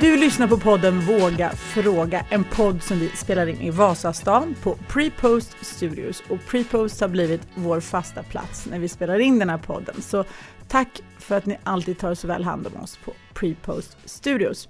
Du 0.00 0.16
lyssnar 0.16 0.48
på 0.48 0.58
podden 0.58 1.00
Våga 1.00 1.50
Fråga, 1.50 2.24
en 2.30 2.44
podd 2.44 2.82
som 2.82 2.98
vi 2.98 3.08
spelar 3.08 3.46
in 3.46 3.60
i 3.60 3.70
Vasastan 3.70 4.54
på 4.62 4.76
Prepost 4.88 5.56
Studios. 5.62 6.22
Och 6.28 6.38
Prepost 6.48 7.00
har 7.00 7.08
blivit 7.08 7.40
vår 7.54 7.80
fasta 7.80 8.22
plats 8.22 8.66
när 8.70 8.78
vi 8.78 8.88
spelar 8.88 9.18
in 9.18 9.38
den 9.38 9.50
här 9.50 9.58
podden. 9.58 10.02
Så 10.02 10.24
tack 10.68 11.00
för 11.18 11.36
att 11.36 11.46
ni 11.46 11.58
alltid 11.64 11.98
tar 11.98 12.14
så 12.14 12.26
väl 12.26 12.44
hand 12.44 12.66
om 12.66 12.82
oss 12.82 12.98
på 13.04 13.12
Prepost 13.34 13.96
Studios. 14.04 14.68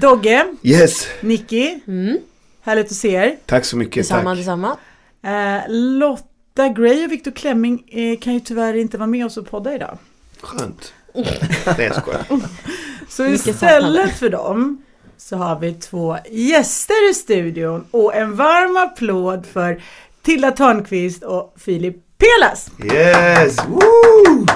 Dogge, 0.00 0.46
Yes, 0.62 1.08
Nicky, 1.20 1.80
Mm. 1.86 2.18
härligt 2.60 2.86
att 2.86 2.92
se 2.96 3.08
er. 3.14 3.36
tack 3.46 3.64
så 3.64 3.76
mycket. 3.76 3.94
Detsamma, 3.96 4.30
tack. 4.30 4.38
detsamma. 4.38 4.76
Eh, 5.22 5.60
Lotta 5.68 6.68
Gray 6.68 7.04
och 7.04 7.12
Victor 7.12 7.30
Klemming 7.30 7.84
eh, 7.88 8.18
kan 8.20 8.34
ju 8.34 8.40
tyvärr 8.40 8.74
inte 8.74 8.98
vara 8.98 9.06
med 9.06 9.26
oss 9.26 9.36
och 9.36 9.46
podda 9.50 9.74
idag. 9.74 9.98
Skönt. 10.40 10.94
Nej 11.14 11.86
jag 11.86 11.94
skojar. 11.96 12.22
Så 13.08 13.24
istället 13.26 14.18
för 14.18 14.30
dem 14.30 14.82
så 15.16 15.36
har 15.36 15.58
vi 15.58 15.72
två 15.74 16.16
gäster 16.30 17.10
i 17.10 17.14
studion 17.14 17.84
och 17.90 18.14
en 18.14 18.36
varm 18.36 18.76
applåd 18.76 19.46
för 19.46 19.82
Tilda 20.22 20.50
Törnqvist 20.50 21.22
och 21.22 21.54
Filip 21.58 21.96
Pelas. 22.18 22.70
Yes! 22.84 23.56
Woo! 23.68 24.46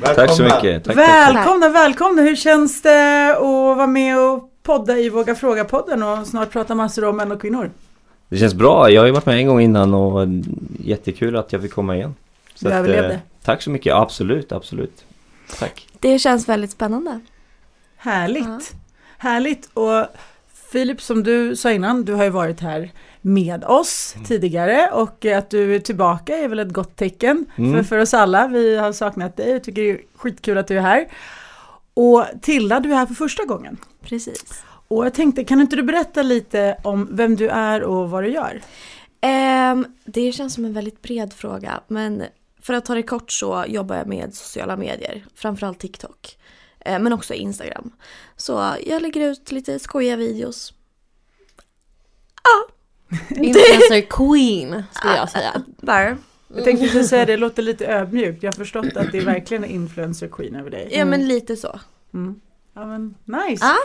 Välkomna. 0.00 0.14
Tack 0.14 0.36
så 0.36 0.42
mycket. 0.42 0.84
Tack, 0.84 0.96
tack. 0.96 1.08
välkomna, 1.08 1.68
välkomna! 1.68 2.22
Hur 2.22 2.36
känns 2.36 2.82
det 2.82 3.30
att 3.36 3.42
vara 3.76 3.86
med 3.86 4.18
och 4.18 4.50
podda 4.62 4.98
i 4.98 5.08
Våga 5.08 5.34
Fråga-podden 5.34 6.02
och 6.02 6.26
snart 6.26 6.50
prata 6.50 6.74
massor 6.74 7.04
om 7.04 7.16
män 7.16 7.32
och 7.32 7.40
kvinnor? 7.40 7.70
Det 8.28 8.36
känns 8.36 8.54
bra. 8.54 8.90
Jag 8.90 9.00
har 9.02 9.06
ju 9.06 9.12
varit 9.12 9.26
med 9.26 9.36
en 9.36 9.46
gång 9.46 9.60
innan 9.60 9.94
och 9.94 10.26
jättekul 10.80 11.36
att 11.36 11.52
jag 11.52 11.62
fick 11.62 11.72
komma 11.72 11.96
igen. 11.96 12.14
Så 12.54 12.68
Du 12.68 12.74
att, 12.74 12.78
överlevde. 12.78 13.14
eh, 13.14 13.20
tack 13.44 13.62
så 13.62 13.70
mycket. 13.70 13.94
Absolut, 13.94 14.52
absolut. 14.52 15.04
Tack. 15.58 15.86
Det 16.02 16.18
känns 16.18 16.48
väldigt 16.48 16.70
spännande. 16.70 17.20
Härligt! 17.96 18.44
Ja. 18.46 18.60
Härligt! 19.18 19.70
Och 19.74 20.06
Filip, 20.72 21.02
som 21.02 21.22
du 21.22 21.56
sa 21.56 21.72
innan, 21.72 22.04
du 22.04 22.14
har 22.14 22.24
ju 22.24 22.30
varit 22.30 22.60
här 22.60 22.90
med 23.20 23.64
oss 23.64 24.14
tidigare 24.26 24.90
och 24.92 25.24
att 25.26 25.50
du 25.50 25.74
är 25.74 25.78
tillbaka 25.78 26.36
är 26.38 26.48
väl 26.48 26.58
ett 26.58 26.72
gott 26.72 26.96
tecken 26.96 27.46
Mm. 27.56 27.72
för, 27.74 27.82
för 27.82 27.98
oss 27.98 28.14
alla. 28.14 28.46
Vi 28.46 28.76
har 28.76 28.92
saknat 28.92 29.36
dig 29.36 29.56
och 29.56 29.62
tycker 29.64 29.82
det 29.82 29.90
är 29.90 30.00
skitkul 30.16 30.58
att 30.58 30.66
du 30.66 30.76
är 30.76 30.80
här. 30.82 31.08
Och 31.94 32.24
Tilda, 32.42 32.80
du 32.80 32.92
är 32.92 32.96
här 32.96 33.06
för 33.06 33.14
första 33.14 33.44
gången. 33.44 33.76
Precis. 34.02 34.64
Och 34.88 35.06
jag 35.06 35.14
tänkte, 35.14 35.44
kan 35.44 35.60
inte 35.60 35.76
du 35.76 35.82
berätta 35.82 36.22
lite 36.22 36.76
om 36.84 37.08
vem 37.12 37.36
du 37.36 37.48
är 37.48 37.82
och 37.82 38.10
vad 38.10 38.24
du 38.24 38.28
gör? 38.30 38.60
Ehm, 39.20 39.86
det 40.04 40.32
känns 40.32 40.54
som 40.54 40.64
en 40.64 40.72
väldigt 40.72 41.02
bred 41.02 41.32
fråga, 41.32 41.80
men 41.88 42.22
för 42.62 42.74
att 42.74 42.84
ta 42.84 42.94
det 42.94 43.02
kort 43.02 43.32
så 43.32 43.64
jobbar 43.68 43.96
jag 43.96 44.06
med 44.06 44.34
sociala 44.34 44.76
medier, 44.76 45.24
framförallt 45.34 45.78
TikTok, 45.78 46.38
eh, 46.80 46.98
men 46.98 47.12
också 47.12 47.34
Instagram. 47.34 47.90
Så 48.36 48.74
jag 48.86 49.02
lägger 49.02 49.30
ut 49.30 49.52
lite 49.52 49.78
skojiga 49.78 50.16
videos. 50.16 50.74
Influencer 53.30 54.00
queen 54.10 54.82
skulle 54.92 55.16
jag 55.16 55.30
säga. 55.30 55.62
Där. 55.80 56.16
Jag 56.54 56.64
tänkte 56.64 56.86
precis 56.86 57.08
säga 57.08 57.26
det, 57.26 57.32
det 57.32 57.36
låter 57.36 57.62
lite 57.62 57.86
ödmjukt. 57.86 58.42
Jag 58.42 58.52
har 58.52 58.56
förstått 58.56 58.96
att 58.96 59.12
det 59.12 59.18
är 59.18 59.24
verkligen 59.24 59.64
en 59.64 59.70
influencer 59.70 60.28
queen 60.28 60.54
över 60.54 60.70
dig. 60.70 60.88
Ja 60.92 61.04
men 61.04 61.28
lite 61.28 61.56
så. 61.56 61.80
Mm. 62.14 62.40
Ja 62.74 62.86
men 62.86 63.14
nice! 63.24 63.64
Ja. 63.64 63.76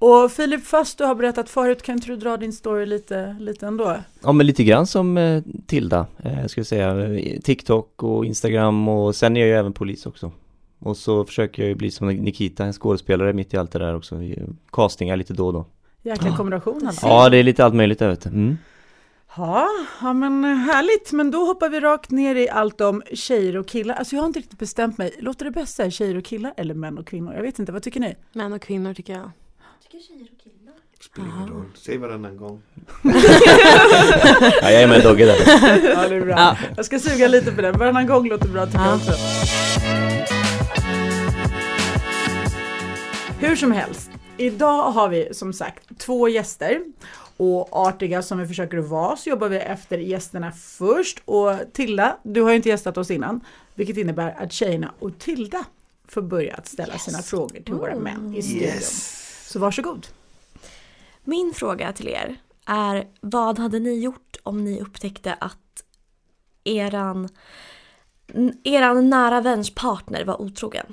Och 0.00 0.32
Filip, 0.32 0.64
fast 0.64 0.98
du 0.98 1.04
har 1.04 1.14
berättat 1.14 1.50
förut, 1.50 1.82
kan 1.82 1.94
inte 1.94 2.06
du 2.06 2.16
dra 2.16 2.36
din 2.36 2.52
story 2.52 2.86
lite, 2.86 3.36
lite 3.40 3.66
ändå? 3.66 3.96
Ja 4.22 4.32
men 4.32 4.46
lite 4.46 4.64
grann 4.64 4.86
som 4.86 5.18
eh, 5.18 5.42
Tilda, 5.66 6.06
eh, 6.24 6.46
ska 6.46 6.60
jag 6.60 6.66
säga. 6.66 6.94
TikTok 7.42 8.02
och 8.02 8.24
Instagram 8.24 8.88
och 8.88 9.16
sen 9.16 9.36
är 9.36 9.40
jag 9.40 9.48
ju 9.48 9.54
även 9.54 9.72
polis 9.72 10.06
också. 10.06 10.32
Och 10.78 10.96
så 10.96 11.24
försöker 11.24 11.62
jag 11.62 11.68
ju 11.68 11.74
bli 11.74 11.90
som 11.90 12.08
Nikita, 12.08 12.64
en 12.64 12.72
skådespelare 12.72 13.32
mitt 13.32 13.54
i 13.54 13.56
allt 13.56 13.72
det 13.72 13.78
där 13.78 13.96
också. 13.96 14.16
Castingar 14.72 15.16
lite 15.16 15.32
då 15.32 15.46
och 15.46 15.52
då. 15.52 15.66
Jäkla 16.02 16.36
kombination 16.36 16.86
alltså. 16.86 17.06
Ja 17.06 17.28
det 17.28 17.36
är 17.36 17.42
lite 17.42 17.64
allt 17.64 17.74
möjligt 17.74 18.00
jag 18.00 18.08
vet. 18.08 18.26
Mm. 18.26 18.56
Ja, 19.36 19.68
ja 20.00 20.12
men 20.12 20.44
härligt. 20.44 21.12
Men 21.12 21.30
då 21.30 21.38
hoppar 21.38 21.68
vi 21.68 21.80
rakt 21.80 22.10
ner 22.10 22.34
i 22.34 22.48
allt 22.48 22.80
om 22.80 23.02
tjejer 23.12 23.56
och 23.56 23.68
killar. 23.68 23.94
Alltså 23.94 24.14
jag 24.14 24.22
har 24.22 24.26
inte 24.26 24.38
riktigt 24.38 24.58
bestämt 24.58 24.98
mig. 24.98 25.14
Låter 25.18 25.44
det 25.44 25.50
bäst 25.50 25.76
säga 25.76 25.90
tjejer 25.90 26.16
och 26.16 26.24
killar 26.24 26.54
eller 26.56 26.74
män 26.74 26.98
och 26.98 27.06
kvinnor? 27.06 27.34
Jag 27.34 27.42
vet 27.42 27.58
inte, 27.58 27.72
vad 27.72 27.82
tycker 27.82 28.00
ni? 28.00 28.16
Män 28.32 28.52
och 28.52 28.62
kvinnor 28.62 28.94
tycker 28.94 29.12
jag. 29.12 29.30
Spelar 31.00 31.28
ingen 31.36 31.48
roll. 31.48 31.64
Säg 31.74 31.96
varannan 31.98 32.36
gång. 32.36 32.62
Ja, 34.62 34.70
jag 34.70 34.82
är 34.82 34.86
med 34.88 35.02
Dogge 35.02 35.24
där. 35.26 35.36
Ja, 35.94 36.08
det 36.08 36.16
är 36.16 36.20
bra. 36.24 36.34
Ja. 36.38 36.56
Jag 36.76 36.84
ska 36.84 36.98
suga 36.98 37.28
lite 37.28 37.52
på 37.52 37.62
den. 37.62 37.78
Varannan 37.78 38.06
gång 38.06 38.28
låter 38.28 38.48
bra 38.48 38.66
tycker 38.66 38.78
jag 38.78 38.88
Ja. 38.88 38.94
också. 38.96 39.12
Hur 43.40 43.56
som 43.56 43.72
helst. 43.72 44.10
Idag 44.36 44.82
har 44.92 45.08
vi 45.08 45.28
som 45.34 45.52
sagt 45.52 45.98
två 45.98 46.28
gäster. 46.28 46.80
Och 47.36 47.76
artiga 47.86 48.22
som 48.22 48.38
vi 48.38 48.46
försöker 48.46 48.78
vara 48.78 49.16
så 49.16 49.30
jobbar 49.30 49.48
vi 49.48 49.56
efter 49.56 49.98
gästerna 49.98 50.52
först. 50.52 51.22
Och 51.24 51.52
Tilda, 51.72 52.16
du 52.22 52.42
har 52.42 52.50
ju 52.50 52.56
inte 52.56 52.68
gästat 52.68 52.96
oss 52.98 53.10
innan. 53.10 53.40
Vilket 53.74 53.96
innebär 53.96 54.34
att 54.42 54.52
tjejerna 54.52 54.92
och 54.98 55.18
Tilda 55.18 55.64
får 56.08 56.22
börja 56.22 56.54
att 56.54 56.66
ställa 56.66 56.98
sina 56.98 57.18
frågor 57.22 57.60
till 57.64 57.74
våra 57.74 57.94
män 57.96 58.34
i 58.36 58.42
studion. 58.42 58.62
Yes! 58.64 59.16
Så 59.52 59.58
varsågod. 59.58 60.06
Min 61.24 61.52
fråga 61.54 61.92
till 61.92 62.08
er 62.08 62.36
är 62.66 63.06
vad 63.20 63.58
hade 63.58 63.78
ni 63.78 63.98
gjort 64.00 64.36
om 64.42 64.64
ni 64.64 64.80
upptäckte 64.80 65.34
att 65.34 65.84
eran, 66.64 67.28
eran 68.64 69.10
nära 69.10 69.40
väns 69.40 69.74
partner 69.74 70.24
var 70.24 70.40
otrogen? 70.42 70.86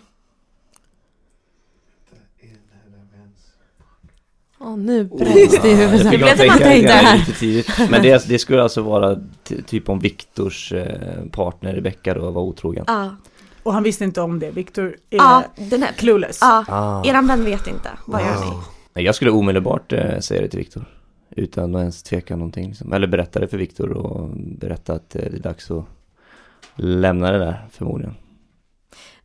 Åh 4.59 4.78
nu 4.78 5.03
bränns 5.03 5.62
det 5.62 5.68
i 5.69 5.72
Jag 5.72 5.78
huvudet. 5.78 6.09
fick 6.09 6.19
blev 6.19 6.38
som 6.38 6.57
tänkte 6.57 6.94
här. 6.94 7.34
tidigt. 7.39 7.68
Men 7.89 8.01
det, 8.01 8.28
det 8.28 8.39
skulle 8.39 8.63
alltså 8.63 8.81
vara 8.81 9.19
ty- 9.44 9.62
typ 9.62 9.89
om 9.89 10.00
Viktors 10.00 10.72
eh, 10.74 11.25
partner 11.31 11.74
Rebecca 11.74 12.13
då 12.13 12.31
var 12.31 12.41
otrogen. 12.41 12.84
Ja, 12.88 13.16
Och 13.67 13.73
han 13.73 13.83
visste 13.83 14.03
inte 14.03 14.22
om 14.22 14.39
det. 14.39 14.51
Viktor 14.51 14.88
är 15.09 15.17
ja 15.17 15.44
den 15.55 15.83
här. 15.83 15.91
clueless. 15.91 16.38
Ja, 16.41 16.66
Ah. 16.67 17.03
eran 17.05 17.28
vän 17.28 17.45
vet 17.45 17.67
inte. 17.67 17.89
Vad 18.05 18.22
gör 18.22 18.39
ni? 18.45 18.51
Nej, 18.94 19.05
jag 19.05 19.16
skulle 19.16 19.31
omedelbart 19.31 19.94
eh, 19.94 20.19
säga 20.19 20.41
det 20.41 20.47
till 20.47 20.59
Viktor. 20.59 20.85
Utan 21.29 21.75
att 21.75 21.79
ens 21.79 22.03
tveka 22.03 22.35
någonting. 22.35 22.67
Liksom. 22.67 22.94
Eller 22.94 23.07
berätta 23.07 23.39
det 23.39 23.47
för 23.47 23.57
Viktor 23.57 23.91
och 23.91 24.29
berätta 24.35 24.94
att 24.94 25.16
eh, 25.16 25.22
det 25.31 25.38
är 25.38 25.41
dags 25.41 25.72
att 25.72 25.85
lämna 26.75 27.31
det 27.31 27.38
där 27.38 27.67
förmodligen. 27.72 28.16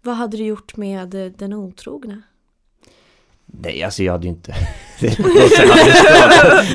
Vad 0.02 0.14
hade 0.14 0.36
du 0.36 0.44
gjort 0.44 0.76
med 0.76 1.14
eh, 1.14 1.32
den 1.38 1.52
otrogna? 1.52 2.22
Nej, 3.60 3.82
alltså 3.82 4.02
jag 4.02 4.12
hade 4.12 4.24
ju 4.24 4.30
inte... 4.30 4.54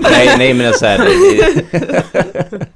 Nej, 0.01 0.35
nej 0.37 0.53
men 0.53 0.73
så 0.73 0.85
här, 0.85 0.97
det- 0.97 2.67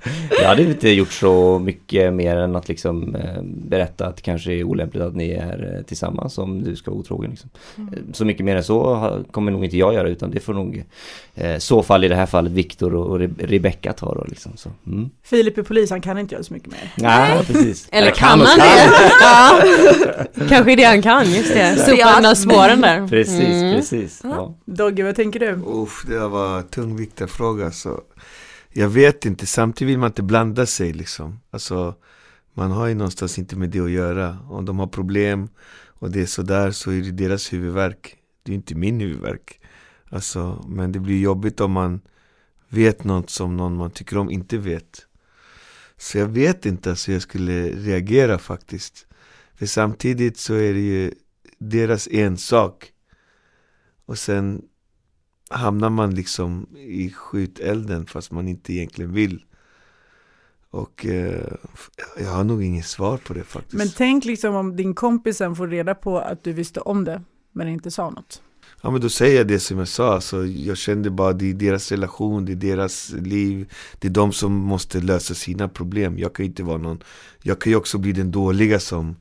Jag 0.41 0.47
hade 0.47 0.62
inte 0.63 0.89
gjort 0.89 1.12
så 1.12 1.59
mycket 1.59 2.13
mer 2.13 2.38
än 2.38 2.56
att 2.56 2.67
liksom 2.67 3.16
eh, 3.16 3.41
berätta 3.44 4.06
att 4.07 4.16
det 4.16 4.22
kanske 4.22 4.53
är 4.53 4.63
olämpligt 4.63 5.03
att 5.03 5.16
ni 5.16 5.31
är 5.31 5.75
eh, 5.78 5.84
tillsammans 5.85 6.38
om 6.38 6.63
du 6.63 6.75
ska 6.75 6.91
vara 6.91 7.00
otrogen. 7.00 7.29
Liksom. 7.31 7.50
Mm. 7.78 7.94
Eh, 7.94 8.00
Så 8.13 8.25
mycket 8.25 8.45
mer 8.45 8.56
än 8.56 8.63
så 8.63 9.23
kommer 9.31 9.51
nog 9.51 9.63
inte 9.66 9.78
jag 9.78 9.94
göra 9.94 10.07
utan 10.09 10.31
det 10.31 10.39
får 10.39 10.53
nog 10.53 10.83
så 11.59 11.83
fall 11.83 12.03
i 12.03 12.07
det 12.07 12.16
här 12.16 12.25
fallet 12.25 12.51
Viktor 12.51 12.95
och, 12.95 13.07
och 13.07 13.19
Re- 13.19 13.33
Rebecca 13.47 13.94
ta 13.94 14.13
då 14.16 14.25
liksom. 14.29 14.51
Så, 14.56 14.69
mm. 14.88 15.09
Filip 15.23 15.57
är 15.57 15.63
polis, 15.63 15.89
han 15.89 16.01
kan 16.01 16.18
inte 16.18 16.35
göra 16.35 16.44
så 16.44 16.53
mycket 16.53 16.72
mer. 16.72 16.91
Nej, 16.95 17.45
precis. 17.45 17.88
Eller 17.91 18.07
Jag 18.07 18.16
kan 18.16 18.41
och 18.41 18.47
han 18.47 18.59
kan. 18.59 18.68
det? 18.68 19.12
Ja. 19.22 20.45
Kanske 20.50 20.75
det 20.75 20.83
han 20.83 21.01
kan, 21.01 21.31
just 21.33 21.53
det. 21.53 21.75
Sopa 21.75 22.18
undan 22.18 22.35
spåren 22.35 22.81
där. 22.81 23.07
Precis, 23.07 23.39
Mm. 23.39 23.75
precis. 23.75 23.91
Ja. 24.24 24.57
Dogge, 24.66 25.03
vad 25.03 25.16
tänker 25.16 25.40
du? 25.40 25.52
Uff, 25.66 26.06
det 26.07 26.28
var 26.28 26.57
en 26.57 26.68
tungviktig 26.68 27.29
fråga 27.29 27.72
så 27.72 28.02
Jag 28.69 28.90
vet 28.90 29.25
inte, 29.25 29.46
samtidigt 29.46 29.92
vill 29.92 30.00
man 30.00 30.10
inte 30.10 30.24
blanda 30.24 30.66
sig 30.66 30.94
liksom. 30.94 31.39
Alltså 31.51 31.95
Man 32.54 32.71
har 32.71 32.88
ju 32.88 32.95
någonstans 32.95 33.39
inte 33.39 33.56
med 33.56 33.69
det 33.69 33.80
att 33.80 33.92
göra. 33.92 34.38
Om 34.50 34.66
de 34.66 34.80
har 34.80 34.88
problem 34.88 35.50
och 35.86 36.12
det 36.12 36.21
är 36.21 36.25
sådär 36.25 36.71
så 36.71 36.92
är 36.92 37.01
det 37.01 37.12
deras 37.12 37.54
huvudvärk. 37.54 38.18
Det 38.44 38.51
är 38.51 38.56
inte 38.56 38.75
min 38.75 39.00
huvudvärk. 39.00 39.60
Alltså, 40.10 40.66
men 40.68 40.92
det 40.92 41.00
blir 41.00 41.19
jobbigt 41.21 41.62
om 41.62 41.71
man 41.71 42.01
vet 42.69 43.04
något 43.04 43.30
som 43.30 43.57
någon 43.57 43.75
man 43.75 43.92
tycker 43.92 44.18
om 44.18 44.31
inte 44.31 44.57
vet. 44.57 45.06
Så 45.98 46.18
jag 46.18 46.27
vet 46.27 46.66
inte 46.66 46.89
alltså 46.89 47.12
jag 47.12 47.21
skulle 47.21 47.69
reagera 47.69 48.38
faktiskt. 48.38 49.06
För 49.56 49.66
samtidigt 49.66 50.38
så 50.38 50.54
är 50.54 50.74
det 50.74 50.80
ju 50.80 51.13
deras 51.57 52.07
ensak 52.12 52.92
och 54.12 54.18
sen 54.18 54.62
hamnar 55.50 55.90
man 55.90 56.16
liksom 56.16 56.68
i 56.78 57.10
skjutelden 57.10 58.06
fast 58.06 58.31
man 58.31 58.48
inte 58.48 58.74
egentligen 58.74 59.13
vill. 59.13 59.46
Och 60.69 61.06
eh, 61.06 61.54
jag 62.18 62.30
har 62.30 62.44
nog 62.44 62.63
inget 62.63 62.86
svar 62.86 63.18
på 63.18 63.34
det 63.34 63.44
faktiskt. 63.44 63.74
Men 63.74 63.90
tänk 63.98 64.25
liksom 64.25 64.56
om 64.56 64.75
din 64.75 64.96
kompis 64.96 65.38
sen 65.38 65.56
får 65.56 65.68
reda 65.68 65.96
på 65.96 66.19
att 66.19 66.44
du 66.44 66.54
visste 66.54 66.80
om 66.80 67.04
det, 67.04 67.24
men 67.52 67.68
inte 67.68 67.92
sa 67.92 68.10
något. 68.10 68.42
Ja 68.81 68.92
men 68.92 69.02
då 69.02 69.10
säger 69.10 69.38
jag 69.38 69.48
det 69.48 69.60
som 69.60 69.78
jag 69.78 69.88
sa, 69.88 70.14
alltså, 70.14 70.46
jag 70.46 70.78
kände 70.78 71.10
bara 71.10 71.34
det 71.34 71.50
är 71.50 71.54
deras 71.54 71.92
relation, 71.92 72.46
det 72.46 72.52
är 72.52 72.56
deras 72.56 73.12
liv 73.12 73.74
Det 74.00 74.07
är 74.07 74.12
de 74.12 74.31
som 74.31 74.52
måste 74.52 75.02
lösa 75.02 75.34
sina 75.34 75.68
problem, 75.68 76.18
jag 76.18 76.34
kan 76.34 76.46
ju 76.46 76.50
inte 76.50 76.64
vara 76.64 76.78
någon 76.78 77.04
Jag 77.42 77.62
kan 77.62 77.72
ju 77.72 77.75
också 77.75 77.98
bli 77.98 78.12
den 78.12 78.31
dåliga 78.31 78.80
som 78.80 79.16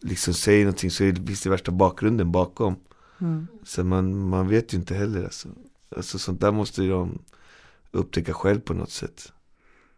liksom 0.00 0.34
säger 0.34 0.64
någonting 0.64 0.90
så 0.90 1.14
finns 1.26 1.40
det 1.40 1.50
värsta 1.50 1.72
bakgrunden 1.72 2.32
bakom 2.32 2.76
Mm. 3.22 3.46
Så 3.64 3.84
man, 3.84 4.28
man 4.28 4.48
vet 4.48 4.74
ju 4.74 4.78
inte 4.78 4.94
heller 4.94 5.24
alltså. 5.24 5.48
Alltså 5.96 6.18
sånt 6.18 6.40
där 6.40 6.52
måste 6.52 6.82
ju 6.82 6.90
de 6.90 7.18
upptäcka 7.90 8.32
själv 8.32 8.60
på 8.60 8.74
något 8.74 8.90
sätt. 8.90 9.32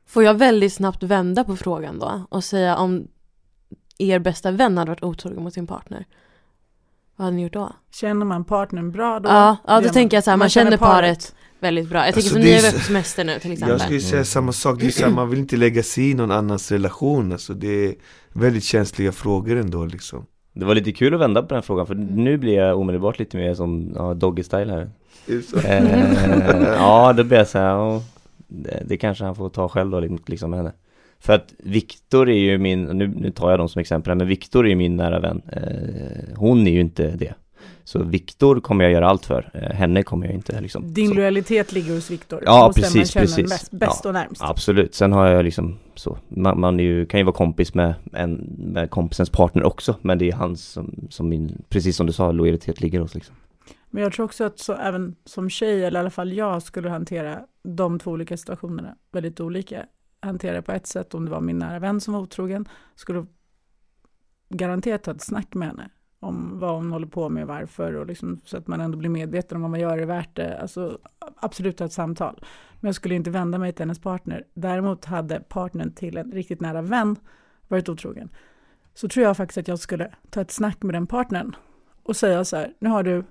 Får 0.07 0.23
jag 0.23 0.35
väldigt 0.35 0.73
snabbt 0.73 1.03
vända 1.03 1.45
på 1.45 1.57
frågan 1.57 1.99
då 1.99 2.27
och 2.31 2.45
säga 2.45 2.77
om 2.77 3.09
er 3.99 4.19
bästa 4.19 4.51
vän 4.51 4.79
hade 4.79 4.91
varit 4.91 5.03
otrogen 5.03 5.43
mot 5.43 5.55
sin 5.55 5.67
partner? 5.67 6.07
Vad 7.17 7.25
hade 7.25 7.37
ni 7.37 7.43
gjort 7.43 7.53
då? 7.53 7.73
Känner 7.91 8.27
man 8.27 8.45
partnern 8.45 8.93
bra 8.93 9.21
då? 9.21 9.29
ja, 9.29 9.57
ja, 9.67 9.81
då 9.81 9.89
tänker 9.89 10.17
jag 10.17 10.25
så 10.25 10.31
här, 10.31 10.37
man, 10.37 10.49
känner 10.49 10.77
paret 10.77 11.35
väldigt 11.61 11.89
bra. 11.89 12.07
Jag 12.07 12.15
tänker 12.15 12.19
Alltså, 12.19 12.33
som 12.33 12.43
det 12.43 12.63
ni 12.63 12.67
är 12.67 12.73
på 12.73 12.79
semester 12.79 13.25
nu 13.25 13.39
till 13.39 13.53
exempel. 13.53 13.71
Jag 13.71 13.81
skulle 13.81 14.01
säga 14.01 14.25
samma 14.25 14.53
sak, 14.53 14.81
det 14.81 14.87
är 14.87 14.91
så 14.91 15.05
här, 15.05 15.11
man 15.11 15.31
vill 15.31 15.39
inte 15.39 15.57
lägga 15.57 15.83
sig 15.83 16.11
i 16.11 16.15
någon 16.15 16.31
annans 16.31 16.73
relation. 16.73 17.33
Alltså 17.33 17.55
det 17.55 17.89
är 17.89 17.95
väldigt 18.33 18.65
känsliga 18.65 19.13
frågor 19.13 19.57
ändå 19.57 19.85
liksom. 19.85 20.27
Det 20.55 20.65
var 20.65 20.75
lite 20.75 20.93
kul 20.93 21.15
att 21.15 21.21
vända 21.21 21.43
på 21.43 21.55
den 21.55 21.63
frågan 21.63 21.87
för 21.87 21.95
nu 21.95 22.37
blir 22.37 22.55
jag 22.55 22.79
omedelbart 22.79 23.19
lite 23.19 23.37
mer 23.37 23.55
som 23.55 23.93
ja, 23.95 24.15
doggy 24.15 24.43
style 24.43 24.73
här. 24.73 24.91
Eh, 25.65 26.63
ja, 26.79 27.13
då 27.13 27.25
blir 27.25 27.39
jag 27.39 27.49
så 27.49 27.59
här, 27.59 27.69
ja, 27.69 28.03
det, 28.49 28.83
det 28.87 28.97
kanske 28.97 29.25
han 29.25 29.35
får 29.35 29.49
ta 29.49 29.69
själv 29.69 29.91
då 29.91 30.01
liksom 30.27 30.51
med 30.51 30.59
henne. 30.59 30.73
För 31.19 31.33
att 31.33 31.55
Viktor 31.59 32.31
är 32.31 32.39
ju 32.39 32.59
min, 32.59 32.85
nu, 32.85 33.09
nu 33.09 33.31
tar 33.31 33.51
jag 33.51 33.59
dem 33.59 33.69
som 33.69 33.81
exempel 33.81 34.11
här, 34.11 34.15
men 34.15 34.27
Viktor 34.27 34.65
är 34.65 34.69
ju 34.69 34.77
min 34.77 34.97
nära 34.97 35.21
vän. 35.21 35.43
Eh, 35.53 36.37
hon 36.37 36.67
är 36.67 36.71
ju 36.71 36.81
inte 36.81 37.11
det. 37.11 37.35
Så 37.85 38.03
Viktor 38.03 38.61
kommer 38.61 38.85
jag 38.85 38.93
göra 38.93 39.09
allt 39.09 39.27
för, 39.27 39.51
eh, 39.55 39.77
henne 39.77 40.03
kommer 40.03 40.27
jag 40.27 40.35
inte 40.35 40.61
liksom. 40.61 40.95
Din 40.95 41.09
så. 41.09 41.15
lojalitet 41.15 41.73
ligger 41.73 41.95
hos 41.95 42.11
Viktor. 42.11 42.43
Ja, 42.47 42.73
precis, 42.77 43.15
precis. 43.15 43.49
Mest, 43.49 43.71
bäst 43.71 44.01
Ja, 44.05 44.09
och 44.09 44.15
närmst. 44.15 44.43
Absolut, 44.43 44.95
sen 44.95 45.13
har 45.13 45.27
jag 45.27 45.45
liksom 45.45 45.79
så, 46.05 46.19
man, 46.29 46.61
man 46.61 46.81
är 46.81 46.85
ju, 46.85 47.07
kan 47.07 47.21
ju 47.21 47.25
vara 47.25 47.37
kompis 47.37 47.75
med, 47.75 47.95
en, 48.13 48.57
med 48.59 48.91
kompisens 48.91 49.31
partner 49.31 49.65
också, 49.65 49.97
men 50.03 50.19
det 50.19 50.29
är 50.29 50.33
hans 50.33 50.65
som, 50.65 51.07
som 51.11 51.29
min, 51.29 51.63
precis 51.69 51.97
som 51.97 52.07
du 52.07 52.13
sa, 52.13 52.33
lojalitet 52.33 52.81
ligger 52.81 53.01
hos 53.01 53.15
liksom. 53.15 53.37
Men 53.91 54.03
jag 54.03 54.13
tror 54.13 54.25
också 54.25 54.45
att 54.45 54.59
så, 54.59 54.73
även 54.73 55.17
som 55.25 55.51
tjej, 55.51 55.85
eller 55.85 55.99
i 55.99 56.01
alla 56.01 56.11
fall 56.11 56.33
jag, 56.33 56.63
skulle 56.63 56.91
hantera 56.91 57.41
de 57.63 57.99
två 57.99 58.11
olika 58.11 58.37
situationerna 58.37 58.97
väldigt 59.13 59.41
olika. 59.41 59.87
Hantera 60.21 60.63
på 60.63 60.73
ett 60.73 60.87
sätt 60.87 61.15
om 61.15 61.25
det 61.25 61.31
var 61.31 61.41
min 61.41 61.59
nära 61.59 61.79
vän 61.79 62.01
som 62.01 62.15
var 62.15 62.21
otrogen, 62.21 62.69
skulle 62.95 63.27
garanterat 64.49 65.03
ta 65.03 65.11
ett 65.11 65.23
snack 65.23 65.55
med 65.55 65.69
henne 65.69 65.91
om 66.25 66.59
vad 66.59 66.75
hon 66.75 66.93
håller 66.93 67.07
på 67.07 67.29
med 67.29 67.43
och 67.43 67.49
varför 67.49 67.95
och 67.95 68.07
liksom, 68.07 68.41
så 68.45 68.57
att 68.57 68.67
man 68.67 68.81
ändå 68.81 68.99
blir 68.99 69.11
medveten 69.11 69.57
om 69.57 69.63
vad 69.63 69.71
man 69.71 69.81
gör, 69.81 69.99
är 69.99 70.07
värt 70.07 70.37
det? 70.37 70.59
Alltså 70.61 70.99
absolut 71.37 71.77
ta 71.77 71.85
ett 71.85 71.93
samtal. 71.93 72.45
Men 72.81 72.89
jag 72.89 72.95
skulle 72.95 73.15
inte 73.15 73.31
vända 73.31 73.59
mig 73.59 73.73
till 73.73 73.83
hennes 73.83 73.99
partner. 73.99 74.45
Däremot 74.55 75.05
hade 75.05 75.41
partnern 75.41 75.93
till 75.93 76.17
en 76.17 76.33
riktigt 76.33 76.61
nära 76.61 76.83
vän 76.83 77.17
varit 77.69 77.89
otrogen. 77.89 78.29
Så 78.95 79.09
tror 79.09 79.25
jag 79.25 79.37
faktiskt 79.37 79.59
att 79.59 79.69
jag 79.69 79.79
skulle 79.79 80.15
ta 80.31 80.41
ett 80.41 80.51
snack 80.51 80.83
med 80.83 80.95
den 80.95 81.07
partnern 81.07 81.57
och 82.03 82.17
säga 82.17 82.45
så 82.45 82.57
här, 82.57 82.75
nu 82.79 82.89
har 82.89 83.03
du 83.03 83.25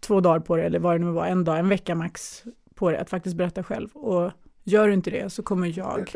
två 0.00 0.20
dagar 0.20 0.40
på 0.40 0.56
dig, 0.56 0.66
eller 0.66 0.78
vad 0.78 0.94
det 0.94 1.04
nu 1.04 1.10
var, 1.10 1.26
en 1.26 1.44
dag, 1.44 1.58
en 1.58 1.68
vecka 1.68 1.94
max 1.94 2.44
på 2.74 2.90
dig 2.90 2.98
att 2.98 3.10
faktiskt 3.10 3.36
berätta 3.36 3.62
själv. 3.62 3.90
Och 3.92 4.32
gör 4.64 4.88
du 4.88 4.94
inte 4.94 5.10
det 5.10 5.32
så 5.32 5.42
kommer 5.42 5.78
jag 5.78 6.14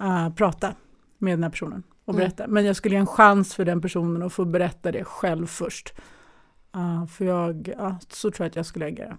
äh, 0.00 0.34
prata 0.34 0.74
med 1.18 1.32
den 1.32 1.42
här 1.42 1.50
personen 1.50 1.82
och 2.04 2.14
Mm. 2.14 2.20
berätta. 2.20 2.46
Men 2.48 2.64
jag 2.64 2.76
skulle 2.76 2.94
ge 2.94 2.98
en 3.00 3.06
chans 3.06 3.54
för 3.54 3.64
den 3.64 3.80
personen 3.80 4.22
att 4.22 4.32
få 4.32 4.44
berätta 4.44 4.92
det 4.92 5.04
själv 5.04 5.46
först. 5.46 5.92
Uh, 6.76 7.06
för 7.06 7.24
jag, 7.24 7.72
ja, 7.78 7.98
så 8.08 8.30
tror 8.30 8.44
jag 8.44 8.50
att 8.50 8.56
jag 8.56 8.66
skulle 8.66 8.86
agera. 8.86 9.16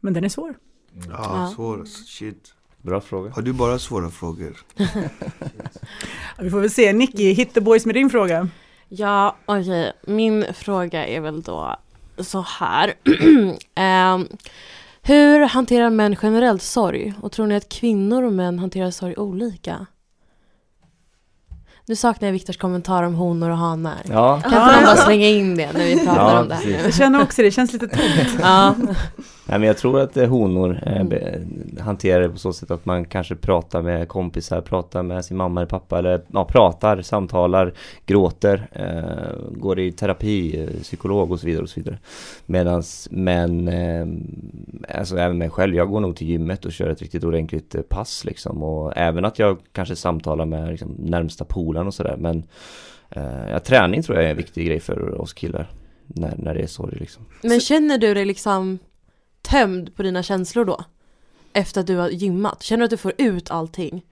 Men 0.00 0.12
den 0.14 0.24
är 0.24 0.28
svår. 0.28 0.54
Ja, 0.92 1.02
Ja. 1.10 1.52
svår. 1.54 1.84
Shit. 1.84 2.54
Bra 2.82 3.00
fråga. 3.00 3.30
Har 3.30 3.42
du 3.42 3.52
bara 3.52 3.78
svåra 3.78 4.10
frågor? 4.10 4.56
Ja, 6.36 6.42
vi 6.44 6.50
får 6.50 6.60
väl 6.60 6.70
se. 6.70 6.92
Nicky, 6.92 7.32
hit 7.32 7.54
the 7.54 7.60
boys 7.60 7.86
med 7.86 7.94
din 7.94 8.10
fråga. 8.10 8.48
Ja, 8.88 9.36
okej. 9.46 9.92
Min 10.06 10.44
fråga 10.54 11.06
är 11.06 11.20
väl 11.20 11.42
då 11.42 11.76
så 12.18 12.40
här. 12.40 12.94
Ehm, 13.74 14.26
hur 15.02 15.40
hanterar 15.46 15.90
män 15.90 16.16
generellt 16.22 16.62
sorg? 16.62 17.14
Och 17.22 17.32
tror 17.32 17.46
ni 17.46 17.56
att 17.56 17.68
kvinnor 17.68 18.22
och 18.22 18.32
män 18.32 18.58
hanterar 18.58 18.90
sorg 18.90 19.14
olika? 19.16 19.86
Nu 21.90 21.96
saknar 21.96 22.28
jag 22.28 22.32
Viktors 22.32 22.56
kommentar 22.56 23.02
om 23.02 23.14
honor 23.14 23.50
och 23.50 23.56
hanar. 23.56 23.94
Ja, 24.08 24.40
Kan 24.40 24.52
inte 24.52 24.74
någon 24.74 24.84
bara 24.84 24.96
slänga 24.96 25.26
in 25.26 25.56
det 25.56 25.72
när 25.72 25.84
vi 25.84 26.06
pratar 26.06 26.32
Ja, 26.34 26.40
om 26.40 26.48
det 26.48 26.54
här 26.54 26.62
precis. 26.62 26.84
Jag 26.84 26.94
känner 26.94 27.22
också 27.22 27.42
det, 27.42 27.48
det 27.48 27.50
känns 27.50 27.72
lite 27.72 27.88
tomt. 27.88 28.40
Ja. 28.42 28.74
Nej 29.50 29.58
men 29.58 29.66
jag 29.66 29.78
tror 29.78 30.00
att 30.00 30.16
eh, 30.16 30.28
honor 30.28 30.80
eh, 30.86 31.00
Mm. 31.00 31.76
hanterar 31.80 32.20
det 32.22 32.28
på 32.30 32.38
så 32.38 32.52
sätt 32.52 32.70
att 32.70 32.86
man 32.86 33.04
kanske 33.04 33.36
pratar 33.36 33.82
med 33.82 34.08
kompisar, 34.08 34.60
pratar 34.60 35.02
med 35.02 35.24
sin 35.24 35.36
mamma 35.36 35.60
eller 35.60 35.68
pappa 35.68 35.98
eller 35.98 36.22
ja, 36.32 36.44
pratar, 36.44 37.02
samtalar, 37.02 37.72
gråter, 38.06 38.68
eh, 38.72 39.58
går 39.60 39.78
i 39.78 39.92
terapi, 39.92 40.60
eh, 40.62 40.82
psykolog 40.82 41.32
och 41.32 41.40
så 41.40 41.46
vidare 41.46 41.62
och 41.62 41.68
så 41.68 41.80
vidare. 41.80 41.98
Medans 42.46 43.08
män, 43.10 43.68
eh, 43.68 44.06
alltså 44.98 45.16
även 45.16 45.38
mig 45.38 45.50
själv, 45.50 45.74
jag 45.74 45.88
går 45.88 46.00
nog 46.00 46.16
till 46.16 46.28
gymmet 46.28 46.64
och 46.64 46.72
kör 46.72 46.90
ett 46.90 47.02
riktigt 47.02 47.24
ordentligt 47.24 47.74
eh, 47.74 47.82
pass 47.82 48.24
liksom 48.24 48.62
och 48.62 48.92
även 48.96 49.24
att 49.24 49.38
jag 49.38 49.58
kanske 49.72 49.96
samtalar 49.96 50.44
med 50.44 50.68
liksom, 50.68 50.94
närmsta 50.98 51.44
polaren 51.44 51.86
och 51.86 51.94
sådär 51.94 52.16
men 52.18 52.42
eh, 53.10 53.50
ja, 53.50 53.60
träning 53.60 54.02
tror 54.02 54.18
jag 54.18 54.26
är 54.26 54.30
en 54.30 54.36
viktig 54.36 54.66
grej 54.66 54.80
för 54.80 55.20
oss 55.20 55.32
killar 55.32 55.70
när, 56.06 56.34
när 56.36 56.54
det 56.54 56.62
är 56.62 56.66
sorg 56.66 56.96
liksom. 57.00 57.24
Men 57.42 57.60
känner 57.60 57.98
du 57.98 58.14
dig 58.14 58.24
liksom 58.24 58.78
tömd 59.42 59.96
på 59.96 60.02
dina 60.02 60.22
känslor 60.22 60.64
då? 60.64 60.84
Efter 61.52 61.80
att 61.80 61.86
du 61.86 61.96
har 61.96 62.08
gymmat? 62.08 62.62
Känner 62.62 62.78
du 62.78 62.84
att 62.84 62.90
du 62.90 62.96
får 62.96 63.12
ut 63.18 63.50
allting? 63.50 64.02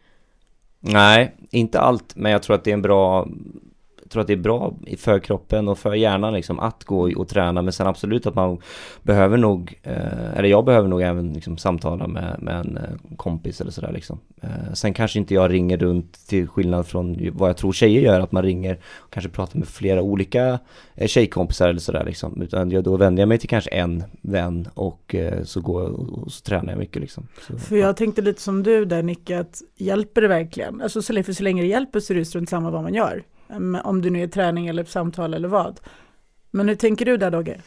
Nej, 0.81 1.37
inte 1.51 1.81
allt, 1.81 2.17
men 2.17 2.33
jag 2.33 2.43
tror 2.43 2.57
att 2.57 2.65
det 2.65 2.71
är 2.71 2.75
en 2.75 2.83
bra 2.83 3.29
tror 4.09 4.21
att 4.21 4.27
det 4.27 4.33
är 4.33 4.37
bra 4.37 4.75
för 4.99 5.19
kroppen 5.19 5.69
och 5.69 5.79
för 5.79 5.95
hjärnan 5.95 6.35
liksom 6.35 6.61
att 6.61 6.85
gå 6.85 7.13
och 7.17 7.29
träna 7.29 7.63
men 7.63 7.73
sen 7.73 7.87
absolut 7.87 8.27
att 8.27 8.35
man 8.35 8.59
behöver 9.03 9.37
nog, 9.37 9.79
eh, 9.83 10.37
eller 10.37 10.49
jag 10.49 10.65
behöver 10.65 10.89
nog 10.89 11.03
även 11.03 11.33
liksom 11.33 11.59
samtala 11.59 12.07
med, 12.07 12.37
med 12.39 12.61
en 12.61 12.77
eh, 12.77 13.17
kompis 13.17 13.61
eller 13.61 13.71
sådär 13.71 13.93
liksom. 13.93 14.21
Eh, 14.41 14.73
sen 14.75 14.95
kanske 14.95 15.19
inte 15.19 15.35
jag 15.35 15.53
ringer 15.53 15.77
runt 15.77 16.27
till 16.27 16.49
skillnad 16.49 16.87
från 16.87 17.31
vad 17.33 17.49
jag 17.49 17.57
tror 17.57 17.73
tjejer 17.73 18.01
gör, 18.01 18.21
att 18.21 18.33
man 18.33 18.43
ringer 18.43 18.79
och 18.97 19.13
kanske 19.13 19.31
pratar 19.31 19.59
med 19.59 19.69
flera 19.69 20.03
olika 20.03 20.59
tjejkompisar 21.07 21.69
eller 21.69 21.81
sådär 21.81 22.05
liksom. 22.05 22.43
Utan 22.43 22.71
jag, 22.71 22.85
då 22.85 22.97
vänder 22.97 23.23
jag 23.23 23.29
mig 23.29 23.39
till 23.39 23.49
kanske 23.49 23.71
en 23.71 24.05
vän 24.21 24.69
och 24.75 25.15
eh, 25.15 25.43
så 25.45 25.61
går 25.61 25.83
jag 25.83 25.93
och, 25.93 26.19
och 26.19 26.33
så 26.33 26.43
tränar 26.43 26.73
jag 26.73 26.79
mycket 26.79 27.03
liksom. 27.03 27.27
Så, 27.47 27.59
För 27.59 27.77
jag 27.77 27.97
tänkte 27.97 28.23
lite 28.23 28.41
som 28.41 28.63
du 28.63 28.85
där 28.85 29.03
Nicky, 29.03 29.35
att 29.35 29.63
hjälper 29.77 30.21
det 30.21 30.29
verkligen? 30.29 30.83
Alltså 30.83 31.03
så, 31.03 31.23
för 31.23 31.33
så 31.33 31.43
länge 31.43 31.63
det 31.63 31.69
hjälper 31.69 32.01
så 32.01 32.13
är 32.13 32.17
det 32.19 32.25
strunt 32.25 32.49
samma 32.49 32.71
vad 32.71 32.83
man 32.83 32.95
gör. 32.95 33.23
Ehm, 33.51 33.75
om 33.85 34.03
det 34.03 34.11
nu 34.11 34.23
är 34.23 34.29
träning 34.29 34.67
eller 34.67 34.85
samtal 34.85 35.35
eller 35.35 35.49
vad. 35.49 35.81
Men 36.51 36.69
hur 36.69 36.75
tänker 36.75 37.05
du 37.05 37.17
där 37.17 37.31
Dogge? 37.31 37.61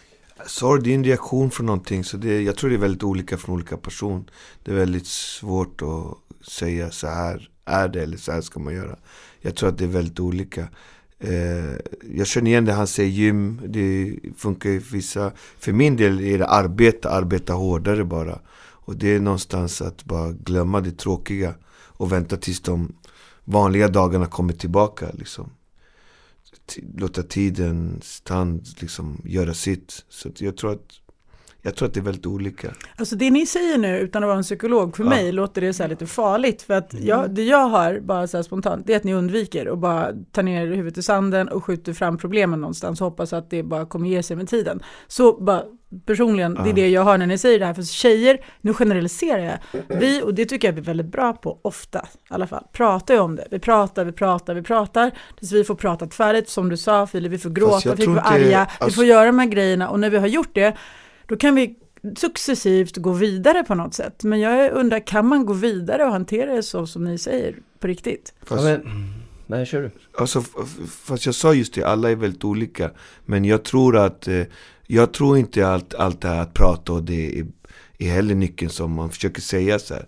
Sorg, 0.45 0.83
det 0.83 0.91
är 0.91 0.95
en 0.95 1.03
reaktion 1.03 1.51
från 1.51 1.65
någonting. 1.65 2.03
Så 2.03 2.17
det, 2.17 2.41
jag 2.41 2.55
tror 2.55 2.69
det 2.69 2.75
är 2.75 2.79
väldigt 2.79 3.03
olika 3.03 3.37
från 3.37 3.55
olika 3.55 3.77
person. 3.77 4.29
Det 4.63 4.71
är 4.71 4.75
väldigt 4.75 5.07
svårt 5.07 5.81
att 5.81 6.47
säga 6.47 6.91
så 6.91 7.07
här 7.07 7.49
är 7.65 7.87
det 7.87 8.03
eller 8.03 8.17
så 8.17 8.31
här 8.31 8.41
ska 8.41 8.59
man 8.59 8.73
göra. 8.73 8.95
Jag 9.41 9.55
tror 9.55 9.69
att 9.69 9.77
det 9.77 9.83
är 9.83 9.87
väldigt 9.87 10.19
olika. 10.19 10.67
Eh, 11.19 11.75
jag 12.17 12.27
känner 12.27 12.51
igen 12.51 12.65
det 12.65 12.73
han 12.73 12.87
säger 12.87 13.09
gym, 13.09 13.61
det 13.67 14.15
funkar 14.37 14.69
i 14.69 14.77
vissa. 14.77 15.31
För 15.59 15.71
min 15.71 15.95
del 15.95 16.21
är 16.21 16.37
det 16.37 16.47
arbeta, 16.47 17.09
arbeta 17.09 17.53
hårdare 17.53 18.03
bara. 18.03 18.39
Och 18.83 18.95
det 18.95 19.15
är 19.15 19.19
någonstans 19.19 19.81
att 19.81 20.05
bara 20.05 20.31
glömma 20.31 20.81
det 20.81 20.91
tråkiga 20.91 21.53
och 21.71 22.11
vänta 22.11 22.37
tills 22.37 22.61
de 22.61 22.95
vanliga 23.43 23.87
dagarna 23.87 24.25
kommer 24.25 24.53
tillbaka. 24.53 25.05
Liksom. 25.13 25.49
Låta 26.97 27.23
tidens 27.23 28.21
tand 28.21 28.67
liksom 28.79 29.21
göra 29.25 29.53
sitt. 29.53 30.05
Så 30.09 30.29
att 30.29 30.41
jag 30.41 30.57
tror 30.57 30.71
att 30.71 31.00
jag 31.61 31.75
tror 31.75 31.87
att 31.87 31.93
det 31.93 31.99
är 31.99 32.03
väldigt 32.03 32.25
olika. 32.25 32.67
Alltså 32.95 33.15
det 33.15 33.29
ni 33.31 33.45
säger 33.45 33.77
nu 33.77 33.99
utan 33.99 34.23
att 34.23 34.27
vara 34.27 34.37
en 34.37 34.43
psykolog, 34.43 34.95
för 34.97 35.03
Ja. 35.03 35.09
mig 35.09 35.31
låter 35.31 35.61
det 35.61 35.73
så 35.73 35.83
här 35.83 35.89
lite 35.89 36.07
farligt. 36.07 36.61
För 36.61 36.73
att 36.73 36.93
jag, 36.93 37.31
det 37.35 37.43
jag 37.43 37.69
hör 37.69 37.99
bara 37.99 38.27
så 38.27 38.37
här 38.37 38.43
spontant, 38.43 38.87
det 38.87 38.93
är 38.93 38.97
att 38.97 39.03
ni 39.03 39.13
undviker 39.13 39.67
och 39.67 39.77
bara 39.77 40.07
tar 40.31 40.43
ner 40.43 40.67
huvudet 40.67 40.97
i 40.97 41.03
sanden 41.03 41.47
och 41.49 41.63
skjuter 41.65 41.93
fram 41.93 42.17
problemen 42.17 42.61
någonstans 42.61 43.01
och 43.01 43.05
hoppas 43.07 43.33
att 43.33 43.49
det 43.49 43.63
bara 43.63 43.85
kommer 43.85 44.09
ge 44.09 44.23
sig 44.23 44.35
med 44.37 44.47
tiden. 44.49 44.83
Så 45.07 45.41
bara 45.41 45.63
personligen, 46.05 46.53
det 46.63 46.69
är 46.69 46.73
det 46.73 46.89
jag 46.89 47.03
hör 47.05 47.17
när 47.17 47.27
ni 47.27 47.37
säger 47.37 47.59
det 47.59 47.65
här. 47.65 47.73
För 47.73 47.83
tjejer, 47.83 48.37
nu 48.61 48.73
generaliserar 48.73 49.39
jag, 49.39 49.81
vi, 49.99 50.21
och 50.23 50.33
det 50.33 50.45
tycker 50.45 50.67
jag 50.67 50.73
vi 50.73 50.79
är 50.81 50.85
väldigt 50.85 51.11
bra 51.11 51.33
på, 51.33 51.59
ofta 51.61 51.99
i 51.99 52.33
alla 52.33 52.47
fall, 52.47 52.63
pratar 52.73 53.13
ju 53.13 53.19
om 53.19 53.35
det. 53.35 53.47
Vi 53.51 53.59
pratar, 53.59 54.05
vi 54.05 54.11
pratar, 54.11 54.53
vi 54.53 54.61
pratar, 54.63 55.11
tills 55.39 55.51
vi 55.51 55.63
får 55.63 55.75
pratat 55.75 56.13
färdigt, 56.13 56.49
som 56.49 56.69
du 56.69 56.77
sa 56.77 57.07
Filip, 57.07 57.31
vi 57.31 57.37
får 57.37 57.49
gråta, 57.49 57.95
vi 57.95 58.05
får 58.05 58.11
vara 58.11 58.21
arga, 58.23 58.67
vi 58.79 58.85
alltså- 58.85 58.95
får 58.97 59.05
göra 59.05 59.25
de 59.25 59.39
här 59.39 59.45
grejerna 59.47 59.89
och 59.89 59.99
när 59.99 60.09
vi 60.09 60.17
har 60.17 60.27
gjort 60.27 60.49
det, 60.53 60.75
då 61.31 61.37
kan 61.37 61.55
vi 61.55 61.75
successivt 62.17 62.97
gå 62.97 63.11
vidare 63.11 63.63
på 63.63 63.75
något 63.75 63.93
sätt. 63.93 64.23
Men 64.23 64.39
jag 64.39 64.71
undrar, 64.71 65.07
kan 65.07 65.27
man 65.27 65.45
gå 65.45 65.53
vidare 65.53 66.05
och 66.05 66.11
hantera 66.11 66.55
det 66.55 66.63
så 66.63 66.87
som 66.87 67.03
ni 67.03 67.17
säger 67.17 67.55
på 67.79 67.87
riktigt? 67.87 68.33
Fast, 68.43 68.63
ja, 68.63 68.69
men, 68.69 69.13
nej, 69.47 69.65
kör 69.65 69.81
du. 69.81 69.91
alltså, 70.17 70.41
fast 70.87 71.25
jag 71.25 71.35
sa 71.35 71.53
just 71.53 71.73
det, 71.73 71.83
alla 71.83 72.11
är 72.11 72.15
väldigt 72.15 72.43
olika. 72.43 72.91
Men 73.25 73.45
jag 73.45 73.63
tror 73.63 73.97
att 73.97 74.27
eh, 74.27 74.43
jag 74.87 75.13
tror 75.13 75.37
inte 75.37 75.67
allt, 75.67 75.93
allt 75.93 76.21
det 76.21 76.27
här 76.27 76.41
att 76.41 76.53
prata 76.53 76.93
och 76.93 77.03
det 77.03 77.39
är, 77.39 77.47
är 77.97 78.09
heller 78.09 78.35
nyckeln 78.35 78.71
som 78.71 78.91
man 78.91 79.09
försöker 79.09 79.41
säga 79.41 79.79
så 79.79 79.93
här. 79.93 80.05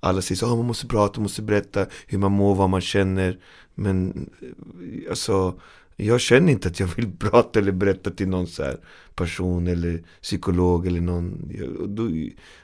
Alla 0.00 0.22
säger 0.22 0.38
så, 0.38 0.46
oh, 0.46 0.56
man 0.56 0.66
måste 0.66 0.86
prata, 0.86 1.12
man 1.20 1.22
måste 1.22 1.42
berätta 1.42 1.86
hur 2.06 2.18
man 2.18 2.32
mår, 2.32 2.54
vad 2.54 2.70
man 2.70 2.80
känner. 2.80 3.38
Men 3.74 4.28
eh, 4.40 5.10
alltså, 5.10 5.60
Jag 5.96 6.20
känner 6.20 6.52
inte 6.52 6.68
att 6.68 6.80
jag 6.80 6.86
vill 6.96 7.10
prata 7.18 7.58
eller 7.58 7.72
berätta 7.72 8.10
till 8.10 8.28
någon 8.28 8.46
så 8.46 8.72
person 9.14 9.66
eller 9.66 10.02
psykolog 10.22 10.86
eller 10.86 11.00
någon. 11.00 11.52
Då, 11.86 12.10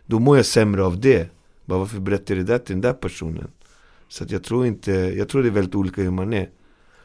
då 0.07 0.19
mår 0.19 0.37
jag 0.37 0.47
sämre 0.47 0.85
av 0.85 1.01
det. 1.01 1.29
Bara 1.65 1.79
varför 1.79 2.01
berättar 2.01 2.35
jag 2.35 2.47
det 2.47 2.53
där 2.53 2.59
till 2.59 2.75
den 2.75 2.81
där 2.81 2.93
personen? 2.93 3.49
Så 4.09 4.25
jag 4.29 4.45
tror 4.45 4.67
inte, 4.67 4.93
jag 4.93 5.29
tror 5.29 5.43
det 5.43 5.49
är 5.49 5.51
väldigt 5.51 5.75
olika 5.75 6.03
hur 6.03 6.11
man 6.11 6.33
är. 6.33 6.49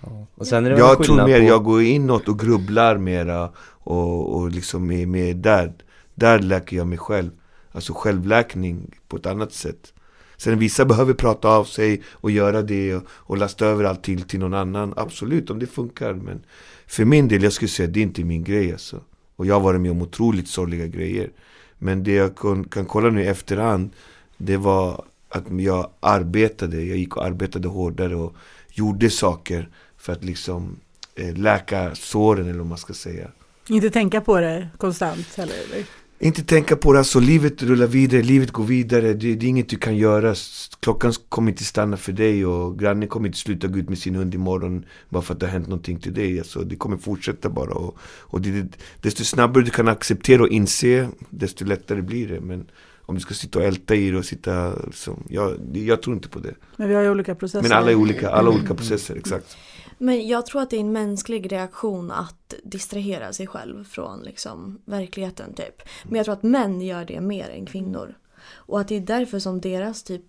Ja. 0.02 0.28
Är 0.52 0.78
Jag 0.78 1.04
tror 1.04 1.26
mer, 1.26 1.40
på... 1.40 1.46
jag 1.46 1.64
går 1.64 1.82
inåt 1.82 2.28
och 2.28 2.40
grubblar 2.40 2.98
mera 2.98 3.52
och, 3.60 4.36
och 4.36 4.52
liksom 4.52 4.92
är 4.92 5.06
mer 5.06 5.34
där. 5.34 5.74
Där 6.16 6.40
läker 6.40 6.78
jag 6.78 6.88
mig 6.88 6.98
själv. 6.98 7.32
Alltså 7.72 7.94
självläkning 7.94 8.96
på 9.08 9.18
ett 9.18 9.26
annat 9.26 9.54
sätt. 9.54 9.94
Sen 10.38 10.60
vissa 10.60 10.86
behöver 10.86 11.14
prata 11.14 11.50
av 11.50 11.64
sig 11.64 12.02
och 12.12 12.32
göra 12.32 12.62
det 12.62 12.96
och, 12.96 13.04
och 13.10 13.38
lasta 13.38 13.66
över 13.66 13.84
allt 13.84 14.04
till, 14.04 14.22
till 14.22 14.40
någon 14.40 14.54
annan. 14.54 14.94
Absolut, 14.98 15.50
om 15.50 15.60
det 15.60 15.68
funkar. 15.68 16.14
Men 16.14 16.44
för 16.88 17.06
min 17.06 17.28
del, 17.28 17.44
jag 17.44 17.54
skulle 17.54 17.70
säga 17.70 17.88
att 17.88 17.94
det 17.94 18.00
är 18.00 18.02
inte 18.02 18.24
min 18.24 18.44
grej 18.44 18.72
alltså. 18.72 19.02
Och 19.36 19.46
jag 19.46 19.56
har 19.56 19.62
varit 19.62 19.82
med 19.82 19.92
om 19.92 20.02
otroligt 20.02 20.48
sorgliga 20.48 20.88
grejer. 20.88 21.32
Men 21.78 22.04
det 22.04 22.12
jag 22.12 22.36
kan, 22.36 22.64
kan 22.64 22.86
kolla 22.86 23.10
nu 23.10 23.24
i 23.24 23.28
efterhand, 23.28 23.90
det 24.38 24.58
var 24.58 25.06
att 25.30 25.44
jag 25.60 25.90
arbetade. 26.00 26.84
Jag 26.84 26.98
gick 26.98 27.18
och 27.18 27.26
arbetade 27.26 27.68
hårdare 27.68 28.16
och 28.16 28.36
gjorde 28.72 29.10
saker 29.10 29.70
för 29.98 30.14
att 30.14 30.24
liksom 30.24 30.80
eh, 31.16 31.34
läka 31.34 31.96
såren 31.96 32.48
eller 32.48 32.60
vad 32.60 32.68
man 32.68 32.78
ska 32.78 32.94
säga. 32.94 33.28
Inte 33.70 33.90
tänka 33.90 34.22
på 34.22 34.40
det 34.40 34.70
konstant 34.78 35.36
heller. 35.36 35.56
Eller? 35.72 35.86
Inte 36.20 36.44
tänka 36.44 36.76
på 36.76 36.94
det, 36.94 37.00
alltså 37.00 37.20
livet 37.20 37.64
rullar 37.64 37.88
vidare, 37.88 38.22
livet 38.22 38.52
går 38.52 38.64
vidare, 38.64 39.14
det, 39.14 39.36
det 39.36 39.46
är 39.46 39.50
inget 39.50 39.70
du 39.70 39.78
kan 39.78 39.96
göra. 39.96 40.36
Klockan 40.80 41.14
kommer 41.30 41.52
inte 41.52 41.64
stanna 41.64 41.98
för 41.98 42.12
dig 42.12 42.46
och 42.46 42.80
grannen 42.80 43.08
kommer 43.08 43.28
inte 43.28 43.38
sluta 43.38 43.68
gå 43.68 43.80
ut 43.80 43.90
med 43.90 43.98
sin 43.98 44.16
hund 44.16 44.36
imorgon 44.36 44.86
bara 45.10 45.22
för 45.22 45.34
att 45.34 45.40
det 45.40 45.46
har 45.46 45.54
hänt 45.54 45.68
någonting 45.68 46.00
till 46.00 46.14
dig. 46.14 46.40
Alltså, 46.40 46.60
det 46.60 46.76
kommer 46.76 46.98
fortsätta 46.98 47.50
bara. 47.50 47.74
Och, 47.74 47.98
och 48.02 48.42
det, 48.42 48.68
desto 49.02 49.24
snabbare 49.24 49.64
du 49.64 49.72
kan 49.72 49.88
acceptera 49.88 50.42
och 50.42 50.50
inse, 50.50 51.10
desto 51.30 51.66
lättare 51.66 52.02
blir 52.02 52.28
det. 52.28 52.42
Men 52.42 52.66
om 53.08 53.16
du 53.16 53.22
ska 53.22 53.34
sitta 53.34 53.60
och 53.60 53.66
älta 53.66 53.96
i 53.96 54.12
det 54.12 54.18
och 54.18 54.26
sitta, 54.26 54.74
så, 54.94 55.20
jag, 55.30 55.58
jag 55.74 56.02
tror 56.02 56.16
inte 56.16 56.30
på 56.30 56.40
det. 56.40 56.54
Men 56.76 56.90
vi 56.90 56.96
har 56.96 57.02
ju 57.02 57.10
olika 57.10 57.36
processer. 57.36 57.70
Men 57.70 57.78
alla 57.78 57.92
är 57.92 57.96
olika, 57.96 58.30
alla 58.30 58.50
olika 58.50 58.76
processer, 58.76 59.16
exakt. 59.16 59.58
Men 59.98 60.28
jag 60.28 60.46
tror 60.46 60.62
att 60.62 60.70
det 60.70 60.76
är 60.76 60.82
en 60.82 60.92
mänsklig 60.92 61.52
reaktion 61.52 62.12
att 62.12 62.54
distrahera 62.64 63.34
sig 63.34 63.48
själv 63.48 63.84
från 63.84 64.22
liksom 64.22 64.82
verkligheten 64.86 65.54
typ. 65.54 65.82
Men 66.04 66.16
jag 66.16 66.26
tror 66.26 66.34
att 66.34 66.44
män 66.44 66.82
gör 66.82 67.06
det 67.06 67.22
mer 67.22 67.50
än 67.50 67.66
kvinnor. 67.66 68.18
Och 68.50 68.80
att 68.80 68.88
det 68.88 68.96
är 68.96 69.02
därför 69.02 69.40
som 69.40 69.62
deras 69.62 70.04
typ 70.04 70.24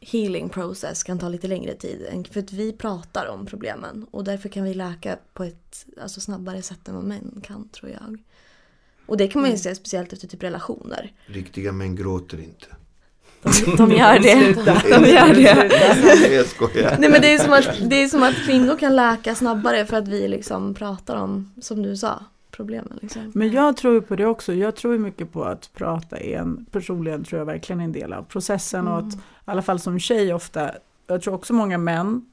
healing 0.00 0.48
process 0.48 1.04
kan 1.04 1.18
ta 1.18 1.28
lite 1.28 1.48
längre 1.48 1.74
tid. 1.74 2.26
För 2.30 2.40
att 2.40 2.52
vi 2.52 2.72
pratar 2.72 3.26
om 3.26 3.46
problemen 3.46 4.06
och 4.10 4.24
därför 4.24 4.48
kan 4.48 4.64
vi 4.64 4.74
läka 4.74 5.18
på 5.32 5.44
ett 5.44 5.86
alltså, 6.00 6.20
snabbare 6.20 6.62
sätt 6.62 6.88
än 6.88 6.94
vad 6.94 7.04
män 7.04 7.40
kan 7.42 7.68
tror 7.68 7.90
jag. 7.90 8.22
Och 9.06 9.16
det 9.16 9.28
kan 9.28 9.42
man 9.42 9.50
ju 9.50 9.58
se 9.58 9.74
speciellt 9.74 10.12
efter 10.12 10.28
typ 10.28 10.42
relationer. 10.42 11.12
Riktiga 11.26 11.72
män 11.72 11.96
gråter 11.96 12.40
inte. 12.40 12.66
De, 13.44 13.76
de 13.76 13.90
gör 13.92 14.18
det. 14.18 14.54
De 14.90 15.10
gör 15.10 15.34
det. 15.34 16.34
jag 16.34 16.46
skojar. 16.46 16.96
Nej 16.98 17.10
men 17.10 17.20
det 17.20 17.34
är, 17.34 17.38
som 17.38 17.52
att, 17.52 17.90
det 17.90 18.02
är 18.02 18.08
som 18.08 18.22
att 18.22 18.34
kvinnor 18.34 18.76
kan 18.76 18.96
läka 18.96 19.34
snabbare 19.34 19.86
för 19.86 19.96
att 19.96 20.08
vi 20.08 20.28
liksom 20.28 20.74
pratar 20.74 21.16
om, 21.16 21.52
som 21.60 21.82
du 21.82 21.96
sa, 21.96 22.24
problemen. 22.50 22.98
Liksom. 23.02 23.32
Men 23.34 23.52
jag 23.52 23.76
tror 23.76 24.00
på 24.00 24.16
det 24.16 24.26
också. 24.26 24.52
Jag 24.52 24.76
tror 24.76 24.98
mycket 24.98 25.32
på 25.32 25.44
att 25.44 25.70
prata 25.74 26.16
är 26.16 26.38
en, 26.38 26.66
personligen 26.70 27.24
tror 27.24 27.38
jag 27.38 27.46
verkligen 27.46 27.80
är 27.80 27.84
en 27.84 27.92
del 27.92 28.12
av 28.12 28.22
processen 28.22 28.88
och 28.88 28.98
att 28.98 29.14
i 29.14 29.18
alla 29.44 29.62
fall 29.62 29.78
som 29.78 29.98
tjej 29.98 30.34
ofta, 30.34 30.70
jag 31.06 31.22
tror 31.22 31.34
också 31.34 31.52
många 31.52 31.78
män, 31.78 32.26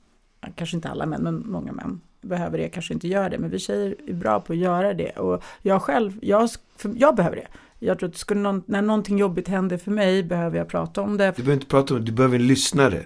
kanske 0.56 0.75
inte 0.75 0.89
alla 0.89 1.06
män, 1.06 1.22
men 1.24 1.44
många 1.48 1.72
män 1.72 2.01
behöver 2.21 2.57
det, 2.57 2.69
kanske 2.69 2.93
inte 2.93 3.07
gör 3.07 3.29
det, 3.29 3.37
men 3.37 3.49
vi 3.49 3.59
tjejer 3.59 3.95
är 4.07 4.13
bra 4.13 4.39
på 4.39 4.53
att 4.53 4.59
göra 4.59 4.93
det 4.93 5.09
och 5.11 5.43
jag 5.61 5.81
själv, 5.81 6.13
jag, 6.21 6.49
jag 6.95 7.15
behöver 7.15 7.35
det. 7.35 7.47
Jag 7.79 7.99
tror 7.99 8.09
att 8.09 8.17
skulle 8.17 8.41
någon, 8.41 8.63
när 8.65 8.81
någonting 8.81 9.17
jobbigt 9.17 9.47
händer 9.47 9.77
för 9.77 9.91
mig 9.91 10.23
behöver 10.23 10.57
jag 10.57 10.67
prata 10.67 11.01
om 11.01 11.17
det. 11.17 11.25
Du 11.35 11.43
behöver 11.43 11.53
inte 11.53 11.65
prata 11.65 11.93
om 11.93 11.99
det, 11.99 12.05
du 12.05 12.11
behöver 12.11 12.35
en 12.35 12.47
lyssnare. 12.47 13.03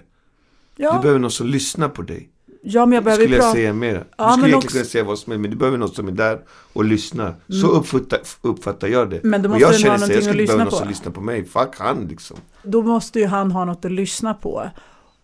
Du 0.76 0.82
Ja, 0.82 0.98
behöver 1.02 1.18
någon 1.20 1.30
som 1.30 1.46
lyssnar 1.46 1.88
på 1.88 2.02
dig. 2.02 2.28
ja 2.62 2.86
men 2.86 2.92
jag 2.94 3.04
behöver 3.04 3.22
skulle 3.24 3.36
jag 3.36 3.42
prata. 3.42 3.54
säga 3.54 3.72
mera. 3.72 3.92
Du 3.98 3.98
Ja, 3.98 4.04
skulle 4.04 4.26
men 4.28 4.32
egentligen 4.38 4.56
också- 4.58 4.68
kunna 4.72 4.84
säga 4.84 5.04
vad 5.04 5.18
som 5.18 5.30
helst, 5.32 5.40
men 5.42 5.50
du 5.50 5.56
behöver 5.56 5.78
någon 5.78 5.88
som 5.94 6.08
är 6.08 6.12
där 6.12 6.40
och 6.72 6.84
lyssnar. 6.84 7.34
Så 7.48 7.66
Mm. 7.66 7.78
uppfattar, 7.80 8.18
uppfattar 8.42 8.88
jag 8.88 9.10
det. 9.10 9.20
Men 9.24 9.42
då 9.42 9.46
och 9.48 9.50
måste 9.50 9.62
jag 9.64 9.72
den 9.72 9.90
ha 9.90 9.98
känner 9.98 9.98
så, 9.98 10.12
jag 10.12 10.16
någonting 10.16 10.18
att 10.18 10.24
skulle 10.24 10.42
lyssna 10.42 10.54
behöva 10.56 10.64
någon 10.64 10.70
på. 10.70 10.76
som 10.76 10.88
lyssnar 10.88 11.12
på 11.12 11.20
mig. 11.20 11.44
Fuck 11.44 11.74
han 11.78 12.06
liksom. 12.10 12.36
Då 12.62 12.82
måste 12.82 13.18
ju 13.20 13.26
han 13.26 13.50
ha 13.52 13.64
något 13.64 13.84
att 13.84 13.92
lyssna 13.92 14.34
på. 14.34 14.70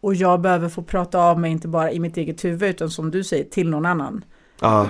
Och 0.03 0.15
jag 0.15 0.41
behöver 0.41 0.69
få 0.69 0.83
prata 0.83 1.19
av 1.19 1.41
mig, 1.41 1.53
inte 1.53 1.69
bara 1.69 1.93
i 1.93 2.01
mitt 2.01 2.17
eget 2.17 2.45
huvud, 2.45 2.71
utan 2.71 2.91
som 2.91 3.11
du 3.11 3.25
säger, 3.25 3.45
till 3.45 3.71
någon 3.71 3.87
annan. 3.87 4.25
Ja, 4.61 4.89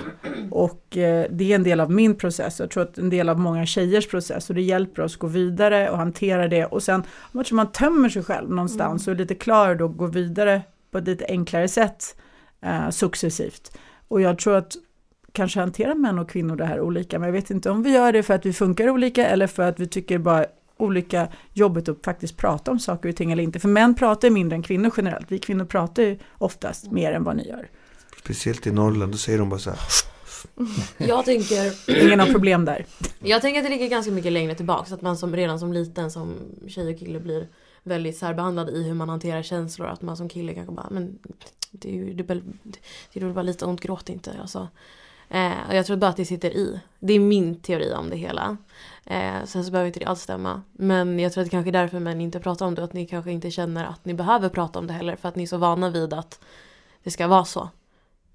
Och 0.51 0.97
eh, 0.97 1.27
det 1.29 1.51
är 1.51 1.55
en 1.55 1.63
del 1.63 1.79
av 1.79 1.91
min 1.91 2.15
process. 2.15 2.59
Jag 2.59 2.69
tror 2.69 2.83
att 2.83 2.97
en 2.97 3.09
del 3.09 3.29
av 3.29 3.39
många 3.39 3.65
tjejers 3.65 4.07
process. 4.07 4.49
Och 4.49 4.55
det 4.55 4.61
hjälper 4.61 5.01
oss 5.01 5.13
att 5.13 5.19
gå 5.19 5.27
vidare 5.27 5.89
och 5.89 5.97
hantera 5.97 6.47
det. 6.47 6.65
Och 6.65 6.83
sen, 6.83 7.03
tror 7.31 7.55
man 7.55 7.71
tömmer 7.71 8.09
sig 8.09 8.23
själv 8.23 8.49
någonstans 8.49 9.07
och 9.07 9.13
är 9.13 9.17
lite 9.17 9.35
klar 9.35 9.75
då 9.75 9.85
att 9.85 9.97
gå 9.97 10.05
vidare 10.05 10.61
på 10.91 10.97
ett 10.97 11.07
lite 11.07 11.25
enklare 11.25 11.67
sätt 11.67 12.15
eh, 12.61 12.89
successivt. 12.89 13.77
Och 14.07 14.21
jag 14.21 14.37
tror 14.39 14.55
att 14.55 14.73
kanske 15.31 15.59
hanterar 15.59 15.95
män 15.95 16.19
och 16.19 16.29
kvinnor 16.29 16.55
det 16.55 16.65
här 16.65 16.81
olika. 16.81 17.19
Men 17.19 17.27
jag 17.27 17.33
vet 17.33 17.51
inte 17.51 17.69
om 17.69 17.83
vi 17.83 17.93
gör 17.93 18.11
det 18.11 18.23
för 18.23 18.33
att 18.33 18.45
vi 18.45 18.53
funkar 18.53 18.89
olika 18.89 19.27
eller 19.27 19.47
för 19.47 19.63
att 19.63 19.79
vi 19.79 19.87
tycker 19.87 20.17
bara 20.17 20.45
olika 20.83 21.27
jobbigt 21.53 21.89
att 21.89 22.05
faktiskt 22.05 22.37
prata 22.37 22.71
om 22.71 22.79
saker 22.79 23.09
och 23.09 23.15
ting 23.15 23.31
eller 23.31 23.43
inte. 23.43 23.59
För 23.59 23.69
män 23.69 23.95
pratar 23.95 24.27
ju 24.27 24.33
mindre 24.33 24.55
än 24.55 24.63
kvinnor 24.63 24.91
generellt. 24.97 25.31
Vi 25.31 25.39
kvinnor 25.39 25.65
pratar 25.65 26.03
ju 26.03 26.17
oftast 26.37 26.91
mer 26.91 27.11
än 27.11 27.23
vad 27.23 27.35
ni 27.35 27.47
gör. 27.47 27.69
speciellt 28.23 28.67
i 28.67 28.71
Norrland, 28.71 29.11
då 29.11 29.17
säger 29.17 29.39
de 29.39 29.49
bara 29.49 29.59
så 29.59 29.69
här. 29.69 29.79
Jag 30.97 31.25
tänker, 31.25 31.91
Ingen 32.05 32.19
har 32.19 32.27
problem 32.27 32.65
där. 32.65 32.85
jag 33.19 33.41
tänker 33.41 33.59
att 33.59 33.65
det 33.65 33.69
ligger 33.69 33.87
ganska 33.87 34.11
mycket 34.11 34.31
längre 34.31 34.55
tillbaka. 34.55 34.85
Så 34.85 34.95
att 34.95 35.01
man 35.01 35.17
som, 35.17 35.35
redan 35.35 35.59
som 35.59 35.73
liten 35.73 36.11
som 36.11 36.33
tjej 36.67 36.93
och 36.93 36.99
kille 36.99 37.19
blir 37.19 37.47
väldigt 37.83 38.17
särbehandlad 38.17 38.69
i 38.69 38.83
hur 38.83 38.93
man 38.93 39.09
hanterar 39.09 39.43
känslor. 39.43 39.87
Att 39.87 40.01
man 40.01 40.17
som 40.17 40.29
kille 40.29 40.53
kanske 40.53 40.73
bara, 40.73 40.87
men 40.91 41.19
det 41.71 41.89
är 41.89 41.93
ju 41.93 42.13
det 42.13 42.33
är 42.33 42.41
det 43.13 43.19
är 43.19 43.33
bara 43.33 43.41
lite 43.41 43.65
ont, 43.65 43.81
gråt 43.81 44.09
inte. 44.09 44.35
Alltså. 44.41 44.67
Eh, 45.29 45.51
och 45.69 45.75
jag 45.75 45.85
tror 45.85 45.97
bara 45.97 46.09
att 46.09 46.17
det 46.17 46.25
sitter 46.25 46.49
i. 46.51 46.79
Det 46.99 47.13
är 47.13 47.19
min 47.19 47.55
teori 47.55 47.93
om 47.93 48.09
det 48.09 48.17
hela. 48.17 48.57
Eh, 49.05 49.43
sen 49.45 49.65
så 49.65 49.71
behöver 49.71 49.87
inte 49.87 49.99
det 49.99 50.05
alls 50.05 50.21
stämma. 50.21 50.61
Men 50.71 51.19
jag 51.19 51.33
tror 51.33 51.41
att 51.41 51.45
det 51.45 51.51
kanske 51.51 51.69
är 51.69 51.73
därför 51.73 51.99
män 51.99 52.21
inte 52.21 52.39
pratar 52.39 52.65
om 52.65 52.75
det. 52.75 52.83
Att 52.83 52.93
ni 52.93 53.05
kanske 53.05 53.31
inte 53.31 53.51
känner 53.51 53.85
att 53.85 54.05
ni 54.05 54.13
behöver 54.13 54.49
prata 54.49 54.79
om 54.79 54.87
det 54.87 54.93
heller. 54.93 55.15
För 55.15 55.29
att 55.29 55.35
ni 55.35 55.43
är 55.43 55.47
så 55.47 55.57
vana 55.57 55.89
vid 55.89 56.13
att 56.13 56.39
det 57.03 57.11
ska 57.11 57.27
vara 57.27 57.45
så. 57.45 57.69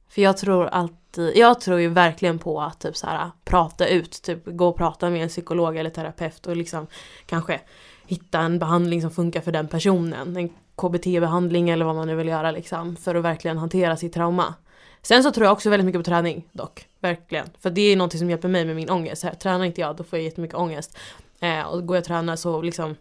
För 0.09 0.23
jag 0.23 0.37
tror 0.37 0.67
alltid, 0.67 1.37
jag 1.37 1.61
tror 1.61 1.81
ju 1.81 1.89
verkligen 1.89 2.39
på 2.39 2.61
att 2.61 2.81
typ 2.81 2.97
så 2.97 3.07
här, 3.07 3.31
prata 3.45 3.89
ut, 3.89 4.23
typ 4.23 4.47
gå 4.47 4.69
och 4.69 4.77
prata 4.77 5.11
med 5.11 5.23
en 5.23 5.29
psykolog 5.29 5.77
eller 5.77 5.91
terapeut 5.91 6.47
och 6.47 6.57
liksom 6.57 6.87
kanske 7.27 7.61
hitta 8.07 8.41
en 8.41 8.59
behandling 8.59 9.03
som 9.03 9.11
funkar 9.11 9.41
för 9.41 9.53
den 9.53 9.69
personen. 9.69 10.37
En 10.37 10.51
KBT-behandling 10.77 11.71
eller 11.71 11.85
vad 11.85 11.95
man 11.95 12.07
nu 12.07 12.15
vill 12.15 12.29
göra 12.29 12.51
liksom 12.51 12.97
för 12.97 13.15
att 13.15 13.25
verkligen 13.25 13.59
hantera 13.59 13.97
sitt 13.97 14.13
trauma. 14.13 14.55
Sen 15.03 15.23
så 15.23 15.33
tror 15.33 15.45
jag 15.45 15.53
också 15.53 15.71
väldigt 15.71 15.87
mycket 15.87 15.99
på 16.01 16.05
träning 16.05 16.49
dock, 16.53 16.87
verkligen. 17.01 17.47
För 17.61 17.71
det 17.71 17.81
är 17.81 17.97
någonting 17.97 18.19
som 18.21 18.31
hjälper 18.31 18.49
mig 18.49 18.65
med 18.65 18.77
min 18.77 18.91
ångest. 18.91 19.23
Här, 19.23 19.35
tränar 19.35 19.65
inte 19.65 19.81
jag 19.81 19.97
då 19.97 20.05
får 20.05 20.19
jag 20.19 20.25
jättemycket 20.25 20.57
ångest. 20.57 20.99
Eh, 21.41 21.63
och 21.63 21.87
går 21.87 21.97
jag 21.97 22.03
och 22.03 22.07
tränar 22.07 22.37
så 22.37 22.63
liksom 22.63 22.97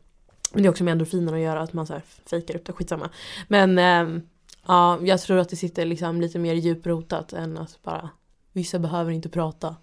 men 0.51 0.63
det 0.63 0.67
är 0.67 0.69
också 0.69 0.83
med 0.83 0.91
endorfiner 0.91 1.33
att 1.33 1.39
göra 1.39 1.61
att 1.61 1.73
man 1.73 1.87
så 1.87 1.93
här 1.93 2.01
fejkar 2.25 2.55
upp 2.55 2.65
det, 2.65 2.73
skitsamma. 2.73 3.09
Men 3.47 3.77
ehm, 3.79 4.21
Ja, 4.67 4.99
jag 5.01 5.21
tror 5.21 5.37
att 5.37 5.49
det 5.49 5.55
sitter 5.55 5.85
liksom 5.85 6.21
lite 6.21 6.39
mer 6.39 6.53
djuprotat 6.53 7.33
än 7.33 7.57
att 7.57 7.79
bara 7.83 8.09
Vissa 8.53 8.79
behöver 8.79 9.11
inte 9.11 9.29
prata. 9.29 9.75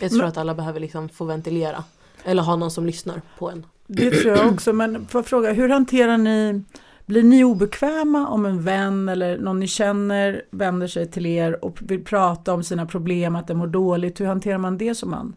Jag 0.00 0.10
tror 0.10 0.18
Men- 0.20 0.28
att 0.28 0.36
alla 0.36 0.54
behöver 0.54 0.80
liksom 0.80 1.08
få 1.08 1.24
ventilera. 1.24 1.84
Eller 2.24 2.42
ha 2.42 2.56
någon 2.56 2.70
som 2.70 2.86
lyssnar 2.86 3.22
på 3.38 3.50
en. 3.50 3.66
Det 3.86 4.10
tror 4.10 4.36
jag 4.36 4.52
också, 4.52 4.72
men 4.72 5.06
får 5.06 5.18
jag 5.18 5.26
fråga, 5.26 5.52
hur 5.52 5.68
hanterar 5.68 6.18
ni, 6.18 6.62
blir 7.06 7.22
ni 7.22 7.44
obekväma 7.44 8.28
om 8.28 8.46
en 8.46 8.62
vän 8.62 9.08
eller 9.08 9.38
någon 9.38 9.60
ni 9.60 9.66
känner 9.66 10.42
vänder 10.50 10.86
sig 10.86 11.10
till 11.10 11.26
er 11.26 11.64
och 11.64 11.78
vill 11.82 12.04
prata 12.04 12.54
om 12.54 12.62
sina 12.62 12.86
problem, 12.86 13.36
att 13.36 13.46
det 13.46 13.54
mår 13.54 13.66
dåligt, 13.66 14.20
hur 14.20 14.26
hanterar 14.26 14.58
man 14.58 14.78
det 14.78 14.94
som 14.94 15.10
man? 15.10 15.36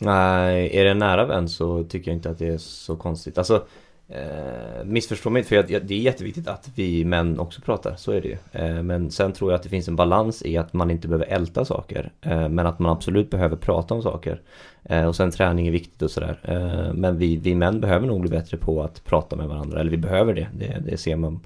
Nej, 0.00 0.76
är 0.76 0.84
det 0.84 0.90
en 0.90 0.98
nära 0.98 1.26
vän 1.26 1.48
så 1.48 1.84
tycker 1.84 2.10
jag 2.10 2.18
inte 2.18 2.30
att 2.30 2.38
det 2.38 2.48
är 2.48 2.58
så 2.58 2.96
konstigt. 2.96 3.38
Alltså, 3.38 3.64
eh, 4.10 4.84
missförstå 4.84 5.30
mig 5.30 5.40
inte, 5.40 5.48
för 5.48 5.56
jag, 5.56 5.70
jag, 5.70 5.86
det 5.86 5.94
är 5.94 5.98
jätteviktigt 5.98 6.48
att 6.48 6.70
vi 6.74 7.04
män 7.04 7.38
också 7.38 7.60
pratar, 7.60 7.94
så 7.96 8.12
är 8.12 8.20
det 8.20 8.28
ju. 8.28 8.36
Eh, 8.52 8.82
men 8.82 9.10
sen 9.10 9.32
tror 9.32 9.50
jag 9.50 9.56
att 9.56 9.62
det 9.62 9.68
finns 9.68 9.88
en 9.88 9.96
balans 9.96 10.42
i 10.42 10.56
att 10.56 10.72
man 10.72 10.90
inte 10.90 11.08
behöver 11.08 11.26
älta 11.26 11.64
saker. 11.64 12.12
Eh, 12.20 12.48
men 12.48 12.66
att 12.66 12.78
man 12.78 12.92
absolut 12.92 13.30
behöver 13.30 13.56
prata 13.56 13.94
om 13.94 14.02
saker. 14.02 14.40
Eh, 14.82 15.04
och 15.04 15.16
sen 15.16 15.30
träning 15.30 15.66
är 15.66 15.72
viktigt 15.72 16.02
och 16.02 16.10
sådär. 16.10 16.40
Eh, 16.42 16.94
men 16.94 17.18
vi, 17.18 17.36
vi 17.36 17.54
män 17.54 17.80
behöver 17.80 18.06
nog 18.06 18.20
bli 18.20 18.30
bättre 18.30 18.56
på 18.56 18.82
att 18.82 19.04
prata 19.04 19.36
med 19.36 19.48
varandra, 19.48 19.80
eller 19.80 19.90
vi 19.90 19.96
behöver 19.96 20.34
det. 20.34 20.48
Det, 20.58 20.82
det 20.90 20.96
ser 20.96 21.16
man 21.16 21.40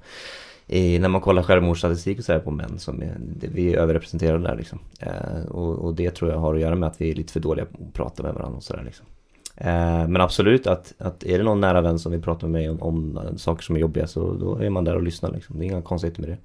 i, 0.67 0.99
när 0.99 1.09
man 1.09 1.21
kollar 1.21 1.43
självmordsstatistik 1.43 2.19
och 2.19 2.25
sådär 2.25 2.39
på 2.39 2.51
män 2.51 2.79
som 2.79 3.01
är, 3.01 3.15
det, 3.19 3.47
vi 3.47 3.73
är 3.73 3.77
överrepresenterade 3.77 4.43
där 4.43 4.55
liksom. 4.55 4.79
Eh, 4.99 5.45
och, 5.49 5.85
och 5.85 5.95
det 5.95 6.11
tror 6.11 6.31
jag 6.31 6.37
har 6.37 6.53
att 6.55 6.61
göra 6.61 6.75
med 6.75 6.87
att 6.87 7.01
vi 7.01 7.11
är 7.11 7.15
lite 7.15 7.33
för 7.33 7.39
dåliga 7.39 7.65
på 7.65 7.83
att 7.87 7.93
prata 7.93 8.23
med 8.23 8.33
varandra 8.33 8.57
och 8.57 8.63
sådär 8.63 8.83
liksom. 8.85 9.05
Eh, 9.57 10.07
men 10.07 10.21
absolut 10.21 10.67
att, 10.67 10.93
att 10.97 11.23
är 11.23 11.37
det 11.37 11.43
någon 11.43 11.61
nära 11.61 11.81
vän 11.81 11.99
som 11.99 12.11
vill 12.11 12.21
prata 12.21 12.47
med 12.47 12.51
mig 12.51 12.69
om, 12.69 12.81
om 12.81 13.37
saker 13.37 13.63
som 13.63 13.75
är 13.75 13.79
jobbiga 13.79 14.07
så 14.07 14.33
då 14.33 14.57
är 14.57 14.69
man 14.69 14.83
där 14.83 14.95
och 14.95 15.03
lyssnar 15.03 15.31
liksom. 15.31 15.59
Det 15.59 15.65
är 15.65 15.67
inga 15.67 15.81
konstigheter 15.81 16.21
med 16.21 16.29
det. 16.29 16.37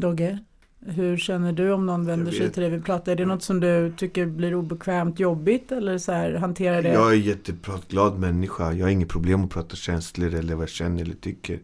Dogge? 0.00 0.38
Hur 0.86 1.16
känner 1.16 1.52
du 1.52 1.72
om 1.72 1.86
någon 1.86 2.06
vänder 2.06 2.32
sig 2.32 2.50
till 2.50 2.62
dig? 2.62 2.70
Vi 2.70 2.80
pratar, 2.80 3.12
är 3.12 3.16
det 3.16 3.24
något 3.24 3.42
som 3.42 3.60
du 3.60 3.92
tycker 3.96 4.26
blir 4.26 4.54
obekvämt, 4.54 5.20
jobbigt 5.20 5.72
eller 5.72 5.98
så 5.98 6.12
här, 6.12 6.34
hanterar 6.34 6.82
det? 6.82 6.92
Jag 6.92 7.10
är 7.10 7.16
en 7.16 7.20
jätteglad 7.20 8.18
människa. 8.18 8.72
Jag 8.72 8.86
har 8.86 8.90
inget 8.90 9.08
problem 9.08 9.44
att 9.44 9.50
prata 9.50 9.76
känslor 9.76 10.34
eller 10.34 10.54
vad 10.54 10.62
jag 10.62 10.70
känner 10.70 11.02
eller 11.02 11.14
tycker. 11.14 11.60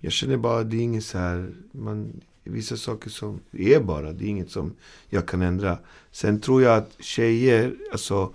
Jag 0.00 0.12
känner 0.12 0.36
bara, 0.36 0.62
det 0.64 0.76
är 0.76 0.80
inget 0.80 1.04
så 1.04 1.18
här, 1.18 1.50
man, 1.72 2.20
vissa 2.44 2.76
saker 2.76 3.10
som 3.10 3.40
är 3.52 3.80
bara, 3.80 4.12
det 4.12 4.24
är 4.24 4.28
inget 4.28 4.50
som 4.50 4.74
jag 5.08 5.28
kan 5.28 5.42
ändra. 5.42 5.78
Sen 6.10 6.40
tror 6.40 6.62
jag 6.62 6.76
att 6.76 6.96
tjejer, 7.00 7.74
alltså, 7.92 8.32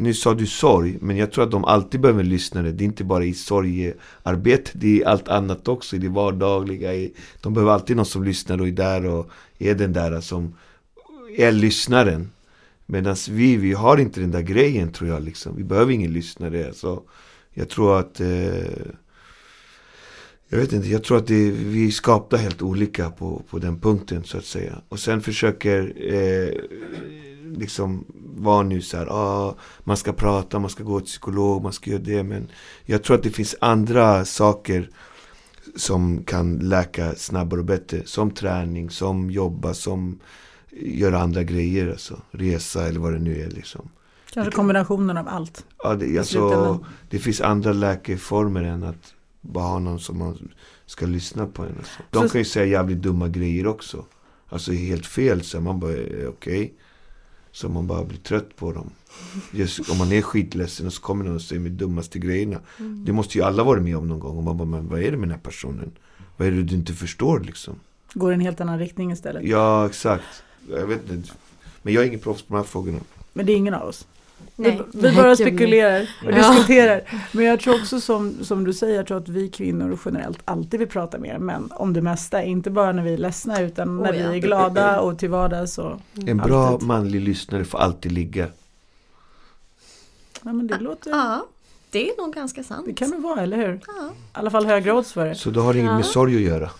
nu 0.00 0.14
sa 0.14 0.34
du 0.34 0.46
sorg, 0.46 0.98
men 1.00 1.16
jag 1.16 1.32
tror 1.32 1.44
att 1.44 1.50
de 1.50 1.64
alltid 1.64 2.00
behöver 2.00 2.24
lyssnare. 2.24 2.72
Det 2.72 2.84
är 2.84 2.86
inte 2.86 3.04
bara 3.04 3.24
i 3.24 3.34
sorgearbetet, 3.34 4.72
det 4.74 5.02
är 5.02 5.06
allt 5.06 5.28
annat 5.28 5.68
också, 5.68 5.96
i 5.96 5.98
det 5.98 6.08
vardagliga. 6.08 6.94
I, 6.94 7.12
de 7.40 7.54
behöver 7.54 7.72
alltid 7.72 7.96
någon 7.96 8.06
som 8.06 8.24
lyssnar 8.24 8.60
och 8.60 8.68
är 8.68 8.72
där 8.72 9.06
och 9.06 9.30
är 9.58 9.74
den 9.74 9.92
där 9.92 10.20
som 10.20 10.54
är 11.36 11.52
lyssnaren. 11.52 12.30
Medan 12.86 13.16
vi, 13.30 13.56
vi 13.56 13.72
har 13.72 13.98
inte 13.98 14.20
den 14.20 14.30
där 14.30 14.42
grejen 14.42 14.92
tror 14.92 15.10
jag 15.10 15.22
liksom. 15.22 15.56
Vi 15.56 15.64
behöver 15.64 15.92
ingen 15.92 16.12
lyssnare. 16.12 16.74
Så 16.74 17.02
jag 17.54 17.68
tror 17.68 17.98
att 17.98 18.20
eh, 18.20 18.86
jag 20.48 20.58
vet 20.58 20.72
inte, 20.72 20.88
jag 20.88 21.04
tror 21.04 21.18
att 21.18 21.26
det, 21.26 21.50
vi 21.50 21.86
är 21.86 21.90
skapta 21.90 22.36
helt 22.36 22.62
olika 22.62 23.10
på, 23.10 23.42
på 23.50 23.58
den 23.58 23.80
punkten 23.80 24.24
så 24.24 24.38
att 24.38 24.44
säga. 24.44 24.82
Och 24.88 24.98
sen 24.98 25.20
försöker 25.20 25.92
eh, 25.96 26.54
liksom 27.56 28.04
vara 28.36 28.62
nu 28.62 28.82
så 28.82 28.96
här, 28.96 29.06
ah, 29.06 29.56
man 29.84 29.96
ska 29.96 30.12
prata, 30.12 30.58
man 30.58 30.70
ska 30.70 30.84
gå 30.84 31.00
till 31.00 31.08
psykolog, 31.08 31.62
man 31.62 31.72
ska 31.72 31.90
göra 31.90 32.02
det. 32.02 32.22
Men 32.22 32.48
jag 32.84 33.02
tror 33.02 33.16
att 33.16 33.22
det 33.22 33.30
finns 33.30 33.54
andra 33.60 34.24
saker 34.24 34.90
som 35.76 36.24
kan 36.24 36.58
läka 36.58 37.14
snabbare 37.14 37.60
och 37.60 37.66
bättre. 37.66 38.02
Som 38.04 38.30
träning, 38.30 38.90
som 38.90 39.30
jobba, 39.30 39.74
som 39.74 40.20
göra 40.70 41.20
andra 41.20 41.42
grejer. 41.42 41.90
Alltså, 41.90 42.20
resa 42.30 42.86
eller 42.88 43.00
vad 43.00 43.12
det 43.12 43.18
nu 43.18 43.42
är 43.42 43.50
liksom. 43.50 43.88
Kanske 44.32 44.52
kombinationen 44.52 45.16
av 45.16 45.28
allt. 45.28 45.64
Ja, 45.82 45.94
det, 45.94 46.18
alltså, 46.18 46.84
det 47.10 47.18
finns 47.18 47.40
andra 47.40 47.72
läkeformer 47.72 48.62
än 48.62 48.82
att 48.82 49.14
bara 49.40 49.64
ha 49.64 49.78
någon 49.78 50.00
som 50.00 50.18
man 50.18 50.50
ska 50.86 51.06
lyssna 51.06 51.46
på 51.46 51.62
en. 51.62 51.74
Alltså. 51.78 52.02
De 52.10 52.28
kan 52.28 52.40
ju 52.40 52.44
säga 52.44 52.66
jävligt 52.66 53.02
dumma 53.02 53.28
grejer 53.28 53.66
också. 53.66 54.04
Alltså 54.48 54.72
helt 54.72 55.06
fel 55.06 55.42
så 55.42 55.60
man 55.60 55.80
bara, 55.80 55.92
eh, 55.92 56.28
okej. 56.28 56.74
Så 57.52 57.68
man 57.68 57.86
bara 57.86 58.04
blir 58.04 58.18
trött 58.18 58.56
på 58.56 58.72
dem. 58.72 58.90
Just 59.52 59.90
om 59.90 59.98
man 59.98 60.12
är 60.12 60.22
skitledsen 60.22 60.86
och 60.86 60.92
så 60.92 61.02
kommer 61.02 61.24
någon 61.24 61.34
och 61.34 61.42
säger 61.42 61.62
de 61.62 61.70
dummaste 61.70 62.18
grejerna. 62.18 62.60
Det 62.78 63.12
måste 63.12 63.38
ju 63.38 63.44
alla 63.44 63.64
vara 63.64 63.80
med 63.80 63.96
om 63.96 64.08
någon 64.08 64.20
gång. 64.20 64.36
Och 64.36 64.44
man 64.44 64.56
bara, 64.56 64.68
men 64.68 64.88
vad 64.88 65.02
är 65.02 65.10
det 65.10 65.16
med 65.16 65.28
den 65.28 65.34
här 65.34 65.44
personen? 65.44 65.92
Vad 66.36 66.48
är 66.48 66.52
det 66.52 66.62
du 66.62 66.74
inte 66.74 66.92
förstår 66.92 67.40
liksom? 67.40 67.74
Går 68.14 68.32
i 68.32 68.34
en 68.34 68.40
helt 68.40 68.60
annan 68.60 68.78
riktning 68.78 69.12
istället. 69.12 69.44
Ja, 69.44 69.86
exakt. 69.86 70.42
Jag 70.70 70.86
vet 70.86 71.10
inte. 71.10 71.30
Men 71.82 71.94
jag 71.94 72.02
är 72.02 72.06
ingen 72.08 72.20
proffs 72.20 72.42
på 72.42 72.54
de 72.54 72.56
här 72.56 72.64
frågorna. 72.64 72.98
Men 73.32 73.46
det 73.46 73.52
är 73.52 73.56
ingen 73.56 73.74
av 73.74 73.88
oss. 73.88 74.06
Nej. 74.56 74.80
Vi, 74.92 75.08
vi 75.08 75.16
bara 75.16 75.36
spekulerar 75.36 76.00
och 76.26 76.32
Ja. 76.32 76.36
diskuterar. 76.52 77.02
Men 77.32 77.44
jag 77.44 77.60
tror 77.60 77.74
också 77.80 78.00
som, 78.00 78.44
som 78.44 78.64
du 78.64 78.72
säger, 78.72 78.96
jag 78.96 79.06
tror 79.06 79.18
att 79.18 79.28
vi 79.28 79.48
kvinnor 79.48 79.98
generellt 80.04 80.38
alltid 80.44 80.80
vill 80.80 80.88
prata 80.88 81.18
mer 81.18 81.38
män 81.38 81.68
om 81.74 81.92
det 81.92 82.02
mesta. 82.02 82.42
Inte 82.42 82.70
bara 82.70 82.92
när 82.92 83.02
vi 83.02 83.12
är 83.14 83.18
ledsna 83.18 83.60
utan 83.60 83.88
Oh, 83.98 84.02
när 84.02 84.12
ja. 84.14 84.30
vi 84.30 84.36
är 84.36 84.40
glada 84.40 85.00
och 85.00 85.18
till 85.18 85.28
vardags. 85.30 85.78
Och, 85.78 86.00
En 86.26 86.36
bra 86.36 86.66
Alltid. 86.66 86.88
manlig 86.88 87.20
lyssnare 87.20 87.64
får 87.64 87.78
alltid 87.78 88.12
ligga. 88.12 88.46
ja, 90.42 90.52
men 90.52 90.66
det 90.66 90.78
låter, 90.78 91.10
Ja, 91.10 91.46
det 91.90 92.10
är 92.10 92.22
nog 92.22 92.34
ganska 92.34 92.62
sant. 92.64 92.86
det 92.86 92.92
kan 92.94 93.10
det 93.10 93.16
vara, 93.16 93.40
eller 93.40 93.56
hur? 93.56 93.80
Ja. 93.86 93.92
I 94.08 94.12
alla 94.32 94.50
fall 94.50 94.66
högre 94.66 94.92
odds 94.92 95.12
för 95.12 95.26
det. 95.26 95.34
Så 95.34 95.50
då 95.50 95.60
har 95.60 95.72
det 95.72 95.78
inget 95.78 95.90
Ja. 95.90 95.96
med 95.96 96.06
sorg 96.06 96.34
att 96.36 96.40
göra. 96.42 96.70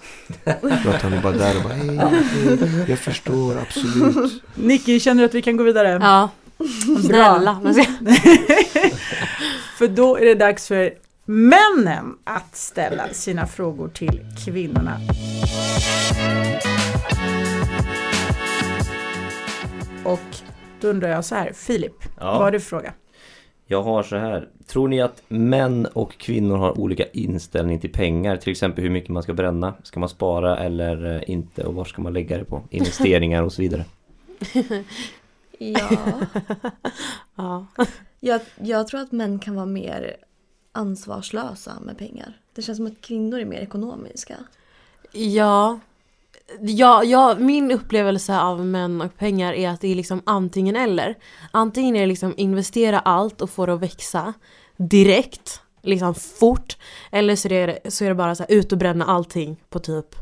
Att 0.95 1.03
han 1.03 1.13
är 1.13 1.23
bara 1.23 1.33
där 1.33 1.57
och 1.57 1.63
bara 1.63 1.73
hej, 1.73 1.97
hej, 1.97 2.85
jag 2.89 2.99
förstår 2.99 3.59
absolut. 3.59 4.43
Nicky, 4.55 5.01
känner 5.01 5.23
du 5.23 5.27
att 5.27 5.35
vi 5.35 5.43
kan 5.43 5.57
gå 5.57 5.65
vidare? 5.65 5.99
Ja, 6.03 6.29
snälla. 7.05 7.61
För 9.79 9.89
då 9.89 10.17
är 10.17 10.25
det 10.25 10.35
dags 10.35 10.69
för 10.69 10.95
männen 11.25 12.17
att 12.25 12.57
ställa 12.57 13.09
sina 13.13 13.47
frågor 13.47 13.89
till 13.89 14.21
kvinnorna. 14.45 15.01
Och 20.05 20.21
då 20.81 20.89
undrar 20.89 21.09
jag 21.09 21.25
så 21.25 21.35
här, 21.35 21.53
Filip, 21.53 21.93
vad 22.21 22.35
har 22.35 22.45
Ja, 22.45 22.51
du 22.51 22.61
för 22.61 22.69
fråga? 22.69 22.93
jag 23.67 23.83
har 23.83 24.03
så 24.03 24.17
här. 24.17 24.49
Tror 24.67 24.89
ni 24.89 25.01
att 25.01 25.23
män 25.29 25.87
och 25.87 26.13
kvinnor 26.19 26.57
har 26.57 26.79
olika 26.81 27.05
inställning 27.13 27.81
till 27.81 27.93
pengar? 27.93 28.37
Till 28.37 28.51
exempel 28.51 28.85
hur 28.85 28.91
mycket 28.91 29.11
man 29.11 29.23
ska 29.23 29.33
bränna? 29.35 29.75
Ska 29.83 30.01
man 30.01 30.09
spara 30.09 30.59
eller 30.59 31.17
eh, 31.17 31.31
inte? 31.31 31.65
Och 31.65 31.75
var 31.75 31.85
ska 31.85 32.03
man 32.03 32.13
lägga 32.13 32.39
det 32.39 32.45
på? 32.45 32.63
Investeringar 32.71 33.43
och 33.43 33.53
så 33.53 33.63
vidare. 33.63 33.85
Ja, 35.63 36.21
ja. 37.35 37.67
jag, 38.21 38.41
jag 38.57 38.89
tror 38.89 39.01
att 39.01 39.13
män 39.13 39.39
kan 39.39 39.55
vara 39.55 39.67
mer 39.67 40.17
ansvarslösa 40.73 41.81
med 41.81 41.99
pengar. 41.99 42.41
Det 42.55 42.63
känns 42.63 42.79
som 42.79 42.87
att 42.87 43.01
kvinnor 43.01 43.39
är 43.39 43.45
mer 43.45 43.61
ekonomiska. 43.61 44.37
Ja. 45.13 45.81
Ja, 46.61 47.05
ja, 47.05 47.37
min 47.39 47.71
upplevelse 47.71 48.41
av 48.41 48.67
män 48.67 49.01
och 49.01 49.17
pengar 49.17 49.53
är 49.53 49.69
att 49.69 49.81
det 49.81 49.89
är 49.89 49.95
liksom 49.95 50.23
antingen 50.27 50.77
eller. 50.77 51.19
Antingen 51.51 51.97
är 51.97 52.01
det 52.01 52.07
liksom 52.07 52.35
investera 52.37 52.99
allt 52.99 53.41
och 53.41 53.51
få 53.51 53.67
det 53.67 53.75
att 53.75 53.81
växa 53.81 54.35
direkt, 54.77 55.61
liksom 55.83 56.15
fort. 56.15 56.77
Eller 57.13 57.37
så 57.37 57.49
är 57.49 57.67
det, 57.67 57.91
så 57.93 58.05
är 58.05 58.09
det 58.09 58.15
bara 58.15 58.35
så 58.35 58.43
här, 58.43 58.53
ut 58.53 58.73
och 58.73 58.79
bränna 58.79 59.05
allting 59.05 59.63
på 59.69 59.79
typ 59.79 60.17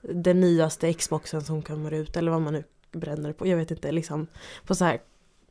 den 0.00 0.40
nyaste 0.40 0.92
Xboxen 0.92 1.44
som 1.44 1.62
kommer 1.62 1.90
ut 1.90 2.16
eller 2.16 2.30
vad 2.30 2.42
man 2.42 2.52
nu 2.52 2.64
bränner 2.96 3.32
på. 3.32 3.46
Jag 3.46 3.56
vet 3.56 3.70
inte, 3.70 3.92
liksom 3.92 4.26
på 4.66 4.74
så 4.74 4.84
här, 4.84 5.00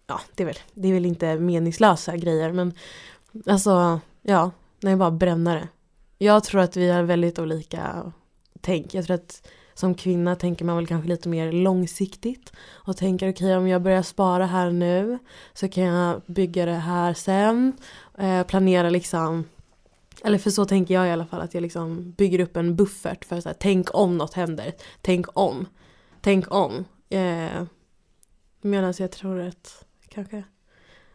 ja 0.07 0.21
det 0.35 0.43
är 0.43 0.47
väl, 0.47 0.59
det 0.73 0.87
är 0.87 0.93
väl 0.93 1.05
inte 1.05 1.35
meningslösa 1.35 2.17
grejer 2.17 2.51
men 2.51 2.73
alltså, 3.45 3.99
ja, 4.21 4.51
nej 4.79 4.95
bara 4.95 5.11
bränna 5.11 5.53
det. 5.53 5.67
Jag 6.17 6.43
tror 6.43 6.61
att 6.61 6.77
vi 6.77 6.89
har 6.89 7.03
väldigt 7.03 7.39
olika 7.39 8.11
tänk. 8.61 8.93
Jag 8.93 9.05
tror 9.05 9.15
att 9.15 9.47
som 9.73 9.95
kvinna 9.95 10.35
tänker 10.35 10.65
man 10.65 10.75
väl 10.75 10.87
kanske 10.87 11.09
lite 11.09 11.29
mer 11.29 11.51
långsiktigt 11.51 12.53
och 12.71 12.97
tänker 12.97 13.31
okej 13.31 13.57
om 13.57 13.67
jag 13.67 13.81
börjar 13.81 14.01
spara 14.01 14.45
här 14.45 14.71
nu 14.71 15.19
så 15.53 15.69
kan 15.69 15.83
jag 15.83 16.21
bygga 16.25 16.65
det 16.65 16.71
här 16.71 17.13
sen. 17.13 17.73
Eh, 18.17 18.43
planera 18.43 18.89
liksom 18.89 19.43
eller 20.23 20.37
för 20.37 20.49
så 20.49 20.65
tänker 20.65 20.93
jag 20.93 21.07
i 21.07 21.11
alla 21.11 21.25
fall 21.25 21.41
att 21.41 21.53
jag 21.53 21.61
liksom 21.61 22.11
bygger 22.11 22.39
upp 22.39 22.57
en 22.57 22.75
buffert 22.75 23.25
för 23.25 23.41
så 23.41 23.49
här, 23.49 23.55
tänk 23.59 23.95
om 23.95 24.17
något 24.17 24.33
händer. 24.33 24.73
Tänk 25.01 25.25
om. 25.33 25.65
Tänk 26.21 26.53
om. 26.53 26.85
Eh, 27.09 27.63
Medan 28.61 28.93
jag 28.97 29.11
tror 29.11 29.41
att 29.41 29.85
kanske 30.09 30.43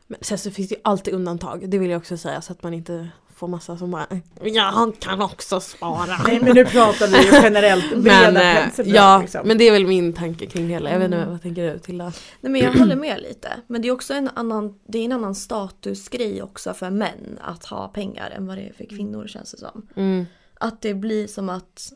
men 0.07 0.19
sen 0.21 0.39
så 0.39 0.51
finns 0.51 0.69
det 0.69 0.75
ju 0.75 0.81
alltid 0.85 1.15
undantag, 1.15 1.71
det 1.71 1.79
vill 1.79 1.91
jag 1.91 1.99
också 1.99 2.17
säga 2.17 2.41
så 2.43 2.53
att 2.53 2.63
man 2.63 2.75
inte 2.75 3.09
får 3.35 3.49
massa 3.49 3.77
som 3.77 3.91
bara 3.91 4.07
Jag 4.43 5.01
kan 5.01 5.23
också 5.23 5.61
spara. 5.61 6.17
Nej, 6.27 6.41
men 6.43 6.55
nu 6.55 6.65
pratar 6.65 7.07
vi 7.07 7.17
ju 7.17 7.31
generellt 7.43 7.91
breda 8.03 8.33
Men, 8.33 8.37
eh, 8.37 8.63
penseldrag. 8.63 8.97
ja, 8.97 9.21
liksom. 9.21 9.49
men 9.49 9.59
det 9.59 9.69
är 9.69 9.73
väl 9.73 9.87
min 9.87 10.13
tanke 10.13 10.47
kring 10.47 10.67
det 10.67 10.73
hela. 10.73 10.91
Jag 10.91 10.99
vet 10.99 11.05
inte, 11.05 11.25
vad 11.27 11.43
tänker 11.43 11.73
du 11.73 11.79
Tilda? 11.79 12.13
Nej 12.41 12.53
men 12.53 12.61
jag 12.61 12.73
håller 12.73 12.97
med 12.97 13.21
lite. 13.21 13.53
Men 13.67 13.83
det 13.83 13.89
är 13.89 13.93
också 13.93 14.15
en 14.15 14.29
annan, 14.35 14.79
det 14.87 14.99
är 14.99 15.05
en 15.05 15.13
annan 15.13 15.35
statusgrej 15.35 16.43
också 16.43 16.75
för 16.75 16.91
män 16.91 17.39
att 17.41 17.65
ha 17.65 17.89
pengar 17.89 18.31
än 18.31 18.47
vad 18.47 18.57
det 18.57 18.69
är 18.69 18.73
för 18.73 18.85
kvinnor 18.85 19.27
känns 19.27 19.51
det 19.51 19.59
som. 19.59 19.89
Mm. 19.97 20.27
Att 20.55 20.83
det 20.83 20.95
blir 20.95 21.27
som 21.27 21.49
att 21.49 21.93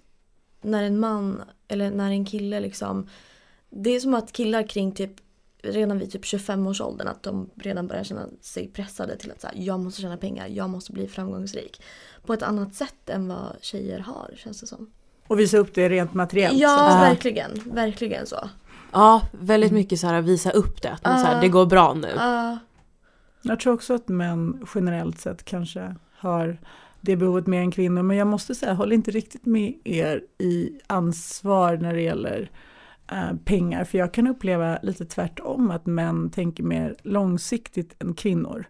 när 0.62 0.82
en 0.82 1.00
man 1.00 1.42
eller 1.68 1.90
när 1.90 2.10
en 2.10 2.26
kille 2.26 2.60
liksom 2.60 3.08
Det 3.76 3.90
är 3.90 4.00
som 4.00 4.14
att 4.14 4.32
killar 4.32 4.68
kring 4.68 4.92
typ 4.92 5.10
redan 5.62 5.98
vid 5.98 6.12
typ 6.12 6.24
25-årsåldern 6.24 7.08
att 7.08 7.22
de 7.22 7.50
redan 7.54 7.86
börjar 7.86 8.04
känna 8.04 8.26
sig 8.40 8.68
pressade 8.68 9.16
till 9.16 9.30
att 9.30 9.40
så 9.40 9.46
här, 9.46 9.56
jag 9.58 9.80
måste 9.80 10.00
tjäna 10.02 10.16
pengar, 10.16 10.46
jag 10.46 10.70
måste 10.70 10.92
bli 10.92 11.08
framgångsrik. 11.08 11.82
På 12.26 12.32
ett 12.32 12.42
annat 12.42 12.74
sätt 12.74 13.10
än 13.10 13.28
vad 13.28 13.56
tjejer 13.60 13.98
har 13.98 14.34
känns 14.36 14.60
det 14.60 14.66
som. 14.66 14.90
Och 15.26 15.40
visa 15.40 15.58
upp 15.58 15.74
det 15.74 15.88
rent 15.88 16.14
materiellt. 16.14 16.58
Ja, 16.58 16.88
så. 16.92 16.98
Verkligen. 16.98 17.50
Verkligen 17.64 18.26
så. 18.26 18.48
Ja, 18.92 19.22
väldigt 19.32 19.72
mycket 19.72 20.00
så 20.00 20.06
här 20.06 20.22
visa 20.22 20.50
upp 20.50 20.82
det. 20.82 20.90
Att 20.90 21.04
man, 21.04 21.20
så 21.20 21.26
här, 21.26 21.40
det 21.40 21.48
går 21.48 21.66
bra 21.66 21.94
nu. 21.94 22.12
Ja, 22.16 22.58
Jag 23.42 23.60
tror 23.60 23.74
också 23.74 23.94
att 23.94 24.08
män 24.08 24.66
generellt 24.74 25.20
sett 25.20 25.44
kanske 25.44 25.94
har 26.16 26.58
det 27.00 27.16
behovet 27.16 27.46
mer 27.46 27.60
än 27.60 27.70
kvinnor. 27.70 28.02
Men 28.02 28.16
jag 28.16 28.26
måste 28.26 28.54
säga, 28.54 28.72
jag 28.72 28.76
håller 28.76 28.94
inte 28.94 29.10
riktigt 29.10 29.46
med 29.46 29.74
er 29.84 30.22
i 30.38 30.78
ansvar 30.86 31.76
när 31.76 31.94
det 31.94 32.00
gäller 32.00 32.50
Eh, 33.12 33.36
pengar. 33.44 33.84
För 33.84 33.98
jag 33.98 34.14
kan 34.14 34.26
uppleva 34.26 34.78
lite 34.82 35.04
tvärtom 35.04 35.70
att 35.70 35.86
män 35.86 36.30
tänker 36.30 36.62
mer 36.62 36.96
långsiktigt 37.02 38.02
än 38.02 38.14
kvinnor. 38.14 38.66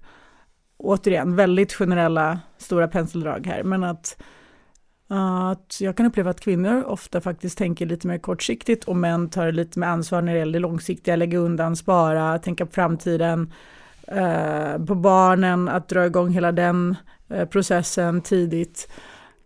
Återigen, 0.77 1.37
väldigt 1.37 1.73
generella 1.73 2.41
stora 2.59 2.89
penseldrag 2.89 3.47
här. 3.47 3.63
Men 3.63 3.85
att, 3.85 4.23
att 5.09 5.81
jag 5.81 5.97
kan 5.97 6.07
uppleva 6.07 6.31
att 6.31 6.41
kvinnor 6.41 6.83
ofta 6.83 7.21
faktiskt 7.21 7.59
tänker 7.59 7.87
lite 7.87 8.07
mer 8.07 8.19
kortsiktigt 8.19 8.85
och 8.85 8.97
män 8.97 9.29
tar 9.29 9.53
lite 9.53 9.79
mer 9.79 9.87
ansvar 9.87 10.23
när 10.23 10.33
det 10.33 10.39
gäller 10.39 10.53
det 10.53 10.59
långsiktiga, 10.59 11.17
lägga 11.17 11.39
undan, 11.39 11.77
spara, 11.77 12.39
tänka 12.39 12.67
på 12.67 12.73
framtiden 12.73 13.53
eh, 14.09 14.85
på 14.87 14.95
barnen, 14.95 15.69
att 15.69 15.89
dra 15.89 16.07
igång 16.07 16.31
hela 16.31 16.53
den 16.53 16.97
eh, 17.29 17.49
processen 17.49 18.21
tidigt. 18.21 18.91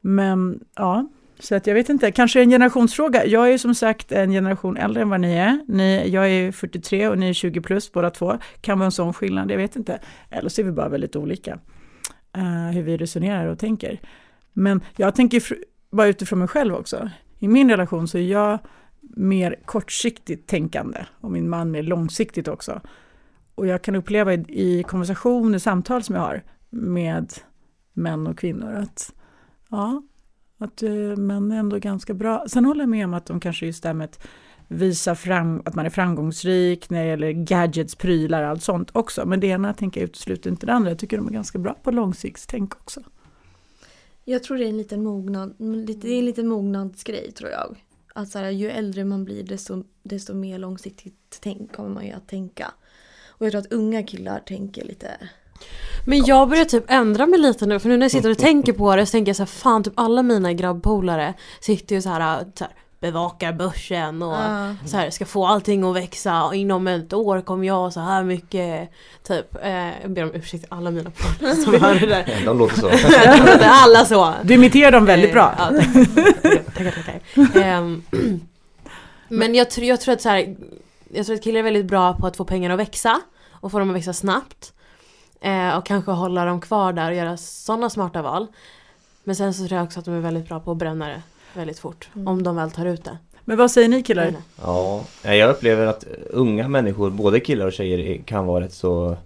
Men 0.00 0.60
ja, 0.76 1.08
så 1.40 1.54
att 1.54 1.66
jag 1.66 1.74
vet 1.74 1.88
inte, 1.88 2.12
kanske 2.12 2.42
en 2.42 2.50
generationsfråga. 2.50 3.26
Jag 3.26 3.52
är 3.52 3.58
som 3.58 3.74
sagt 3.74 4.12
en 4.12 4.30
generation 4.30 4.76
äldre 4.76 5.02
än 5.02 5.10
vad 5.10 5.20
ni 5.20 5.32
är. 5.32 5.60
Ni, 5.68 6.08
jag 6.08 6.30
är 6.30 6.52
43 6.52 7.08
och 7.08 7.18
ni 7.18 7.28
är 7.28 7.32
20 7.32 7.60
plus 7.60 7.92
båda 7.92 8.10
två. 8.10 8.38
Kan 8.60 8.78
vara 8.78 8.84
en 8.84 8.92
sån 8.92 9.14
skillnad, 9.14 9.50
jag 9.50 9.58
vet 9.58 9.76
inte. 9.76 10.00
Eller 10.30 10.48
så 10.48 10.60
är 10.60 10.64
vi 10.64 10.72
bara 10.72 10.88
väldigt 10.88 11.16
olika. 11.16 11.58
Uh, 12.36 12.70
hur 12.70 12.82
vi 12.82 12.96
resonerar 12.96 13.46
och 13.46 13.58
tänker. 13.58 14.00
Men 14.52 14.80
jag 14.96 15.14
tänker 15.14 15.42
bara 15.90 16.06
utifrån 16.06 16.38
mig 16.38 16.48
själv 16.48 16.74
också. 16.74 17.10
I 17.38 17.48
min 17.48 17.70
relation 17.70 18.08
så 18.08 18.18
är 18.18 18.22
jag 18.22 18.58
mer 19.00 19.56
kortsiktigt 19.64 20.48
tänkande 20.48 21.04
och 21.20 21.30
min 21.30 21.48
man 21.48 21.70
mer 21.70 21.82
långsiktigt 21.82 22.48
också. 22.48 22.80
Och 23.54 23.66
jag 23.66 23.82
kan 23.82 23.96
uppleva 23.96 24.34
i, 24.34 24.44
i 24.48 24.82
konversationer, 24.82 25.58
samtal 25.58 26.02
som 26.02 26.14
jag 26.14 26.22
har 26.22 26.42
med 26.70 27.32
män 27.92 28.26
och 28.26 28.38
kvinnor 28.38 28.72
att 28.72 29.12
ja, 29.70 30.02
att 30.58 30.82
uh, 30.82 31.16
män 31.16 31.52
är 31.52 31.56
ändå 31.56 31.78
ganska 31.78 32.14
bra. 32.14 32.44
Sen 32.48 32.64
håller 32.64 32.80
jag 32.80 32.88
med 32.88 33.04
om 33.04 33.14
att 33.14 33.26
de 33.26 33.40
kanske 33.40 33.66
just 33.66 33.82
det 33.82 33.88
här 33.88 33.94
med 33.94 34.04
att 34.04 34.28
visa 34.68 35.14
fram, 35.14 35.62
att 35.64 35.74
man 35.74 35.86
är 35.86 35.90
framgångsrik 35.90 36.90
när 36.90 37.02
det 37.02 37.08
gäller 37.08 37.32
gadgets, 37.32 37.94
prylar, 37.94 38.42
och 38.42 38.48
allt 38.48 38.62
sånt 38.62 38.90
också. 38.92 39.26
Men 39.26 39.40
det 39.40 39.46
ena 39.46 39.74
tänker 39.74 40.00
jag 40.00 40.08
utesluter 40.08 40.50
inte 40.50 40.66
det 40.66 40.72
andra. 40.72 40.90
Jag 40.90 40.98
tycker 40.98 41.16
de 41.16 41.26
är 41.26 41.32
ganska 41.32 41.58
bra 41.58 41.74
på 41.74 41.90
långsiktstänk 41.90 42.74
också. 42.74 43.02
Jag 44.24 44.42
tror 44.42 44.58
det 44.58 44.64
är 44.64 44.68
en 44.68 44.76
liten 44.76 45.02
mognad, 45.02 45.54
lite, 45.58 46.06
det 46.06 46.14
är 46.14 46.18
en 46.18 46.24
liten 46.24 46.48
mognadsgrej 46.48 47.32
tror 47.32 47.50
jag. 47.50 47.84
Att 48.14 48.28
så 48.28 48.38
här, 48.38 48.50
ju 48.50 48.70
äldre 48.70 49.04
man 49.04 49.24
blir 49.24 49.42
desto, 49.42 49.84
desto 50.02 50.34
mer 50.34 50.58
långsiktigt 50.58 51.38
tänk 51.40 51.72
kommer 51.72 51.88
man 51.88 52.06
ju 52.06 52.12
att 52.12 52.28
tänka. 52.28 52.72
Och 53.28 53.46
jag 53.46 53.52
tror 53.52 53.60
att 53.60 53.72
unga 53.72 54.02
killar 54.02 54.40
tänker 54.46 54.84
lite 54.84 55.10
men 56.04 56.24
jag 56.24 56.48
börjar 56.48 56.64
typ 56.64 56.84
ändra 56.88 57.26
mig 57.26 57.40
lite 57.40 57.66
nu 57.66 57.78
för 57.78 57.88
nu 57.88 57.96
när 57.96 58.04
jag 58.04 58.10
sitter 58.10 58.30
och 58.30 58.38
tänker 58.38 58.72
på 58.72 58.96
det 58.96 59.06
så 59.06 59.10
tänker 59.10 59.28
jag 59.28 59.36
så 59.36 59.42
här, 59.42 59.46
fan 59.48 59.84
typ 59.84 59.92
alla 59.96 60.22
mina 60.22 60.52
grabbpolare 60.52 61.34
sitter 61.60 61.94
ju 61.96 62.02
så 62.02 62.08
här, 62.08 62.44
så 62.54 62.64
här 62.64 62.72
bevakar 63.00 63.52
börsen 63.52 64.22
och 64.22 64.32
Ja. 64.34 64.74
så 64.86 64.96
här, 64.96 65.10
ska 65.10 65.24
få 65.24 65.46
allting 65.46 65.84
att 65.84 65.96
växa 65.96 66.44
och 66.44 66.54
inom 66.54 66.86
ett 66.88 67.12
år 67.12 67.40
kommer 67.40 67.66
jag 67.66 67.74
ha 67.74 67.90
så 67.90 68.00
här 68.00 68.24
mycket 68.24 68.90
typ, 69.28 69.56
eh, 69.64 70.00
jag 70.02 70.10
ber 70.10 70.22
om 70.22 70.30
ursäkt 70.34 70.62
till 70.64 70.72
alla 70.74 70.90
mina 70.90 71.10
polare 71.10 71.56
som 71.56 71.74
hör 71.80 71.94
det 71.94 72.06
där. 72.06 72.42
De 72.44 72.58
låter 72.58 72.76
så. 72.80 72.90
alla 73.64 74.04
så. 74.04 74.34
Du 74.42 74.54
imiterar 74.54 74.90
dem 74.92 75.04
väldigt 75.04 75.28
Eh, 75.30 75.34
bra. 75.34 75.54
Ja, 75.58 75.70
tack. 76.42 76.74
tackar, 76.74 76.92
tackar. 76.92 77.60
Ehm, 77.62 78.02
men 79.28 79.54
jag, 79.54 79.70
tror- 79.70 79.86
jag 79.86 80.00
tror 80.00 80.14
att 80.14 80.20
så 80.22 80.28
här, 80.28 80.56
jag 81.14 81.26
tror 81.26 81.36
att 81.36 81.42
killar 81.44 81.58
är 81.58 81.62
väldigt 81.62 81.86
bra 81.86 82.14
på 82.14 82.26
att 82.26 82.36
få 82.36 82.44
pengar 82.44 82.70
att 82.70 82.78
växa 82.78 83.20
och 83.50 83.72
få 83.72 83.78
dem 83.78 83.90
att 83.90 83.96
växa 83.96 84.12
snabbt. 84.12 84.72
Eh, 85.40 85.76
och 85.76 85.86
kanske 85.86 86.10
hålla 86.10 86.44
dem 86.44 86.60
kvar 86.60 86.92
där 86.92 87.10
och 87.10 87.16
göra 87.16 87.36
sådana 87.36 87.90
smarta 87.90 88.22
val. 88.22 88.46
Men 89.24 89.36
sen 89.36 89.54
så 89.54 89.66
tror 89.66 89.76
jag 89.76 89.84
också 89.84 89.98
att 89.98 90.04
de 90.04 90.14
är 90.14 90.20
väldigt 90.20 90.48
bra 90.48 90.60
på 90.60 90.70
att 90.70 90.76
bränna 90.76 91.08
det 91.08 91.22
väldigt 91.54 91.78
fort. 91.78 92.08
Mm. 92.14 92.28
Om 92.28 92.42
de 92.42 92.56
väl 92.56 92.70
tar 92.70 92.86
ut 92.86 93.04
det. 93.04 93.18
Men 93.44 93.56
vad 93.56 93.70
säger 93.70 93.88
ni 93.88 94.02
killar? 94.02 94.34
Ja, 94.62 95.04
jag 95.22 95.50
upplever 95.50 95.86
att 95.86 96.04
unga 96.30 96.68
människor, 96.68 97.10
både 97.10 97.40
killar 97.40 97.66
och 97.66 97.72
tjejer, 97.72 98.22
kan 98.22 98.46
vara 98.46 98.64
rätt 98.64 98.72
så 98.72 99.16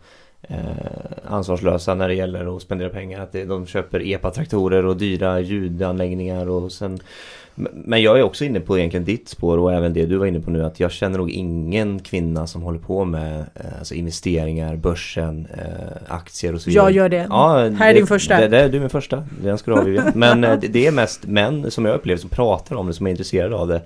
eh, 0.42 0.56
ansvarslösa 1.26 1.94
när 1.94 2.08
det 2.08 2.14
gäller 2.14 2.56
att 2.56 2.62
spendera 2.62 2.88
pengar. 2.88 3.20
Att 3.20 3.32
det, 3.32 3.44
de 3.44 3.66
köper 3.66 4.00
EPA-traktorer 4.06 4.86
och 4.86 4.96
dyra 4.96 5.40
ljudanläggningar 5.40 6.48
och 6.48 6.72
sen 6.72 7.00
men 7.54 8.02
jag 8.02 8.18
är 8.18 8.22
också 8.22 8.44
inne 8.44 8.60
på 8.60 8.78
egentligen 8.78 9.04
ditt 9.04 9.28
spår 9.28 9.58
och 9.58 9.72
även 9.72 9.92
det 9.92 10.06
du 10.06 10.16
var 10.16 10.26
inne 10.26 10.40
på 10.40 10.50
nu 10.50 10.64
att 10.64 10.80
jag 10.80 10.90
känner 10.92 11.18
nog 11.18 11.30
ingen 11.30 11.98
kvinna 12.00 12.46
som 12.46 12.62
håller 12.62 12.78
på 12.78 13.04
med 13.04 13.38
eh, 13.38 13.64
alltså 13.78 13.94
investeringar, 13.94 14.76
börsen, 14.76 15.46
eh, 15.58 16.14
aktier 16.14 16.54
och 16.54 16.60
så 16.60 16.70
vidare. 16.70 16.84
Jag 16.84 16.92
gör 16.92 17.08
det. 17.08 17.26
Ja, 17.30 17.56
Här 17.58 17.88
är 17.90 17.94
det- 17.94 18.00
din 18.00 18.06
första. 18.06 18.40
Det, 18.40 18.48
det 18.48 18.58
är 18.58 18.68
du 18.68 18.80
min 18.80 18.90
första, 18.90 19.24
den 19.42 19.58
ska 19.58 19.74
du 19.84 19.98
ha. 20.00 20.10
Men 20.14 20.44
eh, 20.44 20.58
det, 20.60 20.68
det 20.68 20.86
är 20.86 20.92
mest 20.92 21.26
män 21.26 21.70
som 21.70 21.84
jag 21.84 21.94
upplever 21.94 22.20
som 22.20 22.30
pratar 22.30 22.76
om 22.76 22.86
det, 22.86 22.92
som 22.92 23.06
är 23.06 23.10
intresserade 23.10 23.56
av 23.56 23.68
det. 23.68 23.80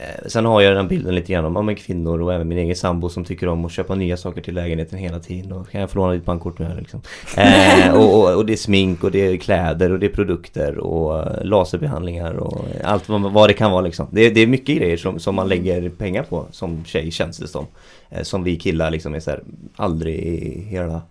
Eh, 0.00 0.28
Sen 0.28 0.44
har 0.46 0.60
jag 0.60 0.76
den 0.76 0.88
bilden 0.88 1.14
lite 1.14 1.32
grann 1.32 1.56
om, 1.56 1.74
kvinnor 1.76 2.22
och 2.22 2.32
även 2.34 2.48
min 2.48 2.58
egen 2.58 2.76
sambo 2.76 3.08
som 3.08 3.24
tycker 3.24 3.48
om 3.48 3.64
att 3.64 3.72
köpa 3.72 3.94
nya 3.94 4.16
saker 4.16 4.40
till 4.42 4.54
lägenheten 4.54 4.98
hela 4.98 5.18
tiden. 5.18 5.52
Och 5.52 5.70
kan 5.70 5.80
jag 5.80 5.90
få 5.90 5.98
låna 5.98 6.12
ditt 6.12 6.24
bankkort 6.24 6.58
nu 6.58 6.76
liksom. 6.78 7.00
Eh, 7.36 7.94
och, 7.94 8.18
och, 8.18 8.36
och 8.36 8.46
det 8.46 8.52
är 8.52 8.56
smink 8.56 9.04
och 9.04 9.10
det 9.10 9.18
är 9.26 9.36
kläder 9.36 9.92
och 9.92 9.98
det 9.98 10.06
är 10.06 10.10
produkter 10.10 10.78
och 10.78 11.18
eh, 11.18 11.44
laserbehandlingar 11.44 12.34
och 12.34 12.64
allt 12.84 13.08
vad, 13.08 13.32
vad 13.32 13.48
det 13.50 13.54
kan 13.54 13.70
vara 13.70 13.80
liksom. 13.80 14.06
Det, 14.10 14.20
är- 14.26 14.30
det 14.30 14.40
är 14.40 14.46
mycket 14.46 14.76
grejer 14.76 14.96
som, 14.96 15.18
som 15.18 15.34
man 15.34 15.48
lägger 15.48 15.88
pengar 15.90 16.22
på 16.22 16.46
som 16.50 16.84
tjej 16.84 17.10
känns 17.10 17.38
det 17.38 17.48
som. 17.48 17.66
Eh, 18.10 18.22
som 18.22 18.44
vi 18.44 18.56
killar 18.56 18.90
liksom 18.90 19.14
är 19.14 19.20
så 19.20 19.30
här, 19.30 19.42
aldrig 19.76 20.14
i 20.18 20.60
hela 20.68 21.02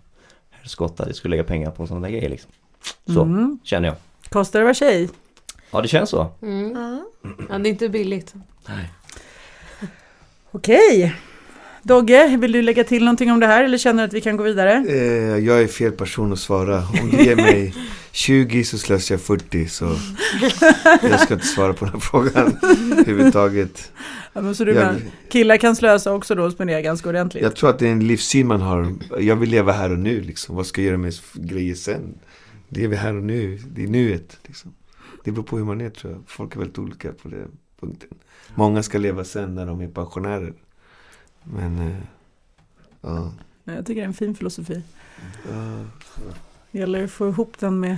helskotta 0.52 1.06
det 1.06 1.14
skulle 1.14 1.32
lägga 1.36 1.44
pengar 1.48 1.72
på 1.72 1.88
sådana 1.88 2.08
där 2.08 2.14
grejer 2.14 2.30
liksom. 2.30 2.52
Så 3.08 3.22
Mm. 3.22 3.60
känner 3.64 3.88
jag. 3.88 3.96
Kostar 4.30 4.60
det 4.60 4.64
att 4.64 4.80
vara 4.80 4.92
tjej? 4.92 5.10
Ja 5.72 5.82
det 5.82 5.88
känns 5.88 6.10
så. 6.10 6.32
Mm. 6.42 6.72
Ja. 6.76 7.04
Ja, 7.50 7.58
det 7.58 7.70
är 7.70 7.72
inte 7.72 7.90
billigt. 7.90 8.34
Okej. 10.52 11.16
Dogge, 11.84 12.38
vill 12.38 12.52
du 12.52 12.62
lägga 12.62 12.84
till 12.84 13.04
någonting 13.04 13.32
om 13.32 13.40
det 13.40 13.48
här 13.48 13.64
eller 13.64 13.78
känner 13.78 14.04
du 14.04 14.08
att 14.08 14.14
vi 14.14 14.22
kan 14.22 14.38
gå 14.38 14.44
vidare? 14.44 14.86
Eh, 14.88 14.98
jag 15.46 15.62
är 15.62 15.68
fel 15.68 15.92
person 15.92 16.34
att 16.34 16.40
svara. 16.40 16.78
Om 17.02 17.10
du 17.12 17.24
ger 17.24 17.36
mig 17.36 17.74
20 18.12 18.64
så 18.64 18.78
slösar 18.78 19.16
jag 19.16 19.22
40 19.22 19.68
så 19.68 19.96
jag 21.02 21.20
ska 21.20 21.34
inte 21.34 21.46
svara 21.46 21.74
på 21.74 21.86
den 21.86 21.94
här 21.94 22.00
frågan 22.02 22.58
överhuvudtaget. 22.92 23.92
Ja, 24.34 24.42
men 24.42 24.56
så 24.56 24.66
du 24.66 24.72
Jag, 24.74 24.86
menar, 24.86 25.02
killar 25.30 25.58
kan 25.58 25.76
slösa 25.76 26.14
också 26.14 26.36
då 26.36 26.44
och 26.44 26.52
spendera 26.52 26.82
ganska 26.82 27.10
ordentligt? 27.10 27.44
jag 27.44 27.56
tror 27.56 27.70
att 27.70 27.80
det 27.80 27.88
är 27.88 27.92
en 27.92 28.08
livssyn 28.08 28.48
man 28.48 28.62
har. 28.62 28.94
Jag 29.20 29.36
vill 29.36 29.50
leva 29.50 29.72
här 29.72 29.92
och 29.92 30.00
nu 30.00 30.22
liksom. 30.22 30.56
Vad 30.56 30.66
ska 30.66 30.82
jag 30.82 30.88
göra 30.88 30.98
med 30.98 31.14
grejer 31.34 31.76
sen? 31.76 32.18
Det 32.70 32.84
är 32.84 32.88
vi 32.88 32.96
här 32.96 33.16
och 33.16 33.24
nu. 33.24 33.60
Det 33.76 33.84
är 33.84 33.88
nuet 33.88 34.38
liksom. 34.48 34.74
Det 35.30 35.34
beror 35.34 35.44
på 35.44 35.58
hur 35.58 35.66
man 35.66 35.82
är 35.82 35.90
tror 35.90 36.14
jag. 36.14 36.22
Folk 36.28 36.56
är 36.56 36.60
väldigt 36.60 36.80
olika 36.80 37.12
på 37.14 37.28
den 37.30 37.52
punkten. 37.80 38.10
Många 38.56 38.84
ska 38.84 38.98
leva 38.98 39.24
sen 39.24 39.56
när 39.56 39.66
de 39.66 39.82
är 39.82 39.88
pensionärer. 39.88 40.54
Men, 41.44 41.80
eh, 41.80 41.96
ja. 43.02 43.32
Nej, 43.64 43.76
Jag 43.76 43.86
tycker 43.86 44.02
det 44.02 44.06
är 44.06 44.08
en 44.08 44.14
fin 44.14 44.36
filosofi. 44.36 44.82
ja. 45.52 45.86
Det 46.72 46.80
gäller 46.80 47.04
att 47.04 47.12
få 47.12 47.30
ihop 47.30 47.54
den 47.60 47.80
med, 47.80 47.92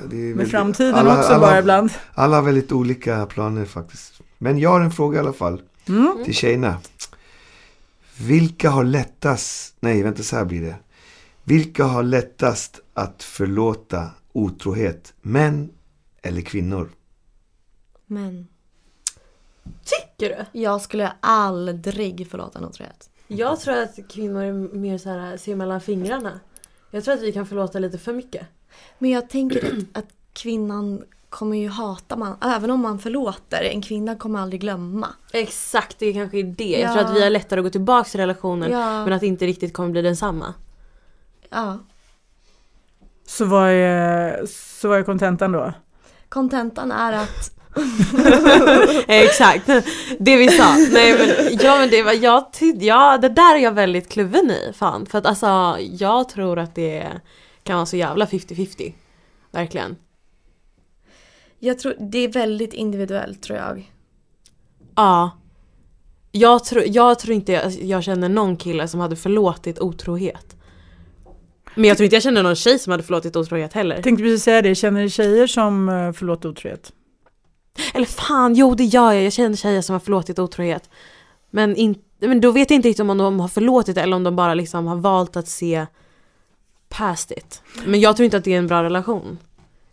är 0.00 0.02
med 0.04 0.10
väldigt- 0.10 0.50
framtiden 0.50 0.94
alla- 0.94 1.18
också 1.18 1.32
alla- 1.32 1.46
bara 1.46 1.58
ibland. 1.58 1.90
Alla 2.14 2.36
har 2.36 2.42
väldigt 2.42 2.72
olika 2.72 3.26
planer 3.26 3.64
faktiskt. 3.64 4.20
Men 4.38 4.58
jag 4.58 4.70
har 4.70 4.80
en 4.80 4.90
fråga 4.90 5.16
i 5.16 5.20
alla 5.20 5.32
fall 5.32 5.62
Mm. 5.88 6.22
till 6.24 6.34
tjejerna. 6.34 6.78
Vilka 8.20 8.70
har 8.70 8.84
lättast, 8.84 9.74
nej 9.80 10.02
vänta 10.02 10.22
så 10.22 10.36
här 10.36 10.44
blir 10.44 10.62
det. 10.62 10.76
Vilka 11.44 11.84
har 11.84 12.02
lättast 12.02 12.80
att 12.94 13.22
förlåta 13.22 14.10
otrohet? 14.32 15.14
Män 15.22 15.70
eller 16.22 16.40
kvinnor? 16.40 16.90
Men 18.06 18.48
Tycker 19.84 20.36
du? 20.52 20.60
jag 20.60 20.80
skulle 20.82 21.12
aldrig 21.20 22.30
förlåta 22.30 22.58
en 22.58 22.64
otrohet. 22.64 23.10
Jag 23.26 23.60
tror 23.60 23.78
att 23.78 23.98
kvinnor 24.08 24.42
är 24.42 24.52
mer 24.52 24.98
så 24.98 25.08
här 25.08 25.36
ser 25.36 25.56
mellan 25.56 25.80
fingrarna. 25.80 26.40
Jag 26.90 27.04
tror 27.04 27.14
att 27.14 27.22
vi 27.22 27.32
kan 27.32 27.46
förlåta 27.46 27.78
lite 27.78 27.98
för 27.98 28.12
mycket. 28.12 28.46
Men 28.98 29.10
jag 29.10 29.28
tänker 29.30 29.66
att, 29.66 29.98
att 30.04 30.08
kvinnan 30.32 31.04
kommer 31.28 31.56
ju 31.56 31.68
hata 31.68 32.16
man, 32.16 32.36
även 32.42 32.70
om 32.70 32.80
man 32.80 32.98
förlåter, 32.98 33.62
en 33.62 33.82
kvinna 33.82 34.16
kommer 34.16 34.38
aldrig 34.40 34.60
glömma. 34.60 35.08
Exakt, 35.32 35.98
det 35.98 36.12
kanske 36.12 36.38
är 36.38 36.42
det. 36.44 36.64
Jag 36.80 36.80
Ja. 36.90 36.92
tror 36.94 37.04
att 37.04 37.16
vi 37.16 37.22
har 37.22 37.30
lättare 37.30 37.60
att 37.60 37.64
gå 37.66 37.70
tillbaka 37.70 38.10
till 38.10 38.20
relationen 38.20 38.70
Ja, 38.72 39.04
men 39.04 39.12
att 39.12 39.20
det 39.20 39.26
inte 39.26 39.46
riktigt 39.46 39.72
kommer 39.72 39.90
bli 39.90 40.02
densamma. 40.02 40.54
ja. 41.50 41.78
Så 43.26 43.44
vad 43.44 43.68
är, 43.70 44.46
så 44.46 44.88
vad 44.88 44.98
är 44.98 45.02
kontentan 45.02 45.52
då? 45.52 45.72
Kontentan 46.28 46.92
är 46.92 47.12
att 47.12 47.58
Exakt, 49.08 49.66
det 50.18 50.36
vi 50.36 50.48
sa. 50.48 50.76
Nej 50.92 51.18
men, 51.18 51.58
ja, 51.60 51.76
men 51.78 51.90
det, 51.90 52.02
var, 52.02 52.12
jag, 52.12 52.44
ja, 52.80 53.18
det 53.18 53.28
där 53.28 53.54
är 53.54 53.58
jag 53.58 53.72
väldigt 53.72 54.08
kluven 54.08 54.50
i 54.50 54.72
fan. 54.74 55.06
För 55.06 55.18
att 55.18 55.26
alltså 55.26 55.76
jag 55.80 56.28
tror 56.28 56.58
att 56.58 56.74
det 56.74 57.06
kan 57.62 57.76
vara 57.76 57.86
så 57.86 57.96
jävla 57.96 58.24
50-50. 58.24 58.92
Verkligen. 59.50 59.96
jag 61.58 61.78
tror, 61.78 61.94
det 62.10 62.18
är 62.18 62.28
väldigt 62.28 62.72
individuellt 62.72 63.42
tror 63.42 63.58
jag. 63.58 63.92
Ja. 64.94 65.30
Jag, 66.32 66.64
tror 66.64 66.84
jag 66.86 67.18
tror 67.18 67.34
inte 67.34 67.52
jag, 67.52 67.72
jag 67.72 68.04
känner 68.04 68.28
någon 68.28 68.56
kille 68.56 68.88
som 68.88 69.00
hade 69.00 69.16
förlåtit 69.16 69.80
otrohet. 69.80 70.47
Men 71.78 71.88
jag 71.88 71.96
tror 71.96 72.04
inte 72.04 72.16
jag 72.16 72.22
känner 72.22 72.42
någon 72.42 72.56
tjej 72.56 72.78
som 72.78 72.90
hade 72.90 73.02
förlåtit 73.02 73.36
otrohet 73.36 73.72
heller. 73.72 74.02
Tänkte 74.02 74.22
precis 74.22 74.42
säga 74.42 74.62
det, 74.62 74.74
känner 74.74 75.00
ni 75.00 75.10
tjejer 75.10 75.46
som 75.46 75.88
eh, 75.88 76.12
förlåter 76.12 76.48
otrohet? 76.48 76.92
Eller 77.94 78.06
fan, 78.06 78.54
jo 78.54 78.74
det 78.74 78.84
gör 78.84 79.12
jag. 79.12 79.24
Jag 79.24 79.32
känner 79.32 79.56
tjejer 79.56 79.82
som 79.82 79.92
har 79.92 80.00
förlåtit 80.00 80.38
otrohet. 80.38 80.90
Men, 81.50 81.76
in, 81.76 81.94
men 82.20 82.40
då 82.40 82.50
vet 82.50 82.70
jag 82.70 82.76
inte 82.76 82.88
riktigt 82.88 83.00
om 83.00 83.18
de 83.18 83.40
har 83.40 83.48
förlåtit 83.48 83.96
eller 83.96 84.16
om 84.16 84.24
de 84.24 84.36
bara 84.36 84.54
liksom 84.54 84.86
har 84.86 84.96
valt 84.96 85.36
att 85.36 85.48
se 85.48 85.86
past 86.88 87.30
it. 87.30 87.62
Men 87.86 88.00
jag 88.00 88.16
tror 88.16 88.24
inte 88.24 88.36
att 88.36 88.44
det 88.44 88.54
är 88.54 88.58
en 88.58 88.66
bra 88.66 88.82
relation. 88.82 89.38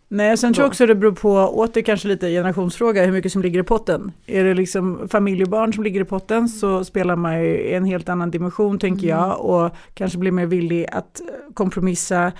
Nej, 0.08 0.36
sen 0.36 0.54
tror 0.54 0.62
jag 0.62 0.68
också 0.68 0.86
det 0.86 0.94
beror 0.94 1.12
på, 1.12 1.30
åter 1.30 1.82
kanske 1.82 2.08
lite 2.08 2.28
generationsfråga, 2.28 3.04
hur 3.04 3.12
mycket 3.12 3.32
som 3.32 3.42
ligger 3.42 3.60
i 3.60 3.62
potten. 3.62 4.12
Är 4.26 4.44
det 4.44 4.54
liksom 4.54 5.08
familj 5.08 5.42
och 5.42 5.48
barn 5.48 5.72
som 5.72 5.84
ligger 5.84 6.00
i 6.00 6.04
potten 6.04 6.48
så 6.48 6.84
spelar 6.84 7.16
man 7.16 7.40
ju 7.42 7.48
i 7.48 7.74
en 7.74 7.84
helt 7.84 8.08
annan 8.08 8.30
dimension 8.30 8.78
tänker 8.78 9.06
Mm. 9.08 9.18
jag 9.18 9.40
och 9.40 9.70
kanske 9.94 10.18
blir 10.18 10.32
mer 10.32 10.46
villig 10.46 10.86
att 10.92 11.20
eh, 11.20 11.26
kompromissa 11.54 12.32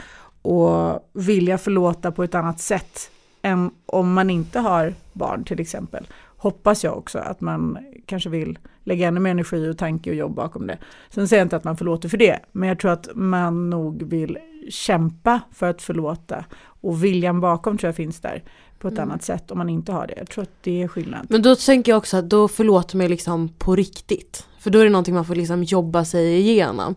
och 0.42 1.10
vilja 1.12 1.58
förlåta 1.58 2.12
på 2.12 2.24
ett 2.24 2.34
annat 2.34 2.60
sätt 2.60 3.10
än 3.42 3.70
om 3.86 4.12
man 4.12 4.30
inte 4.30 4.58
har 4.58 4.94
barn 5.12 5.44
till 5.44 5.60
exempel. 5.60 6.06
Hoppas 6.36 6.84
jag 6.84 6.98
också 6.98 7.18
att 7.18 7.40
man 7.40 7.78
kanske 8.06 8.30
vill 8.30 8.58
lägga 8.84 9.08
ännu 9.08 9.20
mer 9.20 9.30
energi 9.30 9.70
och 9.70 9.78
tanke 9.78 10.10
och 10.10 10.16
jobb 10.16 10.34
bakom 10.34 10.66
det. 10.66 10.78
Sen 11.10 11.28
säger 11.28 11.40
jag 11.40 11.44
inte 11.44 11.56
att 11.56 11.64
man 11.64 11.76
förlåter 11.76 12.08
för 12.08 12.16
det, 12.16 12.38
men 12.52 12.68
jag 12.68 12.78
tror 12.78 12.90
att 12.90 13.08
man 13.14 13.70
nog 13.70 14.02
vill 14.02 14.38
kämpa 14.70 15.40
för 15.52 15.70
att 15.70 15.82
förlåta. 15.82 16.44
Och 16.80 17.04
viljan 17.04 17.40
bakom 17.40 17.78
tror 17.78 17.88
jag 17.88 17.96
finns 17.96 18.20
där 18.20 18.42
på 18.78 18.88
ett 18.88 18.94
Mm. 18.94 19.10
annat 19.10 19.22
sätt 19.22 19.50
om 19.50 19.58
man 19.58 19.68
inte 19.68 19.92
har 19.92 20.06
det. 20.06 20.14
Jag 20.16 20.30
tror 20.30 20.42
att 20.42 20.62
det 20.62 20.82
är 20.82 20.88
skillnad. 20.88 21.26
Men 21.30 21.42
då 21.42 21.56
tänker 21.56 21.92
jag 21.92 21.98
också 21.98 22.16
att 22.16 22.30
då 22.30 22.48
förlåter 22.48 22.96
man 22.96 23.06
liksom 23.08 23.48
på 23.48 23.76
riktigt. 23.76 24.46
För 24.58 24.70
då 24.70 24.78
är 24.78 24.84
det 24.84 24.90
någonting 24.90 25.14
man 25.14 25.24
får 25.24 25.34
liksom 25.34 25.62
jobba 25.64 26.04
sig 26.04 26.38
igenom. 26.38 26.94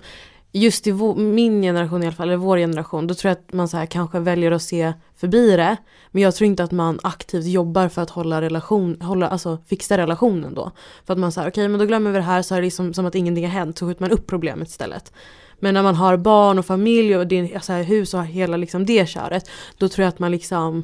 Just 0.52 0.88
i 0.88 0.92
vår, 0.92 1.16
min 1.16 1.62
generation 1.62 2.04
i 2.04 2.06
alla 2.06 2.16
fall, 2.16 2.28
eller 2.28 2.38
vår 2.38 2.58
generation, 2.58 3.08
då 3.08 3.14
tror 3.14 3.30
jag 3.30 3.38
att 3.38 3.54
man 3.54 3.68
så 3.68 3.78
här 3.78 3.86
kanske 3.86 4.20
väljer 4.20 4.52
att 4.52 4.62
se 4.62 4.94
förbi 5.16 5.56
det. 5.56 5.78
Men 6.12 6.24
jag 6.24 6.36
tror 6.36 6.46
inte 6.46 6.64
att 6.64 6.72
man 6.72 7.00
aktivt 7.04 7.46
jobbar 7.46 7.90
för 7.90 8.02
att 8.02 8.10
hålla 8.10 8.42
relation, 8.42 9.02
hålla, 9.02 9.28
alltså 9.28 9.58
fixa 9.68 9.98
relationen 9.98 10.54
då. 10.54 10.72
För 11.06 11.14
att 11.14 11.20
man 11.20 11.32
säger 11.32 11.50
okej 11.50 11.68
men 11.68 11.80
då 11.80 11.86
glömmer 11.86 12.12
vi 12.12 12.18
det 12.18 12.24
här 12.24 12.42
så 12.42 12.56
är 12.56 12.60
det 12.60 12.66
liksom 12.66 12.94
som 12.94 13.06
att 13.06 13.16
ingenting 13.16 13.46
har 13.46 13.52
hänt, 13.52 13.78
så 13.78 13.88
skjuter 13.88 14.02
man 14.02 14.12
upp 14.12 14.28
problemet 14.28 14.68
istället. 14.68 15.14
Men 15.60 15.74
när 15.74 15.84
man 15.84 15.96
har 15.96 16.18
barn 16.18 16.60
och 16.60 16.66
familj 16.66 17.18
och 17.18 17.28
det 17.28 17.54
är 17.54 17.60
så 17.60 17.74
här 17.74 17.84
hus 17.84 18.14
och 18.14 18.26
hela 18.26 18.58
liksom 18.58 18.86
det 18.86 19.10
köret, 19.10 19.50
då 19.78 19.90
tror 19.90 20.04
jag 20.04 20.10
att 20.10 20.20
man 20.20 20.32
liksom 20.32 20.84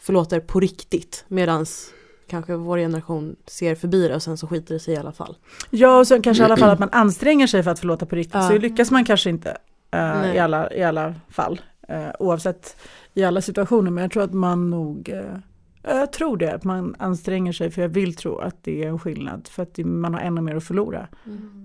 förlåter 0.00 0.40
på 0.40 0.60
riktigt. 0.60 1.24
Medans 1.28 1.90
kanske 2.26 2.56
vår 2.56 2.78
generation 2.78 3.36
ser 3.46 3.74
förbi 3.74 4.08
det 4.08 4.14
och 4.14 4.22
sen 4.22 4.38
så 4.38 4.46
skiter 4.46 4.74
det 4.74 4.80
sig 4.80 4.94
i 4.94 4.96
alla 4.96 5.12
fall. 5.12 5.36
Ja, 5.70 5.98
och 5.98 6.06
sen 6.06 6.22
kanske 6.22 6.42
i 6.42 6.44
alla 6.44 6.56
fall 6.56 6.70
att 6.70 6.78
man 6.78 6.88
anstränger 6.92 7.46
sig 7.46 7.62
för 7.62 7.70
att 7.70 7.78
förlåta 7.78 8.06
på 8.06 8.16
riktigt. 8.16 8.34
Ja. 8.34 8.48
Så 8.48 8.58
lyckas 8.58 8.90
man 8.90 9.04
kanske 9.04 9.30
inte 9.30 9.56
Nej. 9.92 10.36
i, 10.36 10.38
alla, 10.38 10.72
i 10.72 10.82
alla 10.82 11.14
fall. 11.30 11.60
Eh, 11.88 12.08
oavsett 12.18 12.76
i 13.14 13.24
alla 13.24 13.40
situationer. 13.40 13.90
Men 13.90 14.02
jag 14.02 14.10
tror 14.10 14.22
att 14.22 14.32
man 14.32 14.70
nog, 14.70 15.08
eh, 15.08 15.38
jag 15.82 16.12
tror 16.12 16.36
det, 16.36 16.54
att 16.54 16.64
man 16.64 16.96
anstränger 16.98 17.52
sig. 17.52 17.70
För 17.70 17.82
jag 17.82 17.88
vill 17.88 18.14
tro 18.14 18.38
att 18.38 18.56
det 18.62 18.84
är 18.84 18.88
en 18.88 18.98
skillnad. 18.98 19.48
För 19.48 19.62
att 19.62 19.78
man 19.78 20.14
har 20.14 20.20
ännu 20.20 20.40
mer 20.40 20.56
att 20.56 20.64
förlora 20.64 21.08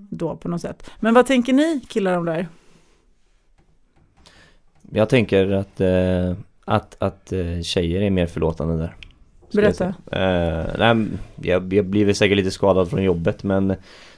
då 0.09 0.35
på 0.35 0.49
något 0.49 0.61
sätt. 0.61 0.89
Men 0.99 1.13
vad 1.13 1.25
tänker 1.25 1.53
ni 1.53 1.81
killar 1.87 2.17
om 2.17 2.25
det 2.25 2.31
här? 2.31 2.47
Jag 4.91 5.09
tänker 5.09 5.51
att, 5.51 5.81
eh, 5.81 6.35
att, 6.65 6.97
att 6.99 7.31
eh, 7.31 7.61
tjejer 7.61 8.01
är 8.01 8.09
mer 8.09 8.27
förlåtande 8.27 8.77
där. 8.77 8.95
jag 9.51 9.63
Berätta. 9.63 9.93
säga. 10.11 10.59
Eh, 10.59 10.93
nej, 10.95 11.07
jag, 11.41 11.73
jag 11.73 11.85
blir 11.85 12.05
väl 12.05 12.15
säkert 12.15 12.37
lite 12.37 12.51
skadad 12.51 12.89
från 12.89 13.03
jobbet 13.03 13.43
men 13.43 13.75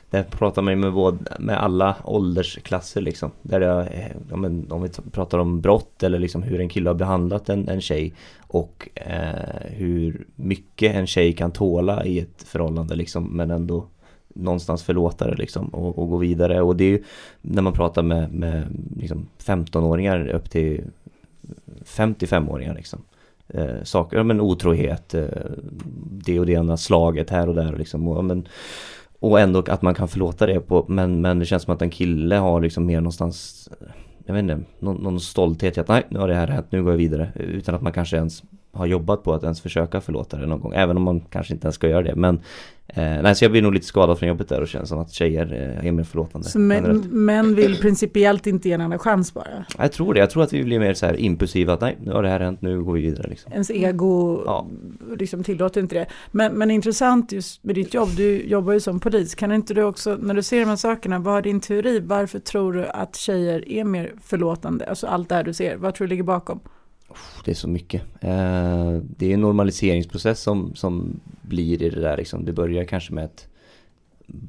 där 0.09 0.23
pratar 0.23 0.61
man 0.61 0.73
ju 0.73 0.79
med, 0.79 0.93
både, 0.93 1.17
med 1.39 1.63
alla 1.63 1.95
åldersklasser 2.03 3.01
liksom. 3.01 3.31
Där 3.41 3.61
jag, 3.61 3.79
eh, 3.81 4.11
ja, 4.29 4.35
men, 4.35 4.71
om 4.71 4.81
vi 4.81 4.89
pratar 5.11 5.37
om 5.37 5.61
brott 5.61 6.03
eller 6.03 6.19
liksom 6.19 6.43
hur 6.43 6.61
en 6.61 6.69
kille 6.69 6.89
har 6.89 6.95
behandlat 6.95 7.49
en, 7.49 7.69
en 7.69 7.81
tjej 7.81 8.13
och 8.47 8.89
eh, 8.95 9.71
hur 9.71 10.27
mycket 10.35 10.95
en 10.95 11.07
tjej 11.07 11.33
kan 11.33 11.51
tåla 11.51 12.05
i 12.05 12.19
ett 12.19 12.43
förhållande 12.43 12.95
liksom 12.95 13.23
men 13.23 13.51
ändå 13.51 13.85
någonstans 14.27 14.83
förlåta 14.83 15.27
det 15.27 15.35
liksom 15.35 15.67
och, 15.67 15.99
och 15.99 16.09
gå 16.09 16.17
vidare 16.17 16.61
och 16.61 16.75
det 16.75 16.83
är 16.83 16.89
ju 16.89 17.03
när 17.41 17.61
man 17.61 17.73
pratar 17.73 18.03
med, 18.03 18.33
med 18.33 18.67
liksom 18.97 19.27
15-åringar 19.45 20.27
upp 20.27 20.49
till 20.49 20.81
55-åringar 21.85 22.75
liksom. 22.75 23.01
Eh, 23.47 23.83
saker, 23.83 24.17
ja, 24.17 24.23
men 24.23 24.41
otrohet, 24.41 25.13
eh, 25.13 25.27
det 26.11 26.39
och 26.39 26.45
det 26.45 26.51
ena 26.51 26.77
slaget 26.77 27.29
här 27.29 27.49
och 27.49 27.55
där 27.55 27.75
liksom. 27.77 28.07
Och, 28.07 28.17
ja, 28.17 28.21
men, 28.21 28.47
och 29.19 29.39
ändå 29.39 29.63
att 29.67 29.81
man 29.81 29.95
kan 29.95 30.07
förlåta 30.07 30.45
det 30.45 30.59
på, 30.59 30.85
men, 30.87 31.21
men 31.21 31.39
det 31.39 31.45
känns 31.45 31.63
som 31.63 31.73
att 31.73 31.81
en 31.81 31.89
kille 31.89 32.35
har 32.35 32.61
liksom 32.61 32.85
mer 32.85 33.01
någonstans, 33.01 33.69
eh, 33.81 33.87
jag 34.25 34.33
vet 34.33 34.41
inte, 34.41 34.59
någon, 34.79 35.03
någon 35.03 35.19
stolthet 35.19 35.77
i 35.77 35.79
att 35.79 35.87
nej, 35.87 36.03
nu 36.09 36.19
har 36.19 36.27
det 36.27 36.35
här 36.35 36.47
hänt, 36.47 36.67
nu 36.69 36.83
går 36.83 36.91
jag 36.91 36.97
vidare. 36.97 37.31
Utan 37.35 37.75
att 37.75 37.81
man 37.81 37.93
kanske 37.93 38.17
ens 38.17 38.43
har 38.71 38.85
jobbat 38.85 39.23
på 39.23 39.33
att 39.33 39.43
ens 39.43 39.61
försöka 39.61 40.01
förlåta 40.01 40.37
det 40.37 40.45
någon 40.45 40.59
gång. 40.59 40.73
Även 40.75 40.97
om 40.97 41.03
man 41.03 41.19
kanske 41.19 41.53
inte 41.53 41.65
ens 41.65 41.75
ska 41.75 41.87
göra 41.89 42.03
det. 42.03 42.15
Men 42.15 42.35
eh, 42.87 43.03
nej, 43.03 43.35
så 43.35 43.43
jag 43.45 43.51
blir 43.51 43.61
nog 43.61 43.73
lite 43.73 43.85
skadad 43.85 44.19
från 44.19 44.29
jobbet 44.29 44.49
där 44.49 44.61
och 44.61 44.67
känns 44.67 44.89
som 44.89 44.99
att 44.99 45.11
tjejer 45.11 45.75
eh, 45.81 45.87
är 45.87 45.91
mer 45.91 46.03
förlåtande. 46.03 46.47
Så 46.49 46.59
män, 46.59 47.03
män 47.09 47.55
vill 47.55 47.77
principiellt 47.77 48.47
inte 48.47 48.67
ge 48.67 48.73
en 48.73 48.81
annan 48.81 48.99
chans 48.99 49.33
bara. 49.33 49.65
Jag 49.77 49.91
tror 49.91 50.13
det, 50.13 50.19
jag 50.19 50.29
tror 50.29 50.43
att 50.43 50.53
vi 50.53 50.63
blir 50.63 50.79
mer 50.79 50.93
så 50.93 51.05
här 51.05 51.19
impulsiva 51.19 51.73
att 51.73 51.81
nej, 51.81 51.97
nu 52.01 52.11
har 52.11 52.23
det 52.23 52.29
här 52.29 52.39
hänt, 52.39 52.61
nu 52.61 52.83
går 52.83 52.93
vi 52.93 53.01
vidare 53.01 53.27
liksom. 53.29 53.51
Ens 53.53 53.71
ego 53.71 54.41
Ja. 54.45 54.67
liksom 55.19 55.43
tillåter 55.43 55.81
inte 55.81 55.95
det. 55.95 56.05
Men, 56.31 56.53
men 56.53 56.71
intressant 56.71 57.31
just 57.31 57.63
med 57.63 57.75
ditt 57.75 57.93
jobb, 57.93 58.09
du 58.17 58.41
jobbar 58.43 58.73
ju 58.73 58.79
som 58.79 58.99
polis. 58.99 59.35
Kan 59.35 59.51
inte 59.51 59.73
du 59.73 59.83
också, 59.83 60.17
när 60.21 60.33
du 60.33 60.43
ser 60.43 60.59
de 60.59 60.65
här 60.65 60.75
sakerna, 60.75 61.19
vad 61.19 61.37
är 61.37 61.41
din 61.41 61.59
teori? 61.59 61.99
Varför 61.99 62.39
tror 62.39 62.73
du 62.73 62.85
att 62.85 63.15
tjejer 63.15 63.69
är 63.69 63.83
mer 63.83 64.11
förlåtande? 64.23 64.85
Alltså 64.85 65.07
allt 65.07 65.29
det 65.29 65.35
här 65.35 65.43
du 65.43 65.53
ser, 65.53 65.75
vad 65.77 65.95
tror 65.95 66.07
du 66.07 66.09
ligger 66.09 66.23
bakom? 66.23 66.59
Det 67.45 67.51
är 67.51 67.55
så 67.55 67.69
mycket. 67.69 68.01
Eh, 68.21 68.91
det 69.17 69.25
är 69.25 69.33
en 69.33 69.41
normaliseringsprocess 69.41 70.41
som, 70.41 70.75
som 70.75 71.19
blir 71.41 71.83
i 71.83 71.89
det 71.89 72.01
där 72.01 72.17
liksom. 72.17 72.45
Det 72.45 72.53
börjar 72.53 72.83
kanske 72.83 73.13
med 73.13 73.25
ett 73.25 73.47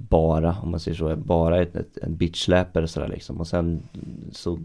bara, 0.08 0.56
om 0.62 0.70
man 0.70 0.80
säger 0.80 0.96
så, 0.96 1.16
bara 1.16 1.62
ett, 1.62 1.76
ett, 1.76 1.98
en 2.02 2.16
bitchsläp 2.16 2.76
eller 2.76 2.86
sådär 2.86 3.08
liksom. 3.08 3.40
Och 3.40 3.46
sen 3.46 3.82
så 4.32 4.58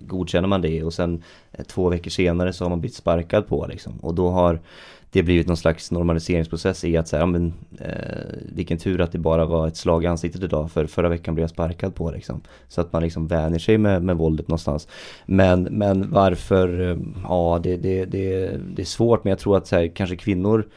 godkänner 0.00 0.48
man 0.48 0.62
det 0.62 0.82
och 0.82 0.94
sen 0.94 1.22
eh, 1.52 1.64
två 1.64 1.88
veckor 1.88 2.10
senare 2.10 2.52
så 2.52 2.64
har 2.64 2.70
man 2.70 2.80
blivit 2.80 2.96
sparkad 2.96 3.46
på 3.46 3.66
liksom. 3.66 3.98
Och 3.98 4.14
då 4.14 4.28
har 4.28 4.60
det 5.10 5.22
blivit 5.22 5.46
någon 5.46 5.56
slags 5.56 5.90
normaliseringsprocess 5.90 6.84
i 6.84 6.96
att 6.96 7.08
säga, 7.08 7.20
ja, 7.20 7.26
men 7.26 7.52
eh, 7.80 8.38
vilken 8.52 8.78
tur 8.78 9.00
att 9.00 9.12
det 9.12 9.18
bara 9.18 9.44
var 9.44 9.68
ett 9.68 9.76
slag 9.76 10.04
i 10.04 10.06
ansiktet 10.06 10.42
idag 10.42 10.70
för 10.70 10.86
förra 10.86 11.08
veckan 11.08 11.34
blev 11.34 11.42
jag 11.42 11.50
sparkad 11.50 11.94
på 11.94 12.10
liksom. 12.10 12.40
Så 12.68 12.80
att 12.80 12.92
man 12.92 13.02
liksom 13.02 13.26
vänjer 13.26 13.58
sig 13.58 13.78
med, 13.78 14.02
med 14.02 14.16
våldet 14.16 14.48
någonstans. 14.48 14.88
Men, 15.26 15.62
men 15.62 16.10
varför, 16.10 16.90
eh, 16.90 16.96
ja 17.22 17.60
det, 17.62 17.76
det, 17.76 18.04
det, 18.04 18.56
det 18.74 18.82
är 18.82 18.86
svårt 18.86 19.24
men 19.24 19.30
jag 19.30 19.38
tror 19.38 19.56
att 19.56 19.66
så 19.66 19.76
här, 19.76 19.88
kanske 19.88 20.16
kvinnor 20.16 20.68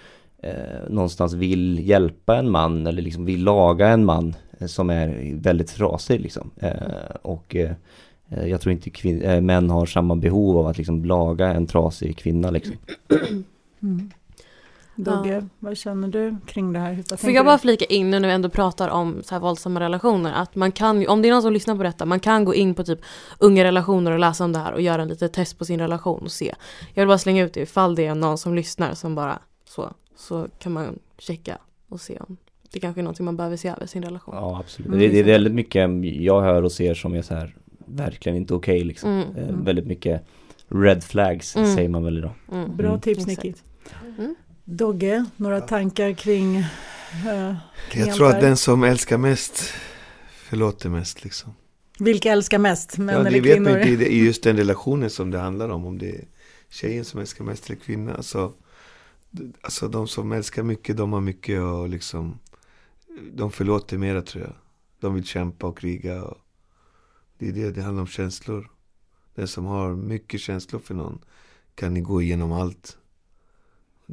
eh, 0.43 0.89
någonstans 0.89 1.33
vill 1.33 1.89
hjälpa 1.89 2.37
en 2.37 2.49
man 2.51 2.87
eller 2.87 3.01
liksom 3.01 3.25
vill 3.25 3.43
laga 3.43 3.87
en 3.87 4.05
man 4.05 4.35
eh, 4.59 4.67
som 4.67 4.89
är 4.89 5.33
väldigt 5.35 5.67
trasig 5.67 6.21
liksom. 6.21 6.51
Eh, 6.55 6.71
och 7.21 7.55
eh, 7.55 7.71
jag 8.47 8.61
tror 8.61 8.73
inte 8.73 8.89
kvin- 8.89 9.23
eh, 9.23 9.41
män 9.41 9.69
har 9.69 9.85
samma 9.85 10.15
behov 10.15 10.57
av 10.57 10.67
att 10.67 10.77
liksom 10.77 11.05
laga 11.05 11.47
en 11.47 11.67
trasig 11.67 12.17
kvinna 12.17 12.51
liksom. 12.51 12.75
Mm. 13.83 14.11
Dogge, 15.03 15.47
vad 15.59 15.77
känner 15.77 16.07
du 16.07 16.37
kring 16.45 16.73
det 16.73 16.79
här? 16.79 17.03
Vad 17.09 17.19
Får 17.19 17.31
jag 17.31 17.45
bara 17.45 17.57
flika 17.57 17.85
in 17.85 18.09
nu 18.11 18.19
när 18.19 18.27
vi 18.27 18.33
ändå 18.33 18.49
pratar 18.49 18.89
om 18.89 19.23
så 19.23 19.35
här 19.35 19.39
våldsamma 19.41 19.79
relationer 19.79 20.33
att 20.33 20.55
man 20.55 20.71
kan 20.71 21.07
om 21.07 21.21
det 21.21 21.27
är 21.27 21.31
någon 21.31 21.41
som 21.41 21.53
lyssnar 21.53 21.75
på 21.75 21.83
detta, 21.83 22.05
man 22.05 22.19
kan 22.19 22.45
gå 22.45 22.55
in 22.55 22.75
på 22.75 22.83
typ 22.83 22.99
unga 23.39 23.63
relationer 23.63 24.11
och 24.11 24.19
läsa 24.19 24.43
om 24.43 24.53
det 24.53 24.59
här 24.59 24.73
och 24.73 24.81
göra 24.81 25.01
en 25.01 25.07
liten 25.07 25.29
test 25.29 25.57
på 25.57 25.65
sin 25.65 25.79
relation 25.79 26.21
och 26.23 26.31
se. 26.31 26.53
Jag 26.93 27.01
vill 27.01 27.07
bara 27.07 27.17
slänga 27.17 27.43
ut 27.43 27.53
det 27.53 27.61
ifall 27.61 27.95
det 27.95 28.05
är 28.05 28.15
någon 28.15 28.37
som 28.37 28.55
lyssnar 28.55 28.93
som 28.93 29.15
bara 29.15 29.39
så, 29.69 29.93
så 30.15 30.47
kan 30.59 30.71
man 30.71 30.99
checka 31.17 31.57
och 31.89 32.01
se 32.01 32.17
om 32.27 32.37
det 32.73 32.79
kanske 32.79 33.01
är 33.01 33.03
någonting 33.03 33.25
man 33.25 33.37
behöver 33.37 33.57
se 33.57 33.67
över 33.69 33.85
sin 33.85 34.03
relation. 34.03 34.35
Ja 34.37 34.59
absolut. 34.59 34.87
Mm, 34.87 34.99
det, 34.99 35.07
det 35.07 35.19
är 35.19 35.23
väldigt 35.23 35.53
mycket 35.53 35.89
jag 36.21 36.41
hör 36.41 36.63
och 36.63 36.71
ser 36.71 36.93
som 36.93 37.13
är 37.13 37.21
så 37.21 37.33
här 37.35 37.55
verkligen 37.85 38.35
inte 38.37 38.53
okej 38.53 38.83
liksom. 38.83 39.09
Mm, 39.09 39.35
Eh, 39.37 39.43
Mm. 39.49 39.63
Väldigt 39.63 39.85
mycket 39.87 40.25
red 40.69 41.03
flags 41.03 41.55
Mm. 41.55 41.75
säger 41.75 41.89
man 41.89 42.03
väl 42.03 42.17
idag. 42.17 42.31
mm. 42.51 42.75
Bra 42.77 42.87
Mm. 42.87 43.01
tips. 43.01 43.27
Nicky. 43.27 43.53
Dogge, 44.71 45.25
några 45.37 45.61
tankar 45.61 46.13
kring 46.13 46.57
eh, 46.57 47.55
Jag 47.93 48.15
tror 48.15 48.29
att 48.29 48.41
den 48.41 48.57
som 48.57 48.83
älskar 48.83 49.17
mest 49.17 49.73
förlåter 50.31 50.89
mest 50.89 51.23
liksom. 51.23 51.53
vilka 51.99 52.31
älskar 52.31 52.57
mest, 52.57 52.97
män 52.97 53.15
ja, 53.15 53.21
det 53.21 53.27
eller 53.27 53.41
vet 53.41 53.53
kvinnor? 53.53 53.69
man 53.71 53.81
inte 53.81 54.05
i, 54.05 54.25
just 54.25 54.43
den 54.43 54.57
relationen 54.57 55.09
som 55.09 55.31
det 55.31 55.39
handlar 55.39 55.69
om. 55.69 55.85
Om 55.85 55.97
det 55.97 56.09
är 56.09 56.27
tjejen 56.69 57.05
som 57.05 57.19
älskar 57.19 57.45
mest 57.45 57.69
eller 57.69 57.79
kvinnan. 57.79 58.15
Alltså, 58.15 58.53
alltså 59.61 59.87
de 59.87 60.07
som 60.07 60.31
älskar 60.31 60.63
mycket, 60.63 60.97
de 60.97 61.13
har 61.13 61.21
mycket 61.21 61.61
och 61.61 61.89
liksom 61.89 62.39
De 63.33 63.51
förlåter 63.51 63.97
mera 63.97 64.21
tror 64.21 64.43
jag. 64.43 64.53
De 64.99 65.15
vill 65.15 65.25
kämpa 65.25 65.67
och 65.67 65.77
kriga. 65.77 66.23
Och 66.23 66.37
det 67.37 67.47
är 67.47 67.53
det, 67.53 67.71
det 67.71 67.81
handlar 67.81 68.01
om 68.01 68.07
känslor. 68.07 68.71
Den 69.35 69.47
som 69.47 69.65
har 69.65 69.95
mycket 69.95 70.41
känslor 70.41 70.79
för 70.79 70.93
någon 70.93 71.19
kan 71.75 72.03
gå 72.03 72.21
igenom 72.21 72.51
allt. 72.51 72.97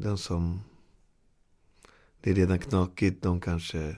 Den 0.01 0.19
som 0.19 0.61
det 2.21 2.31
är 2.31 2.35
redan 2.35 2.59
knakigt, 2.59 3.23
de 3.23 3.41
kanske 3.41 3.97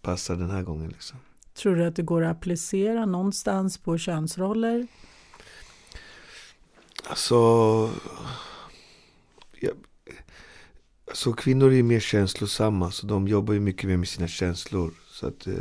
passar 0.00 0.36
den 0.36 0.50
här 0.50 0.62
gången 0.62 0.90
liksom. 0.90 1.18
Tror 1.54 1.76
du 1.76 1.86
att 1.86 1.96
det 1.96 2.02
går 2.02 2.24
att 2.24 2.36
applicera 2.36 3.06
någonstans 3.06 3.78
på 3.78 3.98
könsroller? 3.98 4.86
Alltså, 7.04 7.34
ja, 9.60 9.70
alltså 11.06 11.32
kvinnor 11.32 11.72
är 11.72 11.82
mer 11.82 12.00
känslosamma 12.00 12.90
så 12.90 13.06
de 13.06 13.28
jobbar 13.28 13.54
ju 13.54 13.60
mycket 13.60 13.88
mer 13.88 13.96
med 13.96 14.08
sina 14.08 14.28
känslor. 14.28 14.94
Så 15.10 15.26
att 15.26 15.46
eh, 15.46 15.54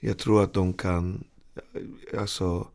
jag 0.00 0.18
tror 0.18 0.42
att 0.42 0.52
de 0.52 0.72
kan 0.72 1.24
alltså, 2.18 2.68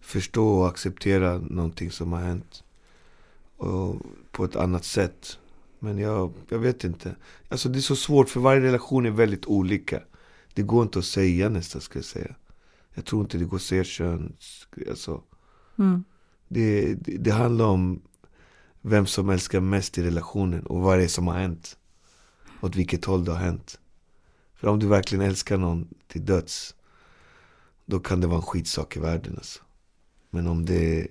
förstå 0.00 0.48
och 0.48 0.68
acceptera 0.68 1.38
någonting 1.38 1.90
som 1.90 2.12
har 2.12 2.20
hänt. 2.20 2.64
Och 3.56 4.02
på 4.34 4.44
ett 4.44 4.56
annat 4.56 4.84
sätt. 4.84 5.38
Men 5.78 5.98
jag, 5.98 6.32
jag 6.48 6.58
vet 6.58 6.84
inte. 6.84 7.16
Alltså 7.48 7.68
det 7.68 7.78
är 7.78 7.80
så 7.80 7.96
svårt 7.96 8.28
för 8.28 8.40
varje 8.40 8.60
relation 8.60 9.06
är 9.06 9.10
väldigt 9.10 9.46
olika. 9.46 10.00
Det 10.54 10.62
går 10.62 10.82
inte 10.82 10.98
att 10.98 11.04
säga 11.04 11.48
nästan 11.48 11.80
ska 11.80 11.98
jag 11.98 12.04
säga. 12.04 12.34
Jag 12.94 13.04
tror 13.04 13.22
inte 13.22 13.38
det 13.38 13.44
går 13.44 13.56
att 13.56 13.62
säga 13.62 13.84
kön. 13.84 14.36
Alltså, 14.90 15.22
Mm. 15.78 16.04
det, 16.48 16.94
det, 16.94 17.16
det 17.16 17.30
handlar 17.30 17.64
om 17.64 18.02
vem 18.80 19.06
som 19.06 19.30
älskar 19.30 19.60
mest 19.60 19.98
i 19.98 20.02
relationen 20.02 20.66
och 20.66 20.80
vad 20.80 20.98
det 20.98 21.04
är 21.04 21.08
som 21.08 21.26
har 21.26 21.34
hänt. 21.34 21.76
Åt 22.60 22.76
vilket 22.76 23.04
håll 23.04 23.24
det 23.24 23.32
har 23.32 23.38
hänt. 23.38 23.78
För 24.54 24.68
om 24.68 24.78
du 24.78 24.86
verkligen 24.86 25.24
älskar 25.24 25.56
någon 25.56 25.88
till 26.08 26.24
döds, 26.24 26.74
då 27.86 28.00
kan 28.00 28.20
det 28.20 28.26
vara 28.26 28.36
en 28.36 28.42
skitsak 28.42 28.96
i 28.96 29.00
världen 29.00 29.34
alltså. 29.36 29.60
Men 30.30 30.46
om 30.46 30.64
det 30.64 31.08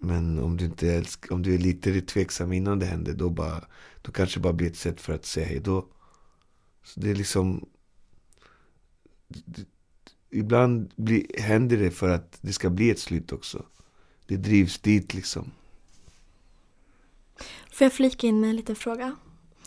men 0.00 0.38
om 0.38 0.56
du 0.56 0.64
inte 0.64 0.92
älskar, 0.92 1.34
om 1.34 1.42
du 1.42 1.54
är 1.54 1.58
lite 1.58 2.00
tveksam 2.00 2.52
innan 2.52 2.78
det 2.78 2.86
händer, 2.86 3.12
då, 3.12 3.30
bara, 3.30 3.64
då 4.02 4.12
kanske 4.12 4.38
det 4.38 4.42
bara 4.42 4.52
blir 4.52 4.66
ett 4.66 4.76
sätt 4.76 5.00
för 5.00 5.12
att 5.12 5.24
säga 5.26 5.46
hej 5.46 5.60
då. 5.60 5.86
Så 6.84 7.00
det 7.00 7.10
är 7.10 7.14
liksom... 7.14 7.68
Ibland 10.30 10.92
blir, 10.96 11.40
händer 11.40 11.76
det 11.76 11.90
för 11.90 12.08
att 12.08 12.38
det 12.40 12.52
ska 12.52 12.70
bli 12.70 12.90
ett 12.90 12.98
slut 12.98 13.32
också. 13.32 13.66
Det 14.26 14.36
drivs 14.36 14.78
dit 14.78 15.14
liksom. 15.14 15.50
Får 17.72 17.84
jag 17.84 17.92
flika 17.92 18.26
in 18.26 18.40
med 18.40 18.50
en 18.50 18.56
liten 18.56 18.76
fråga? 18.76 19.16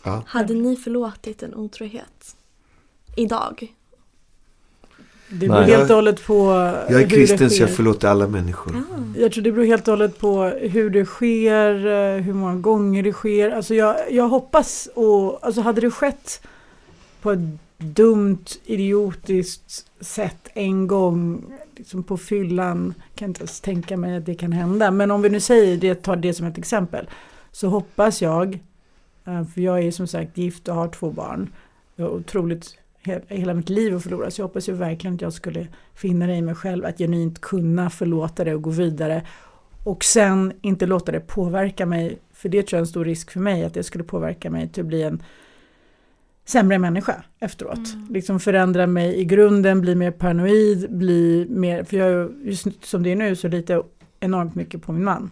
Ja. 0.04 0.24
Hade 0.26 0.54
ni 0.54 0.76
förlåtit 0.76 1.42
en 1.42 1.54
otrohet? 1.54 2.36
Idag? 3.16 3.74
Det 5.32 5.48
beror 5.48 5.60
Nej. 5.60 5.70
helt 5.70 5.90
och 5.90 5.96
hållet 5.96 6.26
på 6.26 6.34
Jag 6.34 6.90
är 6.90 6.98
hur 6.98 6.98
det 6.98 7.06
kristen 7.06 7.50
så 7.50 7.62
jag 7.62 7.70
förlåter 7.70 8.08
alla 8.08 8.28
människor. 8.28 8.82
Jag 9.16 9.32
tror 9.32 9.44
det 9.44 9.52
beror 9.52 9.64
helt 9.64 9.88
och 9.88 9.92
hållet 9.92 10.18
på 10.18 10.44
hur 10.44 10.90
det 10.90 11.04
sker, 11.04 11.86
eh, 11.86 12.22
hur 12.22 12.32
många 12.32 12.54
gånger 12.54 13.02
det 13.02 13.12
sker. 13.12 13.50
Alltså 13.50 13.74
jag, 13.74 13.96
jag 14.10 14.28
hoppas 14.28 14.88
och 14.94 15.46
alltså 15.46 15.60
hade 15.60 15.80
det 15.80 15.90
skett 15.90 16.40
på 17.22 17.32
ett 17.32 17.38
dumt, 17.78 18.44
idiotiskt 18.64 19.86
sätt 20.00 20.48
en 20.54 20.86
gång 20.86 21.44
liksom 21.76 22.02
på 22.02 22.16
fyllan 22.16 22.94
kan 23.14 23.26
jag 23.26 23.30
inte 23.30 23.40
ens 23.40 23.60
tänka 23.60 23.96
mig 23.96 24.16
att 24.16 24.26
det 24.26 24.34
kan 24.34 24.52
hända. 24.52 24.90
Men 24.90 25.10
om 25.10 25.22
vi 25.22 25.28
nu 25.28 25.40
säger 25.40 25.76
det, 25.76 25.94
tar 25.94 26.16
det 26.16 26.34
som 26.34 26.46
ett 26.46 26.58
exempel, 26.58 27.08
så 27.52 27.68
hoppas 27.68 28.22
jag, 28.22 28.58
eh, 29.24 29.44
för 29.44 29.60
jag 29.60 29.84
är 29.84 29.90
som 29.90 30.06
sagt 30.06 30.38
gift 30.38 30.68
och 30.68 30.74
har 30.74 30.88
två 30.88 31.10
barn, 31.10 31.52
jag 31.96 32.04
har 32.04 32.12
otroligt 32.12 32.79
hela 33.28 33.54
mitt 33.54 33.68
liv 33.68 33.96
att 33.96 34.02
förlora. 34.02 34.30
Så 34.30 34.40
jag 34.40 34.46
hoppas 34.46 34.68
ju 34.68 34.72
verkligen 34.72 35.14
att 35.14 35.20
jag 35.20 35.32
skulle 35.32 35.66
finna 35.94 36.26
det 36.26 36.36
i 36.36 36.42
mig 36.42 36.54
själv 36.54 36.84
att 36.84 36.98
genuint 36.98 37.40
kunna 37.40 37.90
förlåta 37.90 38.44
det 38.44 38.54
och 38.54 38.62
gå 38.62 38.70
vidare. 38.70 39.26
Och 39.84 40.04
sen 40.04 40.52
inte 40.60 40.86
låta 40.86 41.12
det 41.12 41.20
påverka 41.20 41.86
mig. 41.86 42.18
För 42.32 42.48
det 42.48 42.62
tror 42.62 42.76
jag 42.76 42.78
är 42.78 42.82
en 42.82 42.86
stor 42.86 43.04
risk 43.04 43.30
för 43.30 43.40
mig. 43.40 43.64
Att 43.64 43.74
det 43.74 43.82
skulle 43.82 44.04
påverka 44.04 44.50
mig 44.50 44.68
till 44.68 44.82
att 44.82 44.86
bli 44.86 45.02
en 45.02 45.22
sämre 46.44 46.78
människa 46.78 47.24
efteråt. 47.38 47.94
Mm. 47.94 48.06
Liksom 48.10 48.40
förändra 48.40 48.86
mig 48.86 49.16
i 49.20 49.24
grunden, 49.24 49.80
bli 49.80 49.94
mer 49.94 50.10
paranoid, 50.10 50.90
bli 50.90 51.46
mer, 51.50 51.84
för 51.84 51.96
jag 51.96 52.08
är 52.08 52.12
ju, 52.12 52.30
just 52.44 52.84
som 52.84 53.02
det 53.02 53.12
är 53.12 53.16
nu 53.16 53.36
så 53.36 53.48
litar 53.48 53.74
jag 53.74 53.84
enormt 54.20 54.54
mycket 54.54 54.82
på 54.82 54.92
min 54.92 55.04
man. 55.04 55.30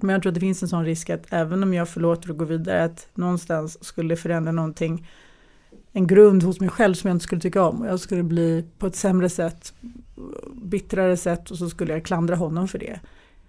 Men 0.00 0.12
jag 0.12 0.22
tror 0.22 0.30
att 0.30 0.34
det 0.34 0.40
finns 0.40 0.62
en 0.62 0.68
sån 0.68 0.84
risk 0.84 1.10
att 1.10 1.26
även 1.30 1.62
om 1.62 1.74
jag 1.74 1.88
förlåter 1.88 2.30
och 2.30 2.38
går 2.38 2.46
vidare 2.46 2.84
att 2.84 3.08
någonstans 3.14 3.84
skulle 3.84 4.16
förändra 4.16 4.52
någonting 4.52 5.06
en 5.92 6.06
grund 6.06 6.42
hos 6.42 6.60
mig 6.60 6.68
själv 6.68 6.94
som 6.94 7.08
jag 7.08 7.14
inte 7.14 7.22
skulle 7.22 7.40
tycka 7.40 7.62
om 7.64 7.80
och 7.80 7.86
jag 7.86 8.00
skulle 8.00 8.22
bli 8.22 8.64
på 8.78 8.86
ett 8.86 8.96
sämre 8.96 9.28
sätt, 9.28 9.72
bittrare 10.62 11.16
sätt 11.16 11.50
och 11.50 11.58
så 11.58 11.68
skulle 11.70 11.92
jag 11.92 12.04
klandra 12.04 12.36
honom 12.36 12.68
för 12.68 12.78
det. 12.78 13.00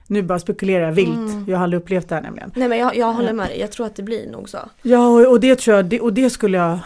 Nu 0.08 0.22
bara 0.22 0.40
spekulerar 0.40 0.86
jag 0.86 0.92
vilt, 0.92 1.10
Mm. 1.18 1.46
jag 1.48 1.58
har 1.58 1.64
aldrig 1.64 1.82
upplevt 1.82 2.10
det 2.10 2.16
här 2.16 2.22
nämligen. 2.22 2.52
Nej 2.56 2.68
men 2.68 2.78
jag, 2.78 2.96
jag 2.96 3.14
håller 3.14 3.34
med 3.34 3.48
dig, 3.48 3.60
jag 3.60 3.72
tror 3.72 3.86
att 3.86 3.96
det 3.96 4.04
blir 4.04 4.32
nog 4.32 4.50
så. 4.50 4.58
Ja, 4.82 5.08
och, 5.08 5.32
och 5.32 5.40
det 5.40 5.60
tror 5.60 5.76
jag, 5.76 5.86
det, 5.86 6.00
och 6.02 6.14
det 6.14 6.30
skulle 6.30 6.58
jag 6.58 6.80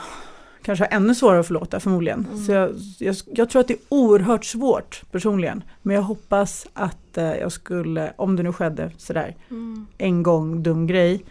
kanske 0.62 0.84
ha 0.86 0.90
ännu 0.90 1.16
svårare 1.16 1.40
att 1.40 1.48
förlåta 1.48 1.80
förmodligen. 1.80 2.26
Mm. 2.32 2.46
Så 2.46 2.52
jag, 2.52 2.72
jag, 3.00 3.16
jag 3.26 3.50
tror 3.50 3.60
att 3.60 3.68
det 3.68 3.74
är 3.74 3.80
oerhört 3.90 4.46
svårt 4.46 5.02
personligen. 5.12 5.64
Men 5.82 5.96
jag 5.96 6.04
hoppas 6.04 6.68
att 6.74 7.18
eh, 7.18 7.36
jag 7.36 7.52
skulle, 7.52 8.14
om 8.16 8.36
det 8.36 8.44
nu 8.44 8.54
skedde 8.54 8.92
sådär, 8.98 9.36
Mm. 9.50 9.88
en 9.98 10.24
gång 10.24 10.64
dum 10.64 10.88
grej, 10.88 11.26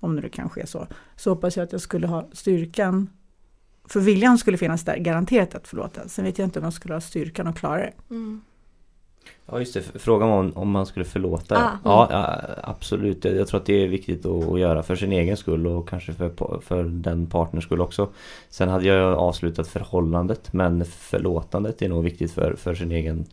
om 0.00 0.16
det 0.16 0.22
nu 0.22 0.28
kan 0.28 0.48
ske 0.48 0.66
så, 0.66 0.86
så 1.16 1.30
hoppas 1.30 1.56
jag 1.56 1.64
att 1.64 1.72
jag 1.72 1.80
skulle 1.80 2.06
ha 2.06 2.28
styrkan, 2.32 3.08
för 3.88 4.00
viljan 4.00 4.38
skulle 4.38 4.56
finnas 4.56 4.84
där, 4.84 4.96
garanterat 4.96 5.54
att 5.54 5.68
förlåta. 5.68 6.08
Sen 6.08 6.24
vet 6.24 6.38
jag 6.38 6.46
inte 6.46 6.58
om 6.58 6.64
jag 6.64 6.72
skulle 6.72 6.94
ha 6.94 7.00
styrkan 7.00 7.46
att 7.46 7.58
klara 7.58 7.76
det. 7.76 7.92
Mm. 8.10 8.40
Ja 9.46 9.58
just 9.58 9.74
det, 9.74 9.82
frågan 9.82 10.28
var 10.28 10.38
om, 10.38 10.52
om 10.54 10.70
man 10.70 10.86
skulle 10.86 11.04
förlåta. 11.04 11.56
Ah. 11.56 11.78
Ja, 11.84 12.08
ja 12.10 12.40
absolut. 12.62 13.24
Jag, 13.24 13.36
jag 13.36 13.48
tror 13.48 13.60
att 13.60 13.66
det 13.66 13.84
är 13.84 13.88
viktigt 13.88 14.26
att, 14.26 14.48
att 14.48 14.60
göra 14.60 14.82
för 14.82 14.96
sin 14.96 15.12
egen 15.12 15.36
skull 15.36 15.66
och 15.66 15.88
kanske 15.88 16.12
för, 16.12 16.60
för 16.60 16.84
den 16.84 17.26
partners 17.26 17.64
skull 17.64 17.80
också. 17.80 18.08
Sen 18.48 18.68
hade 18.68 18.84
jag 18.84 19.18
avslutat 19.18 19.68
förhållandet 19.68 20.52
men 20.52 20.84
förlåtandet 20.84 21.82
är 21.82 21.88
nog 21.88 22.04
viktigt 22.04 22.32
för, 22.32 22.54
för, 22.54 22.74
sin, 22.74 22.92
egen, 22.92 23.24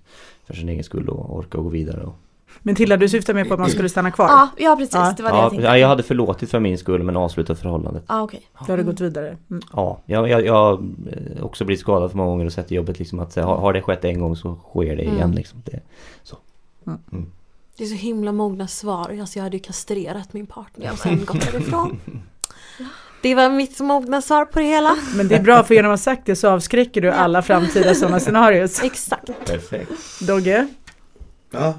för 0.45 0.53
sin 0.53 0.69
egen 0.69 0.83
skull 0.83 1.09
och 1.09 1.35
orka 1.35 1.57
gå 1.57 1.69
vidare. 1.69 2.03
Och, 2.03 2.15
Men 2.59 2.75
Tilla, 2.75 2.97
du 2.97 3.09
syftar 3.09 3.33
mer 3.33 3.45
på 3.45 3.53
att 3.53 3.59
man 3.59 3.69
skulle 3.69 3.89
stanna 3.89 4.11
kvar? 4.11 4.27
Ja, 4.27 4.47
ja 4.57 4.75
precis, 4.75 4.93
Ja. 4.95 5.13
det 5.17 5.23
var 5.23 5.29
det 5.31 5.37
jag 5.37 5.45
ja, 5.45 5.49
tänkte. 5.49 5.67
ja, 5.67 5.77
jag 5.77 5.87
hade 5.87 6.03
förlåtit 6.03 6.51
för 6.51 6.59
min 6.59 6.77
skull 6.77 7.03
men 7.03 7.17
avslutat 7.17 7.59
förhållandet. 7.59 8.03
Ja, 8.07 8.21
okej. 8.21 8.41
Då 8.67 8.71
har 8.73 8.77
du 8.77 8.83
gått 8.83 8.99
vidare? 9.01 9.37
Mm. 9.49 9.63
Ja, 9.73 10.01
jag, 10.05 10.29
jag, 10.29 10.45
jag 10.45 10.53
har 10.53 10.73
eh, 10.73 11.43
också 11.45 11.65
blivit 11.65 11.79
skadad 11.81 12.11
för 12.11 12.17
många 12.17 12.29
gånger 12.29 12.45
och 12.45 12.53
sett 12.53 12.71
i 12.71 12.75
jobbet 12.75 12.99
liksom 12.99 13.19
att 13.19 13.35
har, 13.35 13.57
har 13.57 13.73
det 13.73 13.81
skett 13.81 14.05
en 14.05 14.19
gång 14.19 14.35
så 14.35 14.55
sker 14.69 14.95
det 14.95 15.03
igen 15.03 15.15
Mm. 15.21 15.31
liksom. 15.31 15.61
Det, 15.65 15.79
Det 17.77 17.83
är 17.83 17.87
så 17.87 17.95
himla 17.95 18.31
mogna 18.31 18.67
svar. 18.67 19.17
Alltså 19.21 19.39
jag 19.39 19.43
hade 19.43 19.57
ju 19.57 19.63
kastrerat 19.63 20.33
min 20.33 20.45
partner 20.47 20.91
och 20.91 20.97
sen 20.97 21.25
gått 21.25 21.51
därifrån. 21.51 21.99
Det 23.21 23.35
var 23.35 23.49
mitt 23.49 23.79
mogna 23.79 24.21
svar 24.21 24.45
på 24.45 24.59
det 24.59 24.65
hela. 24.65 24.95
Men 25.15 25.27
det 25.27 25.35
är 25.35 25.41
bra 25.41 25.63
för 25.63 25.75
genom 25.75 25.91
att 25.91 25.99
ha 25.99 26.03
sagt 26.03 26.25
det 26.25 26.35
så 26.35 26.49
avskräcker 26.49 27.01
du 27.01 27.11
alla 27.11 27.41
framtida 27.41 27.93
sådana 27.95 28.19
scenarios. 28.19 28.83
Exakt. 28.83 29.29
Perfekt. 29.45 29.91
Dogge, 30.27 30.67
Ja. 31.51 31.73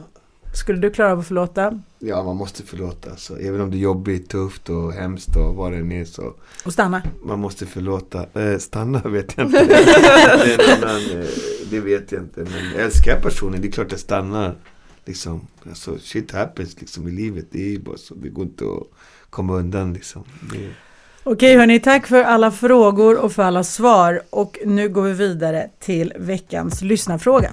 Skulle 0.55 0.79
du 0.79 0.91
klara 0.91 1.13
av 1.13 1.19
att 1.19 1.27
förlåta? 1.27 1.81
ja, 1.99 2.23
man 2.23 2.37
måste 2.37 2.63
förlåta. 2.63 3.11
Alltså. 3.11 3.39
Även 3.41 3.61
om 3.61 3.71
det 3.71 3.77
är 3.77 3.81
jobbigt, 3.81 4.29
tufft 4.29 4.69
och 4.69 4.93
hemskt 4.93 5.37
och 5.37 5.55
vad 5.55 5.73
det 5.73 5.79
än 5.79 5.93
är 5.93 6.05
så 6.05 6.35
Och 6.65 6.73
stanna? 6.73 7.03
man 7.25 7.39
måste 7.39 7.67
förlåta. 7.67 8.27
Eh, 8.41 8.59
stanna 8.59 8.99
vet 9.05 9.35
jag 9.37 9.47
inte. 9.47 9.65
det, 9.65 10.77
annan, 10.83 11.21
eh, 11.21 11.27
det 11.71 11.81
vet 11.81 12.13
jag 12.13 12.23
inte. 12.23 12.41
Men 12.41 12.81
älskar 12.81 13.13
jag 13.13 13.23
personen, 13.23 13.61
det 13.61 13.69
är 13.69 13.73
klart 13.73 13.91
jag 13.91 14.01
stannar. 14.01 14.55
Liksom. 15.05 15.47
Alltså, 15.69 15.99
shit 15.99 16.31
happens 16.33 16.81
liksom 16.81 17.09
i 17.09 17.11
livet. 17.11 17.47
Det 17.51 17.75
är 17.75 17.79
bara 17.79 17.97
så. 17.97 18.15
Det 18.15 18.29
går 18.29 18.45
inte 18.45 18.65
att 18.65 18.87
komma 19.31 19.55
undan 19.55 19.93
liksom. 19.93 20.25
Det, 20.53 20.69
Okej 21.27 21.57
hörni, 21.57 21.81
tack 21.81 22.07
för 22.07 22.23
alla 22.23 22.51
frågor 22.51 23.19
och 23.19 23.33
för 23.33 23.43
alla 23.43 23.65
svar. 23.65 24.23
Och 24.31 24.59
nu 24.67 24.89
går 24.89 25.03
vi 25.03 25.13
vidare 25.13 25.71
till 25.81 26.13
veckans 26.19 26.83
lyssnarfråga. 26.83 27.51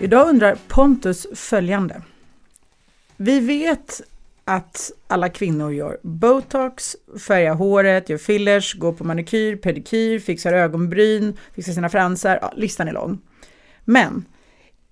Idag 0.00 0.28
undrar 0.28 0.58
Pontus 0.68 1.26
följande. 1.34 2.02
Vi 3.16 3.40
vet 3.40 4.00
att 4.44 4.92
alla 5.06 5.28
kvinnor 5.28 5.72
gör 5.72 5.98
botox, 6.02 6.96
färgar 7.18 7.54
håret, 7.54 8.08
gör 8.08 8.18
fillers, 8.18 8.74
går 8.74 8.92
på 8.92 9.04
manikyr, 9.04 9.56
pedikyr, 9.56 10.18
fixar 10.18 10.52
ögonbryn, 10.52 11.36
fixar 11.54 11.72
sina 11.72 11.88
fransar. 11.88 12.38
Ja, 12.42 12.52
listan 12.56 12.88
är 12.88 12.92
lång. 12.92 13.18
Men 13.84 14.24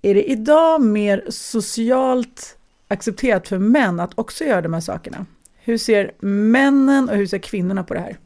är 0.03 0.15
det 0.15 0.31
idag 0.31 0.81
mer 0.81 1.25
socialt 1.29 2.57
accepterat 2.89 3.49
för 3.49 3.59
män 3.59 4.01
att 4.01 4.19
också 4.19 4.45
göra 4.45 4.63
de 4.63 4.73
här 4.75 4.81
sakerna? 4.81 5.27
Hur 5.57 5.79
ser 5.79 6.13
männen 6.21 7.09
och 7.09 7.17
hur 7.17 7.27
ser 7.27 7.39
kvinnorna 7.39 7.85
på 7.85 7.95
det 7.95 8.01
här? 8.01 8.17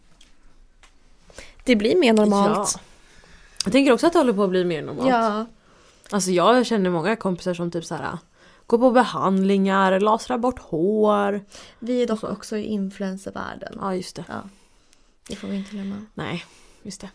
Det 1.64 1.76
blir 1.76 1.96
mer 1.96 2.12
normalt. 2.12 2.72
Ja. 2.74 2.80
Jag 3.64 3.72
tänker 3.72 3.92
också 3.92 4.06
att 4.06 4.12
det 4.12 4.18
håller 4.18 4.32
på 4.32 4.44
att 4.44 4.50
bli 4.50 4.64
mer 4.64 4.82
normalt. 4.82 5.08
Ja. 5.08 5.46
Alltså 6.10 6.30
jag 6.30 6.66
känner 6.66 6.90
många 6.90 7.16
kompisar 7.16 7.54
som 7.54 7.70
typ 7.70 7.84
så 7.84 7.94
här 7.94 8.18
går 8.66 8.78
på 8.78 8.90
behandlingar, 8.90 10.00
lasrar 10.00 10.38
bort 10.38 10.58
hår. 10.58 11.44
Vi 11.78 12.02
är 12.02 12.06
dock 12.06 12.24
också 12.24 12.56
i 12.56 12.64
influencervärlden. 12.64 13.78
Ja 13.80 13.94
just 13.94 14.16
det. 14.16 14.24
Det 15.28 15.36
får 15.36 15.48
vi 15.48 15.56
inte 15.56 15.70
glömma. 15.70 16.06
Nej, 16.14 16.44
just 16.82 17.00
det. 17.00 17.10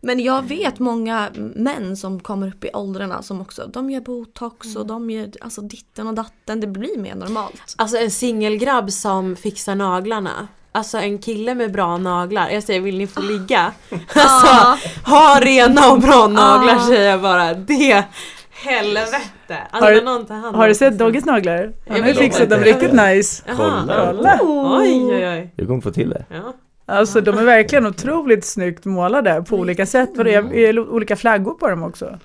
Men 0.00 0.20
jag 0.20 0.42
vet 0.42 0.78
många 0.78 1.30
män 1.36 1.96
som 1.96 2.20
kommer 2.20 2.48
upp 2.48 2.64
i 2.64 2.70
åldrarna 2.74 3.22
som 3.22 3.40
också, 3.40 3.66
de 3.66 3.90
gör 3.90 4.00
botox 4.00 4.76
och 4.76 4.86
de 4.86 5.10
gör 5.10 5.30
alltså 5.40 5.60
ditten 5.60 6.06
och 6.06 6.14
datten. 6.14 6.60
Det 6.60 6.66
blir 6.66 6.98
mer 6.98 7.14
normalt. 7.14 7.74
Alltså 7.76 7.96
en 7.96 8.10
singelgrabb 8.10 8.92
som 8.92 9.36
fixar 9.36 9.74
naglarna. 9.74 10.48
Alltså 10.74 10.98
en 10.98 11.18
kille 11.18 11.54
med 11.54 11.72
bra 11.72 11.98
naglar. 11.98 12.50
Jag 12.50 12.62
säger 12.62 12.80
vill 12.80 12.98
ni 12.98 13.06
få 13.06 13.20
ligga? 13.20 13.72
Alltså 14.14 14.78
ha 15.04 15.40
rena 15.40 15.92
och 15.92 16.00
bra 16.00 16.26
naglar 16.26 16.78
säger 16.78 17.10
jag 17.10 17.22
bara. 17.22 17.54
Det 17.54 18.04
helvete. 18.50 19.58
Alltså 19.70 20.04
Har 20.06 20.52
Har 20.52 20.68
du 20.68 20.74
sett 20.74 20.92
sig. 20.92 20.98
Dogges 20.98 21.24
naglar? 21.24 21.72
Han 21.88 21.96
Jag 21.96 22.02
har 22.02 22.08
ju 22.08 22.14
fixat 22.14 22.42
inte. 22.42 22.54
dem 22.56 22.64
riktigt 22.64 22.92
nice. 22.92 23.42
Kolla. 23.56 24.12
Kolla! 24.12 24.38
Oj 24.42 25.04
oj 25.14 25.28
oj. 25.28 25.52
Du 25.56 25.66
kommer 25.66 25.80
få 25.80 25.90
till 25.90 26.10
det. 26.10 26.24
Ja. 26.28 26.54
Alltså 26.86 27.20
de 27.20 27.38
är 27.38 27.44
verkligen 27.44 27.86
otroligt 27.86 28.44
snyggt 28.44 28.84
målade 28.84 29.44
på 29.48 29.56
olika 29.56 29.86
sätt. 29.86 30.10
Det 30.14 30.34
är, 30.34 30.54
är 30.54 30.78
olika 30.78 31.16
flaggor 31.16 31.54
på 31.54 31.68
dem 31.68 31.82
också. 31.82 32.18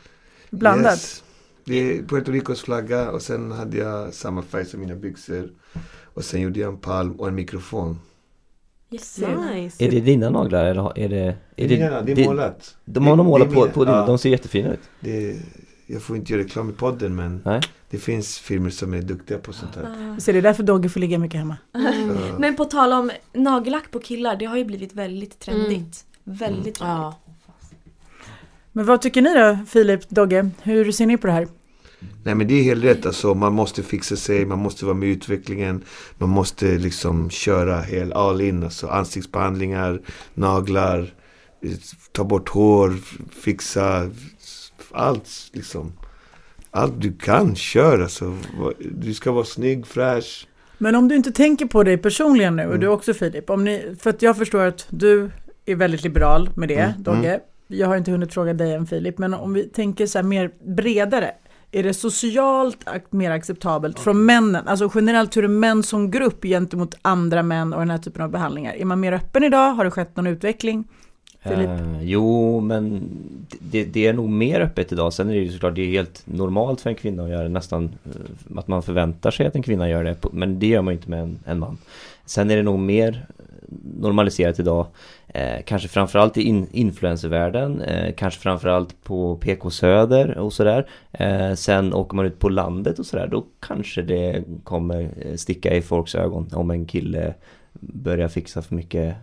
Blandat. 0.49 0.93
Yes. 0.93 1.23
Det 1.65 1.75
är 1.91 2.03
Puerto 2.03 2.31
Ricos 2.31 2.61
flagga 2.61 3.11
och 3.11 3.21
sen 3.21 3.51
hade 3.51 3.77
jag 3.77 4.13
samma 4.13 4.41
färg 4.41 4.65
som 4.65 4.79
mina 4.79 4.95
byxor. 4.95 5.49
Och 6.13 6.23
sen 6.23 6.41
gjorde 6.41 6.59
jag 6.59 6.69
en 6.69 6.77
palm 6.79 7.11
och 7.11 7.27
en 7.27 7.35
mikrofon. 7.35 7.99
Yes. 8.91 9.17
Nice. 9.53 9.85
Är 9.85 9.91
det 9.91 9.99
dina 9.99 10.29
naglar 10.29 10.65
eller 10.65 10.91
är 10.99 11.09
det... 11.09 11.35
Är 11.55 11.67
det, 11.67 11.75
det 12.05 12.11
är 12.11 12.15
det 12.15 12.25
målat. 12.25 12.75
De 12.85 13.07
har 13.07 13.11
de 13.11 13.17
Det- 13.17 13.23
målat 13.29 13.49
det 13.49 13.55
är 13.55 13.65
på, 13.65 13.67
på 13.71 13.85
dina, 13.85 13.97
Ja. 13.97 14.05
de 14.05 14.17
ser 14.17 14.29
jättefina 14.29 14.73
ut. 14.73 14.79
Det, 14.99 15.35
jag 15.87 16.01
får 16.01 16.15
inte 16.15 16.33
göra 16.33 16.43
reklam 16.43 16.69
i 16.69 16.73
podden 16.73 17.15
men 17.15 17.41
Nej. 17.45 17.61
det 17.89 17.97
finns 17.97 18.39
firmor 18.39 18.69
som 18.69 18.93
är 18.93 19.01
duktiga 19.01 19.37
på 19.37 19.53
sånt 19.53 19.75
här. 19.75 19.83
Ah. 20.15 20.19
Så 20.19 20.31
det 20.31 20.37
är 20.37 20.41
därför 20.41 20.63
Dogge 20.63 20.89
får 20.89 20.99
ligga 20.99 21.17
mycket 21.19 21.39
hemma. 21.39 21.57
Mm. 21.75 22.17
Men 22.39 22.55
på 22.55 22.65
tal 22.65 22.93
om 22.93 23.11
nagellack 23.33 23.91
på 23.91 23.99
killar, 23.99 24.35
det 24.35 24.45
har 24.45 24.57
ju 24.57 24.65
blivit 24.65 24.93
väldigt 24.93 25.39
trendigt. 25.39 26.05
Väldigt 26.23 26.39
trendigt. 26.75 26.77
Ja. 26.79 27.15
Men 28.71 28.85
vad 28.85 29.01
tycker 29.01 29.21
ni 29.21 29.33
då, 29.33 29.57
Filip, 29.67 30.09
Dogge? 30.09 30.49
Hur 30.61 30.91
ser 30.91 31.05
ni 31.05 31.17
på 31.17 31.27
det 31.27 31.33
här? 31.33 31.47
Nej 32.23 32.35
men 32.35 32.47
det 32.47 32.53
är 32.59 32.63
helt 32.63 32.83
rätt 32.83 33.05
alltså. 33.05 33.33
Man 33.33 33.53
måste 33.53 33.83
fixa 33.83 34.15
sig, 34.15 34.45
man 34.45 34.59
måste 34.59 34.85
vara 34.85 34.95
med 34.95 35.09
i 35.09 35.11
utvecklingen. 35.11 35.83
Man 36.17 36.29
måste 36.29 36.77
liksom 36.77 37.29
köra 37.29 37.81
hel 37.81 38.13
all 38.13 38.41
in. 38.41 38.63
Alltså 38.63 38.87
ansiktsbehandlingar, 38.87 40.01
naglar, 40.33 41.13
ta 42.11 42.23
bort 42.23 42.49
hår, 42.49 42.93
fixa 43.41 44.09
allt 44.91 45.29
liksom. 45.53 45.91
Allt 46.71 47.01
du 47.01 47.13
kan, 47.13 47.55
kör 47.55 47.99
alltså. 47.99 48.37
Du 48.91 49.13
ska 49.13 49.31
vara 49.31 49.45
snygg, 49.45 49.87
fräsch. 49.87 50.47
Men 50.77 50.95
om 50.95 51.07
du 51.07 51.15
inte 51.15 51.31
tänker 51.31 51.65
på 51.65 51.83
dig 51.83 51.97
personligen 51.97 52.55
nu, 52.55 52.61
och 52.63 52.69
Mm. 52.69 52.79
du 52.81 52.87
också 52.87 53.13
Filip, 53.13 53.49
om 53.49 53.63
ni, 53.63 53.95
för 53.99 54.09
att 54.09 54.21
jag 54.21 54.37
förstår 54.37 54.63
att 54.65 54.85
du 54.89 55.31
är 55.65 55.75
väldigt 55.75 56.03
liberal 56.03 56.49
med 56.55 56.69
det, 56.69 56.75
Mm, 56.79 57.03
Dogge. 57.03 57.39
Jag 57.67 57.87
har 57.87 57.97
inte 57.97 58.11
hunnit 58.11 58.33
fråga 58.33 58.53
dig 58.53 58.73
än 58.73 58.87
Filip, 58.87 59.17
men 59.17 59.33
om 59.33 59.53
vi 59.53 59.63
tänker 59.63 60.05
så 60.05 60.17
här 60.17 60.23
mer 60.23 60.51
bredare. 60.75 61.31
Är 61.71 61.83
det 61.83 61.93
socialt 61.93 62.77
mer 63.09 63.31
acceptabelt 63.31 63.99
från 63.99 64.25
männen? 64.25 64.67
Alltså 64.67 64.91
generellt 64.95 65.37
hur 65.37 65.43
är 65.43 65.47
män 65.47 65.83
som 65.83 66.11
grupp 66.11 66.43
gentemot 66.43 66.95
andra 67.01 67.43
män 67.43 67.73
och 67.73 67.79
den 67.79 67.89
här 67.89 67.97
typen 67.97 68.21
av 68.21 68.29
behandlingar? 68.29 68.73
Är 68.73 68.85
man 68.85 68.99
mer 68.99 69.11
öppen 69.11 69.43
idag? 69.43 69.73
Har 69.73 69.85
det 69.85 69.91
skett 69.91 70.15
någon 70.15 70.27
utveckling? 70.27 70.83
Eh, 71.43 72.01
jo, 72.01 72.59
men 72.59 73.09
det, 73.59 73.83
det 73.83 74.07
är 74.07 74.13
nog 74.13 74.29
mer 74.29 74.59
öppet 74.61 74.91
idag. 74.91 75.13
Sen 75.13 75.29
är 75.29 75.33
det 75.33 75.39
ju 75.39 75.51
såklart 75.51 75.75
det 75.75 75.81
är 75.81 75.91
helt 75.91 76.21
normalt 76.25 76.81
för 76.81 76.89
en 76.89 76.95
kvinna 76.95 77.23
att 77.23 77.29
göra 77.29 77.43
det 77.43 77.49
nästan 77.49 77.83
eh, 78.05 78.57
att 78.57 78.67
man 78.67 78.83
förväntar 78.83 79.31
sig 79.31 79.47
att 79.47 79.55
en 79.55 79.63
kvinna 79.63 79.89
gör 79.89 80.03
det. 80.03 80.15
Men 80.31 80.59
det 80.59 80.67
gör 80.67 80.81
man 80.81 80.93
ju 80.93 80.97
inte 80.97 81.09
med 81.09 81.19
en, 81.19 81.39
en 81.45 81.59
man. 81.59 81.77
Sen 82.25 82.51
är 82.51 82.57
det 82.57 82.63
nog 82.63 82.79
mer 82.79 83.25
normaliserat 83.99 84.59
idag. 84.59 84.85
Eh, 85.33 85.63
kanske 85.65 85.87
framförallt 85.87 86.37
i 86.37 86.41
in, 86.41 86.67
influencervärlden, 86.71 87.81
eh, 87.81 88.13
kanske 88.17 88.39
framförallt 88.39 89.03
på 89.03 89.35
PK 89.35 89.69
Söder 89.69 90.37
och 90.37 90.53
sådär. 90.53 90.89
Eh, 91.11 91.53
sen 91.53 91.93
åker 91.93 92.15
man 92.15 92.25
ut 92.25 92.39
på 92.39 92.49
landet 92.49 92.99
och 92.99 93.05
sådär, 93.05 93.27
då 93.27 93.45
kanske 93.59 94.01
det 94.01 94.43
kommer 94.63 95.09
eh, 95.21 95.35
sticka 95.35 95.73
i 95.73 95.81
folks 95.81 96.15
ögon 96.15 96.49
om 96.53 96.71
en 96.71 96.85
kille 96.85 97.33
börjar 97.79 98.27
fixa 98.27 98.61
för 98.61 98.75
mycket 98.75 99.15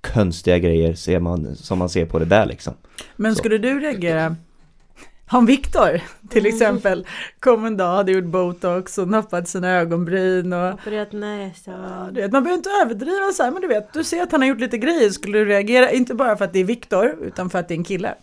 konstiga 0.00 0.58
grejer 0.58 0.94
ser 0.94 1.20
man, 1.20 1.56
som 1.56 1.78
man 1.78 1.88
ser 1.88 2.06
på 2.06 2.18
det 2.18 2.24
där 2.24 2.46
liksom. 2.46 2.74
Men 3.16 3.34
Så. 3.34 3.38
skulle 3.38 3.58
du 3.58 3.80
reagera 3.80 4.36
om 5.30 5.46
Viktor 5.46 6.00
till 6.28 6.46
exempel 6.46 7.06
kom 7.40 7.64
en 7.64 7.76
dag, 7.76 7.96
hade 7.96 8.12
gjort 8.12 8.24
botox 8.24 8.98
och 8.98 9.08
nappat 9.08 9.48
sina 9.48 9.70
ögonbryn 9.70 10.52
och 10.52 10.74
Opererat 10.74 11.08
Ja, 11.12 11.18
näsa. 11.18 12.08
du 12.12 12.20
vet, 12.20 12.32
man 12.32 12.42
behöver 12.42 12.58
inte 12.58 12.70
överdriva 12.84 13.32
så 13.32 13.42
här, 13.42 13.50
men 13.50 13.62
du 13.62 13.68
vet, 13.68 13.92
du 13.92 14.04
ser 14.04 14.22
att 14.22 14.32
han 14.32 14.40
har 14.40 14.48
gjort 14.48 14.60
lite 14.60 14.78
grejer, 14.78 15.10
skulle 15.10 15.38
du 15.38 15.44
reagera, 15.44 15.90
inte 15.90 16.14
bara 16.14 16.36
för 16.36 16.44
att 16.44 16.52
det 16.52 16.58
är 16.58 16.64
Viktor, 16.64 17.16
utan 17.22 17.50
för 17.50 17.58
att 17.58 17.68
det 17.68 17.74
är 17.74 17.78
en 17.78 17.84
kille? 17.84 18.14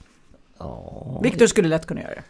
Ja, 0.60 1.20
Viktor 1.24 1.48
skulle 1.48 1.68
lätt 1.68 1.86
kunna 1.86 2.02
göra 2.02 2.12
det. 2.16 2.24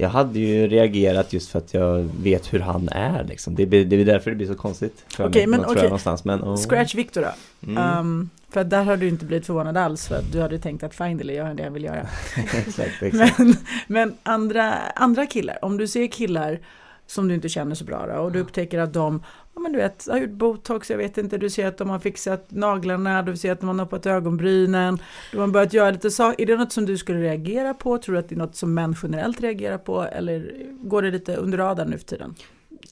Jag 0.00 0.08
hade 0.08 0.38
ju 0.38 0.68
reagerat 0.68 1.32
just 1.32 1.50
för 1.50 1.58
att 1.58 1.74
jag 1.74 2.08
vet 2.22 2.52
hur 2.52 2.60
han 2.60 2.88
är 2.88 3.24
liksom. 3.24 3.54
Det, 3.54 3.66
det 3.66 3.96
är 3.96 4.04
därför 4.04 4.30
det 4.30 4.36
blir 4.36 4.46
så 4.46 4.54
konstigt. 4.54 5.04
Okej, 5.18 5.46
mig, 5.46 5.58
men 5.58 5.70
okej. 5.70 5.82
någonstans. 5.82 6.24
Men, 6.24 6.42
oh. 6.42 6.56
Scratch 6.56 6.94
Viktor 6.94 7.22
då. 7.22 7.30
Mm. 7.70 7.98
Um, 7.98 8.30
för 8.50 8.60
att 8.60 8.70
där 8.70 8.84
har 8.84 8.96
du 8.96 9.08
inte 9.08 9.24
blivit 9.24 9.46
förvånad 9.46 9.76
alls, 9.76 10.08
för 10.08 10.14
att 10.14 10.32
du 10.32 10.40
hade 10.40 10.58
tänkt 10.58 10.82
att 10.82 10.94
finally 10.94 11.34
gör 11.34 11.44
han 11.44 11.56
det 11.56 11.62
jag 11.62 11.70
vill 11.70 11.84
göra. 11.84 12.06
exakt, 12.36 13.02
exakt. 13.02 13.38
Men, 13.38 13.56
men 13.86 14.14
andra, 14.22 14.74
andra 14.94 15.26
killar, 15.26 15.64
om 15.64 15.76
du 15.76 15.88
ser 15.88 16.06
killar 16.06 16.58
som 17.06 17.28
du 17.28 17.34
inte 17.34 17.48
känner 17.48 17.74
så 17.74 17.84
bra 17.84 18.06
då, 18.06 18.14
och 18.14 18.32
du 18.32 18.40
upptäcker 18.40 18.78
att 18.78 18.92
de 18.92 19.22
Ja 19.58 19.62
men 19.62 19.72
du 19.72 19.78
vet, 19.78 20.08
har 20.10 20.18
gjort 20.18 20.30
botox, 20.30 20.90
jag 20.90 20.98
vet 20.98 21.18
inte, 21.18 21.38
du 21.38 21.50
ser 21.50 21.66
att 21.66 21.78
de 21.78 21.90
har 21.90 21.98
fixat 21.98 22.50
naglarna, 22.50 23.22
du 23.22 23.36
ser 23.36 23.52
att 23.52 23.60
de 23.60 23.66
har 23.66 23.74
noppat 23.74 24.06
ögonbrynen, 24.06 24.98
de 25.32 25.38
har 25.38 25.46
börjat 25.46 25.72
göra 25.72 25.90
lite 25.90 26.10
saker. 26.10 26.42
Är 26.42 26.46
det 26.46 26.56
något 26.56 26.72
som 26.72 26.86
du 26.86 26.98
skulle 26.98 27.20
reagera 27.20 27.74
på? 27.74 27.98
Tror 27.98 28.12
du 28.12 28.18
att 28.18 28.28
det 28.28 28.34
är 28.34 28.38
något 28.38 28.56
som 28.56 28.74
män 28.74 28.94
generellt 29.02 29.40
reagerar 29.40 29.78
på? 29.78 30.02
Eller 30.02 30.52
går 30.82 31.02
det 31.02 31.10
lite 31.10 31.36
under 31.36 31.58
radarn 31.58 31.90
nu 31.90 31.98
för 31.98 32.04
tiden? 32.04 32.34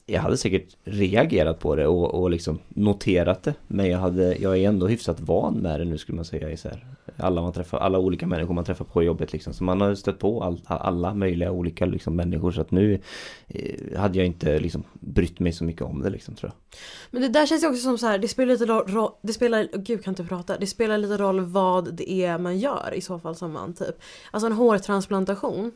Jag 0.09 0.21
hade 0.21 0.37
säkert 0.37 0.77
reagerat 0.83 1.59
på 1.59 1.75
det 1.75 1.87
och, 1.87 2.21
och 2.21 2.29
liksom 2.29 2.59
noterat 2.69 3.43
det. 3.43 3.53
Men 3.67 3.89
jag, 3.89 3.99
hade, 3.99 4.35
jag 4.35 4.57
är 4.57 4.67
ändå 4.67 4.87
hyfsat 4.87 5.19
van 5.19 5.53
med 5.53 5.79
det 5.79 5.85
nu 5.85 5.97
skulle 5.97 6.15
man 6.15 6.25
säga. 6.25 6.49
I 6.51 6.57
så 6.57 6.69
här, 6.69 6.85
alla, 7.17 7.41
man 7.41 7.53
träffar, 7.53 7.77
alla 7.77 7.99
olika 7.99 8.27
människor 8.27 8.53
man 8.53 8.65
träffar 8.65 8.85
på 8.85 9.03
jobbet 9.03 9.33
liksom. 9.33 9.53
Så 9.53 9.63
man 9.63 9.81
har 9.81 9.95
stött 9.95 10.19
på 10.19 10.43
all, 10.43 10.61
alla 10.65 11.13
möjliga 11.13 11.51
olika 11.51 11.85
liksom, 11.85 12.15
människor. 12.15 12.51
Så 12.51 12.61
att 12.61 12.71
nu 12.71 13.01
eh, 13.47 13.99
hade 13.99 14.17
jag 14.17 14.27
inte 14.27 14.59
liksom, 14.59 14.83
brytt 14.93 15.39
mig 15.39 15.53
så 15.53 15.63
mycket 15.63 15.81
om 15.81 16.01
det 16.01 16.09
liksom 16.09 16.35
tror 16.35 16.51
jag. 16.51 16.79
Men 17.11 17.21
det 17.21 17.39
där 17.39 17.45
känns 17.45 17.63
ju 17.63 17.67
också 17.67 17.81
som 17.81 17.97
så 17.97 18.07
här, 18.07 18.17
det 18.17 18.27
spelar 18.27 18.53
lite 18.53 18.65
roll, 18.65 19.11
det 19.21 19.33
spelar, 19.33 19.63
oh, 19.63 19.79
gud 19.81 20.03
kan 20.03 20.11
inte 20.11 20.23
prata, 20.23 20.57
det 20.57 20.67
spelar 20.67 20.97
lite 20.97 21.17
roll 21.17 21.39
vad 21.39 21.93
det 21.93 22.11
är 22.11 22.37
man 22.37 22.59
gör 22.59 22.93
i 22.93 23.01
så 23.01 23.19
fall 23.19 23.35
som 23.35 23.51
man 23.51 23.73
typ. 23.73 23.95
Alltså 24.31 24.47
en 24.47 24.53
hårtransplantation. 24.53 25.71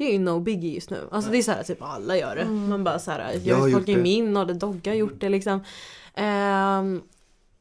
Det 0.00 0.08
är 0.08 0.12
ju 0.12 0.18
no 0.18 0.40
biggie 0.40 0.74
just 0.74 0.90
nu. 0.90 1.08
Alltså 1.10 1.30
det 1.30 1.38
är 1.38 1.42
så 1.42 1.52
här 1.52 1.62
typ 1.62 1.82
alla 1.82 2.16
gör 2.16 2.36
det. 2.36 2.44
Man 2.44 2.84
bara 2.84 2.98
så 2.98 3.10
här, 3.10 3.40
Jag 3.44 3.56
har 3.56 3.70
folk 3.70 3.88
i 3.88 3.96
min 3.96 4.36
och 4.36 4.46
det 4.46 4.54
Dogge 4.54 4.90
har 4.90 4.94
gjort 4.94 5.20
det 5.20 5.28
liksom. 5.28 5.60
Ehm, 6.14 7.02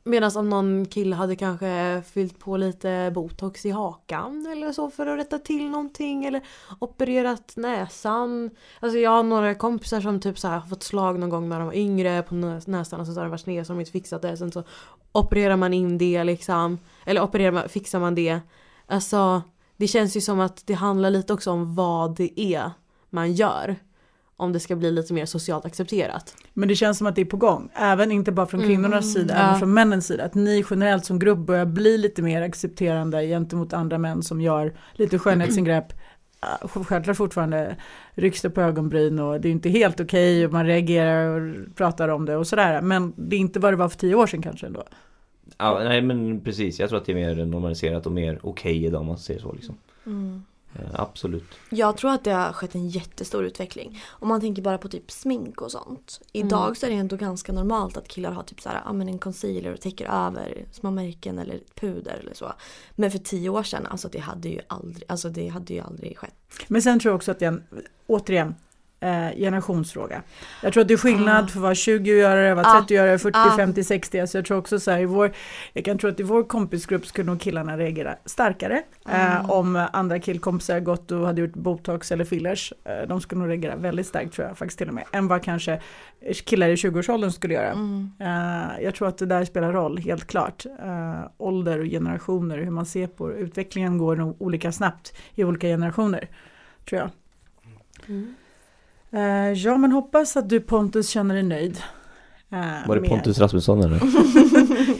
Medan 0.04 0.32
om 0.36 0.50
någon 0.50 0.86
kille 0.86 1.16
hade 1.16 1.36
kanske 1.36 2.02
fyllt 2.14 2.40
på 2.40 2.58
lite 2.58 3.12
botox 3.16 3.66
i 3.66 3.70
hakan 3.70 4.48
eller 4.52 4.72
så 4.72 4.90
för 4.90 5.08
att 5.08 5.20
rätta 5.20 5.40
till 5.40 5.70
någonting 5.70 6.26
eller 6.26 6.42
opererat 6.80 7.54
näsan. 7.56 8.50
Alltså 8.80 9.00
jag 9.00 9.12
har 9.12 9.24
några 9.24 9.56
kompisar 9.56 10.02
som 10.02 10.20
typ 10.20 10.40
så 10.40 10.48
här 10.48 10.60
har 10.60 10.68
fått 10.70 10.84
slag 10.84 11.20
någon 11.20 11.30
gång 11.30 11.50
när 11.50 11.60
de 11.60 11.66
var 11.68 11.76
yngre 11.76 12.22
på 12.24 12.36
nä- 12.36 12.62
näsan 12.66 13.00
och 13.00 13.08
så 13.08 13.14
har 13.14 13.24
det 13.24 13.30
varit 13.30 13.42
sned 13.42 13.68
så 13.68 13.74
de 13.74 13.80
inte 13.80 13.92
fixat 13.92 14.22
det. 14.22 14.38
Sen 14.38 14.52
så 14.52 14.64
opererar 15.12 15.56
man 15.56 15.74
in 15.74 15.98
det 15.98 16.24
liksom. 16.24 16.80
Eller 17.06 17.22
opererar 17.22 17.52
man, 17.52 17.70
fixar 17.70 18.00
man 18.00 18.16
det. 18.16 18.40
Alltså 18.88 19.42
det 19.80 19.88
känns 19.88 20.18
ju 20.18 20.22
som 20.22 20.40
att 20.40 20.64
det 20.68 20.74
handlar 20.74 21.10
lite 21.10 21.34
också 21.34 21.52
om 21.52 21.76
vad 21.76 22.16
det 22.16 22.40
är 22.40 22.72
man 23.10 23.34
gör. 23.34 23.76
Om 24.38 24.54
det 24.54 24.60
ska 24.60 24.76
bli 24.76 24.92
lite 24.92 25.14
mer 25.14 25.26
socialt 25.26 25.66
accepterat. 25.66 26.36
Men 26.54 26.70
det 26.70 26.76
känns 26.76 26.98
som 26.98 27.08
att 27.08 27.16
det 27.16 27.22
är 27.22 27.26
på 27.26 27.38
gång, 27.38 27.70
även 27.76 28.12
inte 28.12 28.32
bara 28.32 28.46
från 28.46 28.60
Mm, 28.60 28.70
kvinnornas 28.70 29.14
sida, 29.14 29.34
ja. 29.38 29.42
även 29.48 29.60
från 29.60 29.74
männens 29.74 30.08
sida. 30.08 30.24
Att 30.24 30.36
ni 30.36 30.66
generellt 30.70 31.06
som 31.06 31.20
grupp 31.20 31.38
börjar 31.38 31.66
bli 31.66 31.98
lite 31.98 32.22
mer 32.22 32.42
accepterande 32.42 33.28
gentemot 33.28 33.74
andra 33.74 33.98
män 33.98 34.24
som 34.24 34.42
gör 34.42 34.74
lite 34.94 35.20
skönhetsingrepp. 35.20 35.94
Ah, 36.40 36.68
Självklart 36.68 37.18
fortfarande 37.18 37.76
rycks 38.14 38.42
det 38.42 38.50
på 38.50 38.62
ögonbryn 38.62 39.20
och 39.20 39.42
det 39.42 39.48
är 39.48 39.52
inte 39.52 39.70
helt 39.70 40.00
okej 40.00 40.46
och 40.46 40.52
man 40.54 40.66
reagerar 40.66 41.28
och 41.42 41.76
pratar 41.76 42.10
om 42.10 42.26
det 42.26 42.36
och 42.38 42.48
sådär. 42.48 42.82
Men 42.82 43.14
det 43.18 43.36
är 43.36 43.40
inte 43.40 43.60
vad 43.60 43.74
det 43.74 43.78
var 43.78 43.90
för 43.90 43.98
tio 43.98 44.16
år 44.16 44.28
sedan 44.28 44.42
kanske 44.42 44.66
ändå. 44.68 44.84
Ja, 45.60 45.80
nej 45.84 46.02
men 46.02 46.42
precis. 46.42 46.80
Jag 46.80 46.90
tror 46.90 47.00
att 47.00 47.06
det 47.06 47.12
är 47.12 47.16
mer 47.36 47.46
normaliserat 47.46 48.06
och 48.06 48.12
mer 48.12 48.40
okej 48.44 48.86
idag 48.86 49.02
om 49.02 49.08
man 49.08 49.18
säger 49.18 49.40
så 49.40 49.54
liksom. 49.54 49.78
Eh, 50.74 50.82
absolut. 50.94 51.44
Jag 51.70 51.98
tror 51.98 52.12
att 52.12 52.24
det 52.24 52.32
har 52.32 52.54
skett 52.54 52.76
en 52.76 52.90
jättestor 52.90 53.46
utveckling. 53.46 54.02
Om 54.08 54.28
man 54.28 54.42
tänker 54.42 54.62
bara 54.62 54.78
på 54.78 54.88
typ 54.88 55.12
smink 55.12 55.62
och 55.62 55.72
sånt. 55.72 56.22
Idag 56.34 56.64
Mm. 56.64 56.76
så 56.76 56.86
är 56.86 56.90
det 56.90 56.96
ändå 56.96 57.16
ganska 57.16 57.52
normalt 57.52 57.98
att 57.98 58.08
killar 58.08 58.32
har 58.32 58.44
typ 58.44 58.62
så 58.62 58.70
här, 58.70 58.82
ja, 58.86 58.94
men 58.94 59.08
en 59.10 59.20
concealer 59.20 59.74
och 59.74 59.82
täcker 59.82 60.06
över 60.28 60.66
små 60.72 60.92
märken 60.92 61.40
eller 61.40 61.60
puder 61.76 62.18
eller 62.22 62.34
så. 62.34 62.54
Men 62.96 63.12
för 63.12 63.18
tio 63.20 63.50
år 63.50 63.64
sedan, 63.64 63.86
alltså 63.86 64.10
det 64.12 64.20
hade 64.20 64.50
ju 64.50 64.60
aldrig, 64.68 65.04
alltså 65.08 65.30
det 65.30 65.48
hade 65.48 65.74
ju 65.74 65.80
aldrig 65.80 66.18
skett. 66.18 66.34
Men 66.68 66.82
sen 66.82 67.00
tror 67.00 67.12
jag 67.12 67.16
också 67.16 67.32
att 67.32 67.40
det 67.40 67.46
är 67.46 67.50
en, 67.52 67.64
återigen, 68.08 68.56
eh, 69.00 69.30
generationsfråga. 69.38 70.22
Jag 70.64 70.74
tror 70.74 70.82
att 70.82 70.88
det 70.88 70.94
är 70.94 70.98
skillnad 70.98 71.44
Ah. 71.46 71.48
för 71.48 71.60
vad 71.60 71.76
20 71.78 72.12
göra 72.20 72.56
vad 72.56 72.66
Ah. 72.68 72.80
30 72.82 72.94
göra 72.94 73.12
det, 73.12 73.20
40, 73.20 73.38
Ah. 73.38 73.56
50, 73.58 73.84
60. 73.84 74.20
Alltså 74.20 74.38
jag 74.38 74.46
tror 74.46 74.58
också 74.58 74.80
så 74.80 74.92
här 74.92 75.00
i 75.00 75.06
vår, 75.06 75.32
jag 75.74 75.86
kan 75.86 75.98
tro 75.98 76.10
att 76.10 76.20
i 76.20 76.24
vår 76.24 76.44
kompisgrupp 76.44 77.06
skulle 77.06 77.26
nog 77.26 77.40
killarna 77.42 77.78
reagera 77.78 78.16
starkare. 78.26 78.84
Eh, 79.10 79.36
Ah. 79.46 79.54
om 79.54 79.88
andra 79.94 80.20
killkompisar 80.20 80.80
gått 80.80 81.12
och 81.12 81.26
hade 81.26 81.42
gjort 81.42 81.54
botox 81.54 82.12
eller 82.12 82.26
fillers. 82.26 82.74
Eh, 82.84 83.08
de 83.08 83.22
skulle 83.22 83.42
nog 83.42 83.50
reagera 83.50 83.76
väldigt 83.76 84.08
starkt 84.08 84.34
tror 84.34 84.48
jag 84.48 84.58
faktiskt 84.58 84.78
till 84.78 84.88
och 84.88 84.94
med. 84.94 85.04
Än 85.12 85.28
vad 85.28 85.44
kanske 85.44 85.82
killar 86.46 86.68
i 86.70 86.76
20-årsåldern 86.78 87.32
skulle 87.32 87.54
göra. 87.54 87.72
Mm. 87.72 88.12
Eh, 88.20 88.84
jag 88.84 88.96
tror 88.96 89.08
att 89.08 89.18
det 89.18 89.26
där 89.26 89.46
spelar 89.46 89.74
roll, 89.74 89.98
helt 89.98 90.28
klart. 90.28 90.66
Eh, 90.66 91.22
ålder 91.38 91.80
och 91.80 91.86
generationer, 91.86 92.58
hur 92.58 92.72
man 92.72 92.86
ser 92.86 93.08
på 93.08 93.28
det. 93.28 93.34
Utvecklingen 93.36 93.98
går 93.98 94.16
nog 94.16 94.36
olika 94.42 94.72
snabbt 94.72 95.14
i 95.36 95.44
olika 95.44 95.68
generationer, 95.68 96.28
tror 96.90 97.02
jag. 97.02 97.10
Eh, 99.12 99.52
ja, 99.54 99.78
men 99.78 99.92
hoppas 99.92 100.38
att 100.38 100.50
du 100.50 100.60
Pontus 100.60 101.10
känner 101.10 101.36
dig 101.36 101.44
nöjd. 101.44 101.82
Eh, 102.52 102.88
Var 102.88 102.96
det 102.96 103.02
med- 103.02 103.10
Pontus 103.10 103.40
Rasmusson 103.40 103.82
eller? 103.84 104.00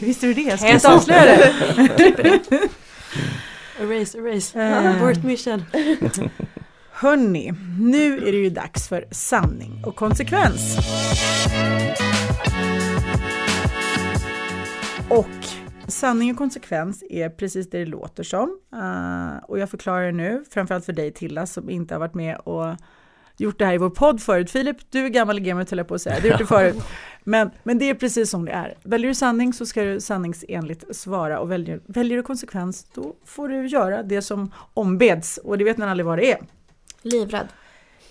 Visste 0.00 0.26
du 0.26 0.34
det? 0.34 0.42
Jag 0.42 0.58
ska 0.58 0.68
inte 0.72 0.92
avslöja 0.94 1.24
det. 1.24 1.52
Erase, 3.80 4.18
erase. 4.18 4.78
Abort 4.88 5.24
mission. 5.24 5.64
Hörni, 6.92 7.52
nu 7.80 8.18
är 8.18 8.32
det 8.32 8.38
ju 8.38 8.50
dags 8.50 8.88
för 8.88 9.04
sanning 9.10 9.82
och 9.86 9.96
konsekvens. 9.96 10.78
Och 15.08 15.26
sanning 15.88 16.30
och 16.30 16.36
konsekvens 16.36 17.04
är 17.10 17.28
precis 17.28 17.70
det 17.70 17.78
det 17.78 17.86
låter 17.86 18.22
som. 18.22 18.58
Uh, 18.74 19.44
och 19.48 19.58
jag 19.58 19.70
förklarar 19.70 20.06
det 20.06 20.12
nu, 20.12 20.44
framförallt 20.50 20.84
för 20.84 20.92
dig 20.92 21.12
Tilla 21.12 21.46
som 21.46 21.70
inte 21.70 21.94
har 21.94 21.98
varit 21.98 22.14
med 22.14 22.36
och 22.36 22.66
gjort 23.40 23.58
det 23.58 23.64
här 23.64 23.74
i 23.74 23.78
vår 23.78 23.90
podd 23.90 24.22
förut. 24.22 24.50
Filip, 24.50 24.76
du 24.90 25.04
är 25.04 25.08
gammal 25.08 25.38
i 25.38 25.40
gamet 25.40 25.70
höll 25.70 25.78
jag 25.78 25.88
på 25.88 25.94
att 25.94 26.02
säga, 26.02 26.16
du 26.16 26.22
har 26.22 26.28
gjort 26.28 26.38
det 26.38 26.46
förut. 26.46 26.76
Men, 27.24 27.50
men 27.62 27.78
det 27.78 27.90
är 27.90 27.94
precis 27.94 28.30
som 28.30 28.44
det 28.44 28.52
är. 28.52 28.74
Väljer 28.82 29.08
du 29.08 29.14
sanning 29.14 29.52
så 29.52 29.66
ska 29.66 29.82
du 29.82 30.00
sanningsenligt 30.00 30.96
svara 30.96 31.40
och 31.40 31.50
väljer, 31.50 31.80
väljer 31.86 32.16
du 32.16 32.22
konsekvens 32.22 32.86
då 32.94 33.14
får 33.24 33.48
du 33.48 33.66
göra 33.66 34.02
det 34.02 34.22
som 34.22 34.52
ombeds 34.74 35.38
och 35.38 35.58
det 35.58 35.64
vet 35.64 35.76
man 35.76 35.88
aldrig 35.88 36.06
vad 36.06 36.18
det 36.18 36.32
är. 36.32 36.38
Livrädd. 37.02 37.48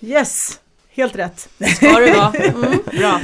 Yes, 0.01 0.59
helt 0.89 1.15
rätt. 1.15 1.49
Ska 1.75 1.99
det 1.99 2.13
vara. 2.13 2.33
Mm, 2.49 2.79
bra. 2.97 3.21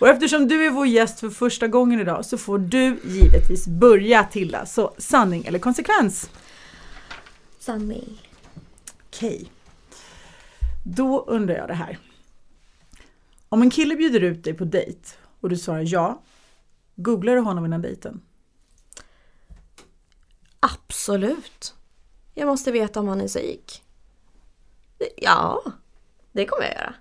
Och 0.00 0.08
eftersom 0.08 0.48
du 0.48 0.66
är 0.66 0.70
vår 0.70 0.86
gäst 0.86 1.20
för 1.20 1.30
första 1.30 1.68
gången 1.68 2.00
idag 2.00 2.24
så 2.24 2.38
får 2.38 2.58
du 2.58 2.98
givetvis 3.04 3.66
börja 3.66 4.24
Tilla. 4.24 4.66
Så 4.66 4.94
sanning 4.98 5.44
eller 5.44 5.58
konsekvens? 5.58 6.30
Sanning. 7.58 8.22
Okej. 9.08 9.50
Då 10.88 11.24
undrar 11.26 11.54
jag 11.56 11.68
det 11.68 11.74
här. 11.74 11.98
Om 13.48 13.62
en 13.62 13.70
kille 13.70 13.96
bjuder 13.96 14.20
ut 14.20 14.44
dig 14.44 14.54
på 14.54 14.64
dejt 14.64 15.08
och 15.40 15.48
du 15.48 15.56
svarar 15.56 15.82
ja, 15.86 16.22
googlar 16.96 17.34
du 17.34 17.40
honom 17.40 17.64
innan 17.64 17.82
dejten? 17.82 18.20
Absolut. 20.60 21.74
Jag 22.34 22.46
måste 22.46 22.72
veta 22.72 23.00
om 23.00 23.08
han 23.08 23.20
är 23.20 23.28
psyk. 23.28 23.82
Ja, 25.16 25.62
det 26.32 26.46
kommer 26.46 26.64
jag 26.64 26.74
göra. 26.74 26.94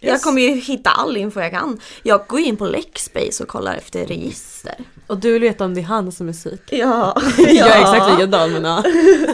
Jag 0.00 0.12
Yes. 0.12 0.24
kommer 0.24 0.42
ju 0.42 0.48
hitta 0.54 0.90
all 0.90 1.16
info 1.16 1.40
jag 1.40 1.50
kan. 1.52 1.80
Jag 2.02 2.26
går 2.26 2.40
in 2.40 2.56
på 2.56 2.66
Lexbase 2.66 3.42
och 3.42 3.48
kollar 3.48 3.74
efter 3.74 4.06
register. 4.06 4.74
Och 5.06 5.18
du 5.18 5.32
vill 5.32 5.42
veta 5.42 5.64
om 5.64 5.74
det 5.74 5.80
är 5.80 5.84
han 5.84 6.12
som 6.12 6.28
är 6.28 6.32
psyk? 6.32 6.60
Ja, 6.70 7.22
Jag 7.38 7.48
är 7.76 7.80
exakt 7.80 8.10
likadan 8.18 8.52
men 8.52 8.64
ja. 8.64 8.84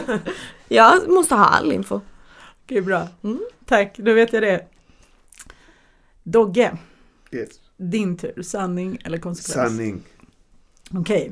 Jag 0.67 1.09
måste 1.09 1.35
ha 1.35 1.45
all 1.45 1.71
info. 1.71 2.01
Okej, 2.63 2.81
bra. 2.81 3.07
Mm. 3.23 3.39
Tack, 3.67 3.97
då 3.97 4.13
vet 4.13 4.33
jag 4.33 4.43
det. 4.43 4.67
Dogge, 6.23 6.77
Yes. 7.31 7.49
din 7.77 8.17
tur. 8.17 8.41
Sanning 8.41 8.97
eller 9.03 9.17
konsekvens? 9.17 9.53
Sanning. 9.69 10.03
Okej. 10.91 11.31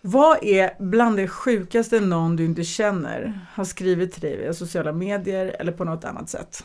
Vad 0.00 0.44
är 0.44 0.76
bland 0.82 1.16
det 1.16 1.28
sjukaste 1.28 2.00
någon 2.00 2.36
du 2.36 2.44
inte 2.44 2.64
känner 2.64 3.40
har 3.52 3.64
skrivit 3.64 4.12
till 4.12 4.20
dig 4.22 4.36
via 4.36 4.54
sociala 4.54 4.92
medier 4.92 5.56
eller 5.58 5.72
på 5.72 5.84
något 5.84 6.04
annat 6.04 6.28
sätt? 6.30 6.64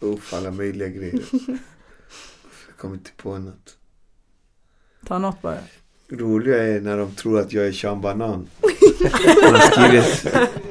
Uff, 0.00 0.34
alla 0.34 0.50
möjliga 0.50 0.88
grejer. 0.88 1.22
Jag 2.68 2.76
kommer 2.78 2.94
inte 2.94 3.10
på 3.16 3.38
något. 3.38 3.76
Ta 5.06 5.18
något 5.18 5.42
bara. 5.42 5.58
Roliga 6.08 6.62
är 6.62 6.80
när 6.80 6.96
de 6.98 7.14
tror 7.14 7.40
att 7.40 7.52
jag 7.52 7.66
är 7.66 7.72
Sean 7.72 8.00
Banan. 8.00 8.48
De 9.02 9.58
skriver, 9.72 10.04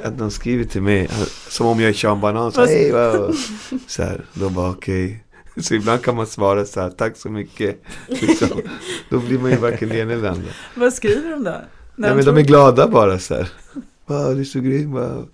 att 0.04 0.18
de 0.18 0.32
skriver 0.32 0.64
till 0.64 0.82
mig 0.82 1.10
som 1.50 1.68
om 1.68 1.80
jag 1.80 1.90
är 1.90 1.94
Sean 1.94 2.22
Banan. 2.22 2.52
Så, 2.52 2.66
hey, 2.66 2.92
wow. 2.92 3.36
så 3.88 4.04
här, 4.04 4.26
då 4.34 4.50
bara 4.50 4.70
okej. 4.70 5.24
Så 5.58 5.74
ibland 5.74 6.02
kan 6.02 6.16
man 6.16 6.28
svara 6.28 6.66
så 6.66 6.82
här, 6.82 6.90
tack 6.90 7.18
så 7.18 7.30
mycket. 7.30 7.82
Liksom. 8.08 8.62
Då 9.10 9.20
blir 9.20 9.40
man 9.40 9.52
ju 9.52 9.58
varken 9.58 9.90
det 9.90 9.98
ena 9.98 10.14
eller 10.14 10.30
andra. 10.30 10.52
Vad 10.76 10.94
skriver 10.94 11.32
de 11.32 11.44
då? 11.44 11.56
Nej, 11.96 12.16
men 12.16 12.26
de 12.26 12.38
är 12.38 12.42
glada 12.42 12.88
bara 12.88 13.20
så 13.20 13.36
här. 13.36 13.50
Wow, 14.06 14.36
du 14.36 14.42
är 14.42 14.46
så 14.46 14.60
grym. 14.60 14.92
Wow. 14.92 15.28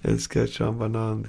Jag 0.00 0.12
älskar 0.12 0.46
Sean 0.46 0.78
Banan. 0.78 1.26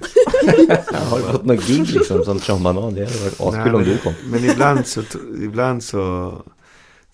Har 1.10 1.18
du 1.18 1.24
fått 1.24 1.44
något 1.44 1.66
gig 1.66 1.90
liksom 1.90 2.24
som 2.24 2.40
Sean 2.40 2.62
Banan? 2.62 2.94
Det 2.94 3.04
hade 3.04 3.18
varit 3.18 3.40
askul 3.40 3.74
om 3.74 3.84
du 3.84 3.98
kom. 3.98 4.12
Men 4.24 4.44
ibland 4.44 4.86
så, 4.86 5.02
ibland 5.42 5.84
så 5.84 6.32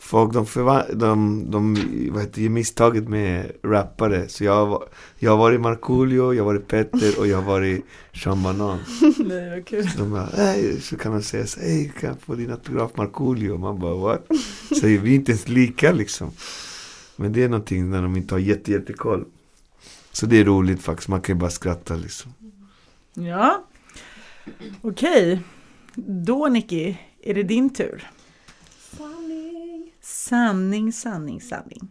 Folk 0.04 0.32
de, 0.32 0.46
förva- 0.46 0.94
de, 0.94 1.44
de 1.50 1.74
vad 2.12 2.22
heter, 2.22 2.40
gör 2.42 2.50
misstaget 2.50 3.08
med 3.08 3.52
rappare. 3.62 4.28
Så 4.28 4.44
jag, 4.44 4.82
jag 5.18 5.30
har 5.30 5.38
varit 5.38 5.60
Markoolio, 5.60 6.32
jag 6.34 6.44
har 6.44 6.52
varit 6.52 6.68
Petter 6.68 7.18
och 7.18 7.26
jag 7.26 7.36
har 7.36 7.44
varit 7.44 7.84
Sean 8.14 8.42
Banan. 8.42 8.78
Nej, 9.18 9.50
vad 9.50 9.66
kul. 9.66 9.88
Så 9.88 9.98
de 9.98 10.10
bara, 10.10 10.28
så 10.80 10.96
kan 10.96 11.12
de 11.12 11.22
säga 11.22 11.46
så 11.46 11.60
hej 11.60 11.92
kan 12.00 12.08
jag 12.08 12.20
få 12.20 12.34
din 12.34 12.50
autograf 12.50 12.90
Markoolio? 12.96 13.58
Man 13.58 13.78
bara, 13.80 13.94
what? 13.94 14.26
Så 14.80 14.86
vi 14.86 14.96
är 14.96 15.06
inte 15.14 15.32
ens 15.32 15.48
lika 15.48 15.92
liksom. 15.92 16.30
Men 17.16 17.32
det 17.32 17.42
är 17.42 17.48
någonting 17.48 17.90
när 17.90 18.02
de 18.02 18.16
inte 18.16 18.34
har 18.34 18.38
jätte, 18.38 18.72
jättekoll. 18.72 19.24
Så 20.12 20.26
det 20.26 20.40
är 20.40 20.44
roligt 20.44 20.82
faktiskt, 20.82 21.08
man 21.08 21.20
kan 21.20 21.36
ju 21.36 21.40
bara 21.40 21.50
skratta 21.50 21.94
liksom. 21.94 22.34
Ja. 23.14 23.64
Okej. 24.82 25.40
Då 25.94 26.46
Nicky, 26.48 26.94
är 27.22 27.34
det 27.34 27.42
din 27.42 27.70
tur. 27.70 28.10
Sanning, 30.02 30.92
sanning, 30.92 31.40
sanning. 31.40 31.88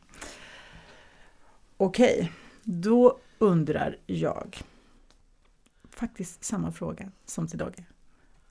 Okej, 1.77 2.31
då 2.63 3.17
undrar 3.39 3.97
jag. 4.05 4.61
Faktiskt 5.89 6.43
samma 6.43 6.71
fråga 6.71 7.11
som 7.25 7.47
till 7.47 7.57
Dogge. 7.57 7.83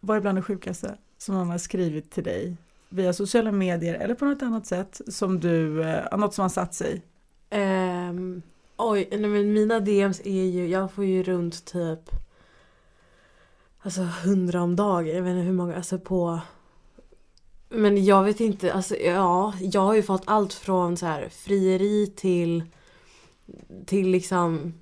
Vad 0.00 0.16
är 0.16 0.20
bland 0.20 0.38
det 0.38 0.42
sjukaste 0.42 0.96
som 1.18 1.34
han 1.34 1.50
har 1.50 1.58
skrivit 1.58 2.10
till 2.10 2.24
dig 2.24 2.56
via 2.88 3.12
sociala 3.12 3.52
medier 3.52 3.94
eller 3.94 4.14
på 4.14 4.24
något 4.24 4.42
annat 4.42 4.66
sätt 4.66 5.00
som 5.08 5.40
du, 5.40 5.82
eh, 5.82 6.18
något 6.18 6.34
som 6.34 6.42
har 6.42 6.48
satt 6.48 6.74
sig? 6.74 7.02
Um, 7.50 8.42
oj, 8.76 9.08
nej 9.10 9.30
men 9.30 9.52
mina 9.52 9.80
DMs 9.80 10.20
är 10.24 10.44
ju, 10.44 10.68
jag 10.68 10.92
får 10.92 11.04
ju 11.04 11.22
runt 11.22 11.64
typ 11.64 12.10
Alltså 13.82 14.00
hundra 14.02 14.62
om 14.62 14.76
dagen, 14.76 15.16
jag 15.16 15.22
vet 15.22 15.30
inte 15.30 15.42
hur 15.42 15.52
många, 15.52 15.76
alltså 15.76 15.98
på 15.98 16.40
men 17.72 18.04
jag 18.04 18.24
vet 18.24 18.40
inte, 18.40 18.72
alltså 18.72 18.96
ja, 18.96 19.54
jag 19.60 19.80
har 19.80 19.94
ju 19.94 20.02
fått 20.02 20.22
allt 20.24 20.52
från 20.52 20.96
så 20.96 21.06
här 21.06 21.28
frieri 21.28 22.12
till 22.16 22.64
Till 23.86 24.08
liksom 24.08 24.74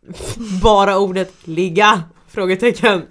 Bara 0.62 0.98
ordet 0.98 1.46
ligga? 1.46 2.02
Frågetecken 2.26 3.02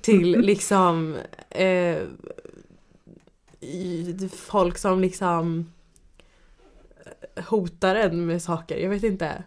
Till 0.00 0.40
liksom 0.40 1.16
eh, 1.50 1.98
Folk 4.30 4.78
som 4.78 5.00
liksom 5.00 5.72
hotar 7.48 7.94
en 7.94 8.26
med 8.26 8.42
saker. 8.42 8.76
Jag 8.76 8.90
vet 8.90 9.02
inte. 9.02 9.42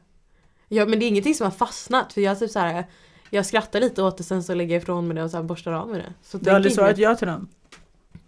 Ja, 0.68 0.86
men 0.86 1.00
det 1.00 1.06
är 1.06 1.08
ingenting 1.08 1.36
som 1.36 1.46
har 1.46 1.52
fastnat. 1.52 2.14
För 2.14 2.22
jag 2.22 2.40
typ 2.40 2.52
så 2.52 2.60
här, 2.60 2.86
jag 3.30 3.46
skrattar 3.46 3.80
lite 3.80 4.04
åt 4.04 4.18
det 4.18 4.24
sen 4.24 4.44
så 4.44 4.54
lägger 4.54 4.76
jag 4.76 4.82
ifrån 4.82 5.08
mig 5.08 5.16
det 5.16 5.24
och 5.24 5.32
så 5.32 5.38
här 5.38 5.44
borstar 5.44 5.72
av 5.72 5.90
med 5.90 6.00
det. 6.00 6.14
Så 6.24 6.38
Du 6.38 6.50
har 6.50 6.56
aldrig 6.56 6.74
svarat 6.74 6.98
ja 6.98 7.16
till 7.16 7.28
någon? 7.28 7.48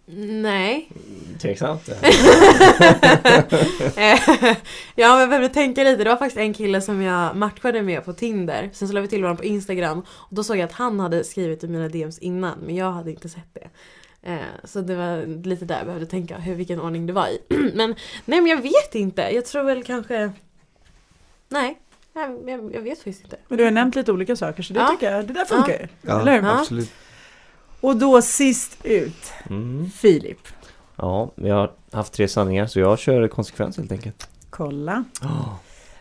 Nej. 0.06 0.88
Tveksamt. 1.40 1.88
Ja 4.94 5.08
men 5.12 5.20
jag 5.20 5.28
behövde 5.28 5.48
tänka 5.48 5.84
lite. 5.84 6.04
Det 6.04 6.10
var 6.10 6.16
faktiskt 6.16 6.38
en 6.38 6.54
kille 6.54 6.80
som 6.80 7.02
jag 7.02 7.36
matchade 7.36 7.82
med 7.82 8.04
på 8.04 8.12
Tinder. 8.12 8.70
Sen 8.72 8.88
så 8.88 8.94
lade 8.94 9.02
vi 9.02 9.08
till 9.08 9.22
varandra 9.22 9.40
på 9.40 9.46
Instagram. 9.46 9.98
Och 10.08 10.34
då 10.34 10.44
såg 10.44 10.56
jag 10.56 10.64
att 10.64 10.72
han 10.72 11.00
hade 11.00 11.24
skrivit 11.24 11.64
i 11.64 11.68
mina 11.68 11.88
DMs 11.88 12.18
innan. 12.18 12.58
Men 12.58 12.74
jag 12.76 12.92
hade 12.92 13.10
inte 13.10 13.28
sett 13.28 13.54
det. 13.54 13.68
Eh, 14.22 14.38
så 14.64 14.80
det 14.80 14.94
var 14.94 15.44
lite 15.44 15.64
där 15.64 15.76
jag 15.76 15.86
behövde 15.86 16.06
tänka 16.06 16.38
hur, 16.38 16.54
vilken 16.54 16.80
ordning 16.80 17.06
det 17.06 17.12
var 17.12 17.28
i. 17.28 17.38
men 17.74 17.94
nej 18.24 18.40
men 18.40 18.46
jag 18.46 18.62
vet 18.62 18.94
inte. 18.94 19.22
Jag 19.34 19.46
tror 19.46 19.62
väl 19.64 19.84
kanske... 19.84 20.32
Nej. 21.48 21.78
Jag, 22.14 22.70
jag, 22.74 22.80
vet 22.80 22.98
faktiskt 22.98 23.24
inte. 23.24 23.36
Men 23.48 23.58
du 23.58 23.64
har 23.64 23.70
nämnt 23.70 23.94
lite 23.94 24.12
olika 24.12 24.36
saker 24.36 24.62
så 24.62 24.72
det 24.72 24.80
Ja. 24.80 24.88
tycker 24.88 25.12
jag, 25.12 25.26
det 25.26 25.32
där 25.32 25.44
funkar 25.44 25.72
ju. 25.72 25.86
Ja? 26.02 26.30
Ja. 26.30 26.60
absolut. 26.60 26.92
Och 27.82 27.96
då 27.96 28.22
sist 28.22 28.78
ut, 28.82 29.32
Mm. 29.50 29.90
Filip. 29.90 30.38
Ja, 30.96 31.32
vi 31.36 31.50
har 31.50 31.70
haft 31.92 32.12
tre 32.12 32.28
sanningar 32.28 32.66
så 32.66 32.80
jag 32.80 32.98
kör 32.98 33.28
konsekvens 33.28 33.76
helt 33.76 33.92
enkelt. 33.92 34.28
Kolla. 34.50 35.04
Oh, 35.22 35.54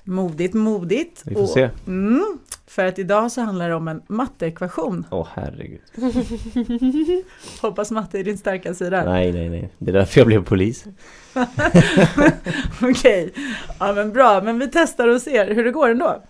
Modigt, 0.04 0.54
modigt. 0.54 1.22
vi 1.26 1.34
får 1.36 1.42
Och- 1.42 1.50
se. 1.50 1.70
Mm, 1.88 2.40
för 2.68 2.86
att 2.86 3.00
idag 3.00 3.32
så 3.32 3.42
handlar 3.42 3.70
det 3.70 3.76
om 3.76 3.88
en 3.88 4.02
matteekvation. 4.08 5.06
Åh 5.10 5.28
herregud. 5.34 5.82
Hoppas 7.62 7.92
matte 7.92 8.20
är 8.20 8.24
din 8.24 8.38
starka 8.38 8.74
sida. 8.74 9.04
Nej, 9.06 9.32
nej, 9.34 9.50
nej. 9.50 9.70
Det 9.78 9.92
är 9.92 9.94
därför 9.94 10.20
jag 10.20 10.28
blev 10.28 10.44
polis. 10.46 10.86
Okej, 12.82 13.34
ja 13.80 13.94
men 13.94 14.14
bra. 14.14 14.42
Men 14.42 14.60
vi 14.60 14.68
testar 14.74 15.08
och 15.08 15.22
ser 15.22 15.54
hur 15.56 15.64
det 15.64 15.72
går 15.72 15.90
ändå. 15.90 16.22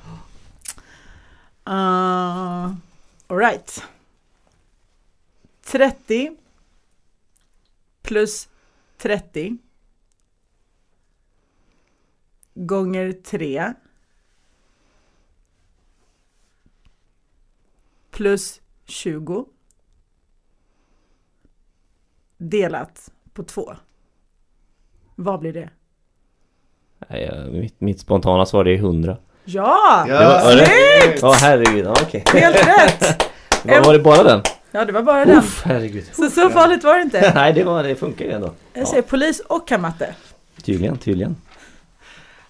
Uh, 1.69 2.73
Alright. 3.27 3.83
30 5.71 6.31
plus 8.01 8.49
30 8.97 9.57
gånger 12.53 13.11
3 13.11 13.73
plus 18.11 18.61
20 18.85 19.45
delat 22.37 23.11
på 23.33 23.43
2. 23.43 23.75
Vad 25.15 25.39
blir 25.39 25.53
det? 25.53 25.69
Mitt, 27.51 27.81
mitt 27.81 27.99
spontana 27.99 28.45
svar 28.45 28.67
är 28.67 28.75
100. 28.75 29.17
Ja! 29.45 30.03
Det 30.07 30.13
var- 30.13 30.43
var 30.43 30.55
det- 30.55 30.65
Snyggt! 30.65 31.21
Ja, 31.21 31.31
herregud. 31.41 31.85
Ja, 31.85 31.93
okej. 32.01 32.23
Helt 32.33 32.55
rätt! 32.67 33.31
Var, 33.65 33.83
var 33.85 33.93
det 33.93 33.99
bara 33.99 34.23
den? 34.23 34.41
Ja, 34.71 34.85
det 34.85 34.91
var 34.91 35.01
bara 35.03 35.25
den. 35.25 35.37
Uff, 35.37 35.61
herregud. 35.65 36.05
Så 36.13 36.29
så 36.29 36.49
farligt 36.49 36.83
var 36.83 36.95
det 36.95 37.01
inte. 37.01 37.31
Nej, 37.35 37.53
det, 37.53 37.63
var, 37.63 37.83
det 37.83 37.95
funkar 37.95 38.25
ju 38.25 38.31
ändå. 38.31 38.53
Jag 38.73 38.87
säger 38.87 39.01
polis 39.01 39.39
och 39.39 39.67
kan 39.67 39.81
matte. 39.81 40.15
Tydligen, 40.63 40.97
tydligen. 40.97 41.35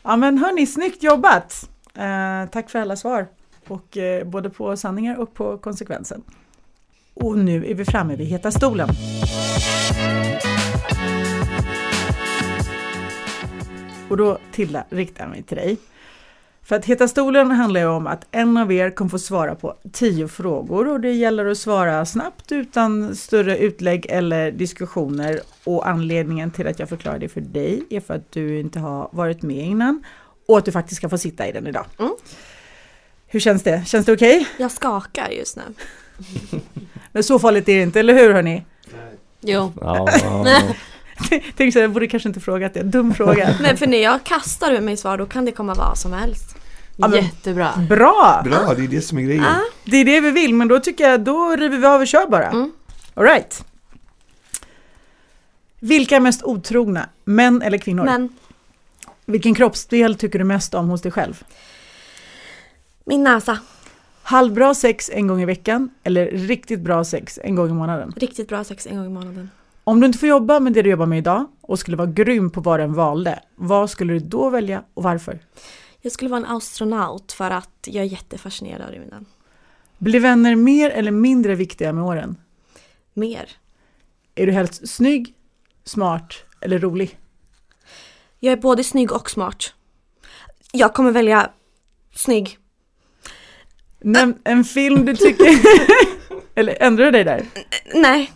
Ja 0.03 0.15
men 0.15 0.37
hörni, 0.37 0.67
snyggt 0.67 1.03
jobbat! 1.03 1.69
Eh, 1.95 2.49
tack 2.51 2.69
för 2.69 2.79
alla 2.79 2.95
svar. 2.95 3.27
Och 3.67 3.97
eh, 3.97 4.23
både 4.27 4.49
på 4.49 4.77
sanningar 4.77 5.19
och 5.19 5.33
på 5.33 5.57
konsekvensen. 5.57 6.21
Och 7.13 7.37
nu 7.37 7.65
är 7.65 7.73
vi 7.73 7.85
framme 7.85 8.15
vid 8.15 8.27
Heta 8.27 8.51
stolen. 8.51 8.89
Och 14.09 14.17
då 14.17 14.37
Tilda 14.51 14.83
riktar 14.89 15.23
jag 15.23 15.31
mig 15.31 15.43
till 15.43 15.57
dig. 15.57 15.77
För 16.63 16.75
att 16.75 16.85
Heta 16.85 17.07
stolen 17.07 17.51
handlar 17.51 17.81
ju 17.81 17.87
om 17.87 18.07
att 18.07 18.27
en 18.31 18.57
av 18.57 18.71
er 18.71 18.89
kommer 18.89 19.09
få 19.09 19.19
svara 19.19 19.55
på 19.55 19.75
tio 19.91 20.27
frågor 20.27 20.87
och 20.87 20.99
det 20.99 21.11
gäller 21.11 21.45
att 21.45 21.57
svara 21.57 22.05
snabbt 22.05 22.51
utan 22.51 23.15
större 23.15 23.57
utlägg 23.57 24.05
eller 24.09 24.51
diskussioner. 24.51 25.39
Och 25.63 25.87
anledningen 25.87 26.51
till 26.51 26.67
att 26.67 26.79
jag 26.79 26.89
förklarar 26.89 27.19
det 27.19 27.29
för 27.29 27.41
dig 27.41 27.83
är 27.89 27.99
för 27.99 28.13
att 28.13 28.31
du 28.31 28.59
inte 28.59 28.79
har 28.79 29.09
varit 29.11 29.41
med 29.41 29.65
innan 29.65 30.03
och 30.47 30.57
att 30.57 30.65
du 30.65 30.71
faktiskt 30.71 30.97
ska 30.97 31.09
få 31.09 31.17
sitta 31.17 31.47
i 31.47 31.51
den 31.51 31.67
idag. 31.67 31.85
Mm. 31.99 32.11
Hur 33.27 33.39
känns 33.39 33.63
det? 33.63 33.87
Känns 33.87 34.05
det 34.05 34.13
okej? 34.13 34.47
Jag 34.57 34.71
skakar 34.71 35.29
just 35.29 35.57
nu. 35.57 35.63
Men 37.11 37.23
så 37.23 37.39
farligt 37.39 37.69
är 37.69 37.75
det 37.75 37.81
inte, 37.81 37.99
eller 37.99 38.13
hur 38.13 38.33
hörni? 38.33 38.65
Jo. 39.41 39.73
Ja, 39.81 40.09
Tänk 41.57 41.73
så 41.73 41.79
jag 41.79 41.91
borde 41.91 42.07
kanske 42.07 42.29
inte 42.29 42.39
frågat 42.39 42.73
det, 42.73 42.83
dum 42.83 43.13
fråga. 43.13 43.55
Nej 43.61 43.77
för 43.77 43.87
när 43.87 44.03
jag 44.03 44.23
kastar 44.23 44.71
ur 44.71 44.81
mig 44.81 44.97
svar 44.97 45.17
då 45.17 45.25
kan 45.25 45.45
det 45.45 45.51
komma 45.51 45.73
vad 45.73 45.97
som 45.97 46.13
helst. 46.13 46.50
Ja, 47.01 47.07
men- 47.07 47.23
Jättebra. 47.23 47.71
Bra! 47.89 48.41
Bra, 48.45 48.73
det 48.73 48.83
är 48.83 48.87
det 48.87 49.01
som 49.01 49.17
är 49.17 49.21
grejen. 49.21 49.43
Ah. 49.45 49.59
Det 49.85 49.97
är 49.97 50.05
det 50.05 50.21
vi 50.21 50.31
vill, 50.31 50.53
men 50.53 50.67
då 50.67 50.79
tycker 50.79 51.09
jag 51.09 51.21
då 51.21 51.55
river 51.55 51.77
vi 51.77 51.85
av 51.85 52.01
och 52.01 52.07
kör 52.07 52.27
bara. 52.27 52.47
Mm. 52.49 52.71
All 53.13 53.23
right. 53.23 53.65
Vilka 55.79 56.15
är 56.15 56.19
mest 56.19 56.43
otrogna, 56.43 57.09
män 57.23 57.61
eller 57.61 57.77
kvinnor? 57.77 58.03
Men 58.03 58.29
Vilken 59.25 59.55
kroppsdel 59.55 60.15
tycker 60.15 60.39
du 60.39 60.45
mest 60.45 60.73
om 60.73 60.89
hos 60.89 61.01
dig 61.01 61.11
själv? 61.11 61.43
min 63.05 63.23
näsa, 63.23 63.57
Halvbra 64.23 64.73
sex 64.73 65.09
en 65.13 65.27
gång 65.27 65.41
i 65.41 65.45
veckan 65.45 65.89
eller 66.03 66.25
riktigt 66.31 66.79
bra 66.79 67.03
sex 67.03 67.39
en 67.43 67.55
gång 67.55 67.69
i 67.69 67.73
månaden? 67.73 68.13
riktigt 68.15 68.47
bra 68.49 68.63
sex 68.63 68.87
en 68.87 68.97
gång 68.97 69.05
i 69.05 69.09
månaden. 69.09 69.49
Om 69.83 69.99
du 69.99 70.05
inte 70.05 70.19
får 70.19 70.29
jobba 70.29 70.59
med 70.59 70.73
det 70.73 70.81
du 70.81 70.89
jobbar 70.89 71.05
med 71.05 71.17
idag 71.17 71.45
och 71.61 71.79
skulle 71.79 71.97
vara 71.97 72.07
grym 72.07 72.49
på 72.49 72.61
vad 72.61 72.79
den 72.79 72.93
valde, 72.93 73.39
vad 73.55 73.89
skulle 73.89 74.13
du 74.13 74.19
då 74.19 74.49
välja 74.49 74.83
och 74.93 75.03
varför? 75.03 75.39
Jag 76.01 76.11
skulle 76.11 76.29
vara 76.29 76.39
en 76.39 76.55
astronaut 76.55 77.31
för 77.31 77.51
att 77.51 77.69
jag 77.85 78.05
är 78.05 78.09
jättefascinerad 78.09 78.81
av 78.81 78.91
rymden. 78.91 79.25
Blir 79.97 80.19
vänner 80.19 80.55
mer 80.55 80.89
eller 80.89 81.11
mindre 81.11 81.55
viktiga 81.55 81.93
med 81.93 82.03
åren? 82.03 82.35
Mer. 83.13 83.49
Är 84.35 84.45
du 84.45 84.51
helst 84.51 84.89
snygg, 84.89 85.33
smart 85.83 86.33
eller 86.61 86.79
rolig? 86.79 87.17
Jag 88.39 88.51
är 88.51 88.57
både 88.57 88.83
snygg 88.83 89.11
och 89.11 89.29
smart. 89.29 89.73
Jag 90.71 90.93
kommer 90.93 91.11
välja 91.11 91.49
snygg. 92.15 92.57
Nämn 93.99 94.37
en 94.43 94.63
film 94.63 95.05
du 95.05 95.15
tycker... 95.15 95.59
eller 96.55 96.77
ändrar 96.79 97.05
du 97.05 97.11
dig 97.11 97.23
där? 97.23 97.45
Nej, 97.93 98.31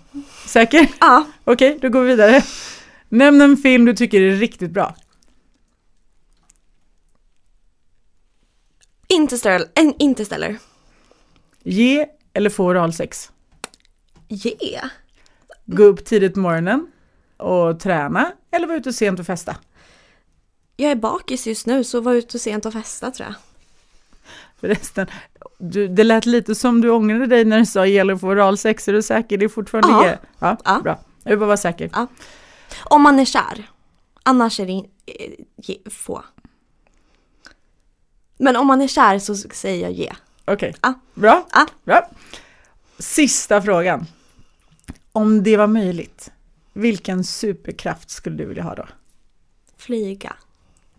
Säker? 0.45 0.88
ja. 0.99 1.26
Okej, 1.43 1.80
då 1.82 1.89
går 1.89 2.01
vi 2.01 2.07
vidare. 2.07 2.43
Nämn 3.09 3.41
en 3.41 3.57
film 3.57 3.86
du 3.86 3.93
tycker 3.93 4.22
är 4.22 4.32
riktigt 4.32 4.72
bra. 4.72 4.95
Interstellar. 9.08 9.68
En 9.74 9.93
interstellar. 9.99 10.58
Ge 11.64 12.06
eller 12.34 12.49
få 12.49 12.66
oralsex? 12.66 13.32
Yeah. 14.30 14.89
Gå 15.66 15.84
upp 15.84 16.06
tidigt 16.06 16.34
på 16.34 16.39
morgonen 16.39 16.88
och 17.38 17.80
träna 17.80 18.32
eller 18.51 18.68
vara 18.68 18.78
ute 18.78 18.93
sent 18.93 19.20
och 19.20 19.26
festa? 19.26 19.56
Jag 20.78 20.91
är 20.91 20.95
bakis 20.95 21.47
just 21.47 21.66
nu 21.66 21.84
så 21.84 22.01
var 22.01 22.14
ute 22.14 22.39
sent 22.39 22.66
och 22.66 22.74
festa 22.74 23.12
tror 23.12 23.28
jag. 23.28 23.36
Förresten, 24.60 25.08
du, 25.60 25.88
det 25.88 26.03
lät 26.03 26.26
lite 26.26 26.56
som 26.56 26.82
du 26.82 26.89
ångrade 26.89 27.28
dig 27.28 27.45
när 27.45 27.60
du 27.60 27.66
sa 27.66 27.86
gäller 27.86 28.14
att 28.14 28.22
få 28.22 28.28
oralsex. 28.28 28.88
Är 28.88 28.93
du 28.93 29.01
säker? 29.01 29.38
Det 29.38 29.45
är 29.45 29.49
fortfarande 29.49 29.89
Ja. 29.89 30.06
ge. 30.06 30.18
Ja, 30.39 30.58
Ja. 30.66 30.80
bra. 30.84 30.99
Jag 31.24 31.30
vill 31.30 31.39
bara 31.39 31.45
vara 31.45 31.58
säker. 31.58 31.89
Om 32.84 33.01
man 33.01 33.20
är 33.20 33.26
kär. 33.26 33.70
Annars 34.24 34.60
är 34.60 34.66
det 34.66 34.72
in, 34.72 34.86
eh, 35.06 35.32
ge, 35.58 35.78
få. 35.89 36.24
Men 38.38 38.55
om 38.55 38.67
man 38.67 38.81
är 38.81 38.88
kär 38.88 39.19
så 39.19 39.36
säger 39.36 39.81
jag 39.83 39.91
ge. 39.91 40.13
Okej, 40.45 40.75
Ja. 40.81 40.93
bra. 41.13 41.47
Ja. 41.53 41.67
bra. 41.83 42.09
Sista 42.99 43.61
frågan. 43.61 44.05
Om 45.11 45.43
det 45.43 45.57
var 45.57 45.67
möjligt, 45.67 46.31
vilken 46.73 47.23
superkraft 47.23 48.09
skulle 48.09 48.36
du 48.38 48.45
vilja 48.45 48.63
ha 48.63 48.75
då? 48.75 48.86
Flyga. 49.77 50.33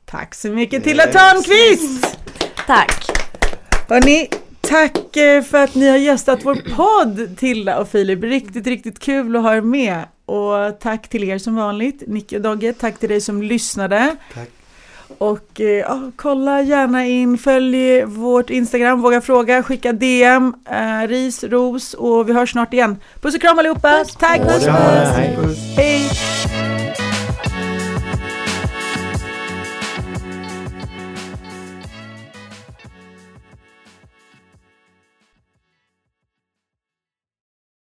Tack 0.04 0.34
så 0.34 0.48
mycket 0.48 0.84
Tilla 0.84 1.06
Törnqvist! 1.06 2.18
Tack. 2.66 3.06
Hörni, 3.88 4.28
tack 4.60 5.16
eh, 5.16 5.42
för 5.42 5.64
att 5.64 5.74
ni 5.74 5.88
har 5.88 5.96
gästat 5.96 6.40
vår 6.44 6.74
podd 6.76 7.38
Tilla 7.38 7.78
och 7.78 7.88
Filip. 7.88 8.22
Riktigt, 8.22 8.66
riktigt 8.66 8.98
kul 8.98 9.36
att 9.36 9.42
ha 9.42 9.56
er 9.56 9.60
med. 9.60 10.04
Och 10.26 10.80
tack 10.80 11.08
till 11.08 11.24
er 11.24 11.38
som 11.38 11.56
vanligt, 11.56 12.02
Nicky 12.06 12.36
och 12.36 12.42
Dogge. 12.42 12.72
Tack 12.72 12.98
till 12.98 13.08
dig 13.08 13.20
som 13.20 13.42
lyssnade. 13.42 14.16
Tack. 14.34 14.48
Och 15.18 15.60
eh, 15.60 16.00
kolla 16.16 16.62
gärna 16.62 17.06
in, 17.06 17.38
följ 17.38 18.04
vårt 18.04 18.50
Instagram, 18.50 19.02
våga 19.02 19.20
fråga, 19.20 19.62
skicka 19.62 19.92
DM, 19.92 20.54
eh, 20.70 21.08
ris, 21.08 21.44
ros 21.44 21.94
och 21.94 22.28
vi 22.28 22.32
hörs 22.32 22.50
snart 22.52 22.72
igen. 22.72 22.96
Puss 23.20 23.34
och 23.34 23.40
kram 23.40 23.58
allihopa! 23.58 24.04
Tack! 24.18 24.40
Ha 24.40 24.58
det 24.58 24.64
bra, 24.64 24.74
hej. 24.74 25.36
Hej! 25.76 26.25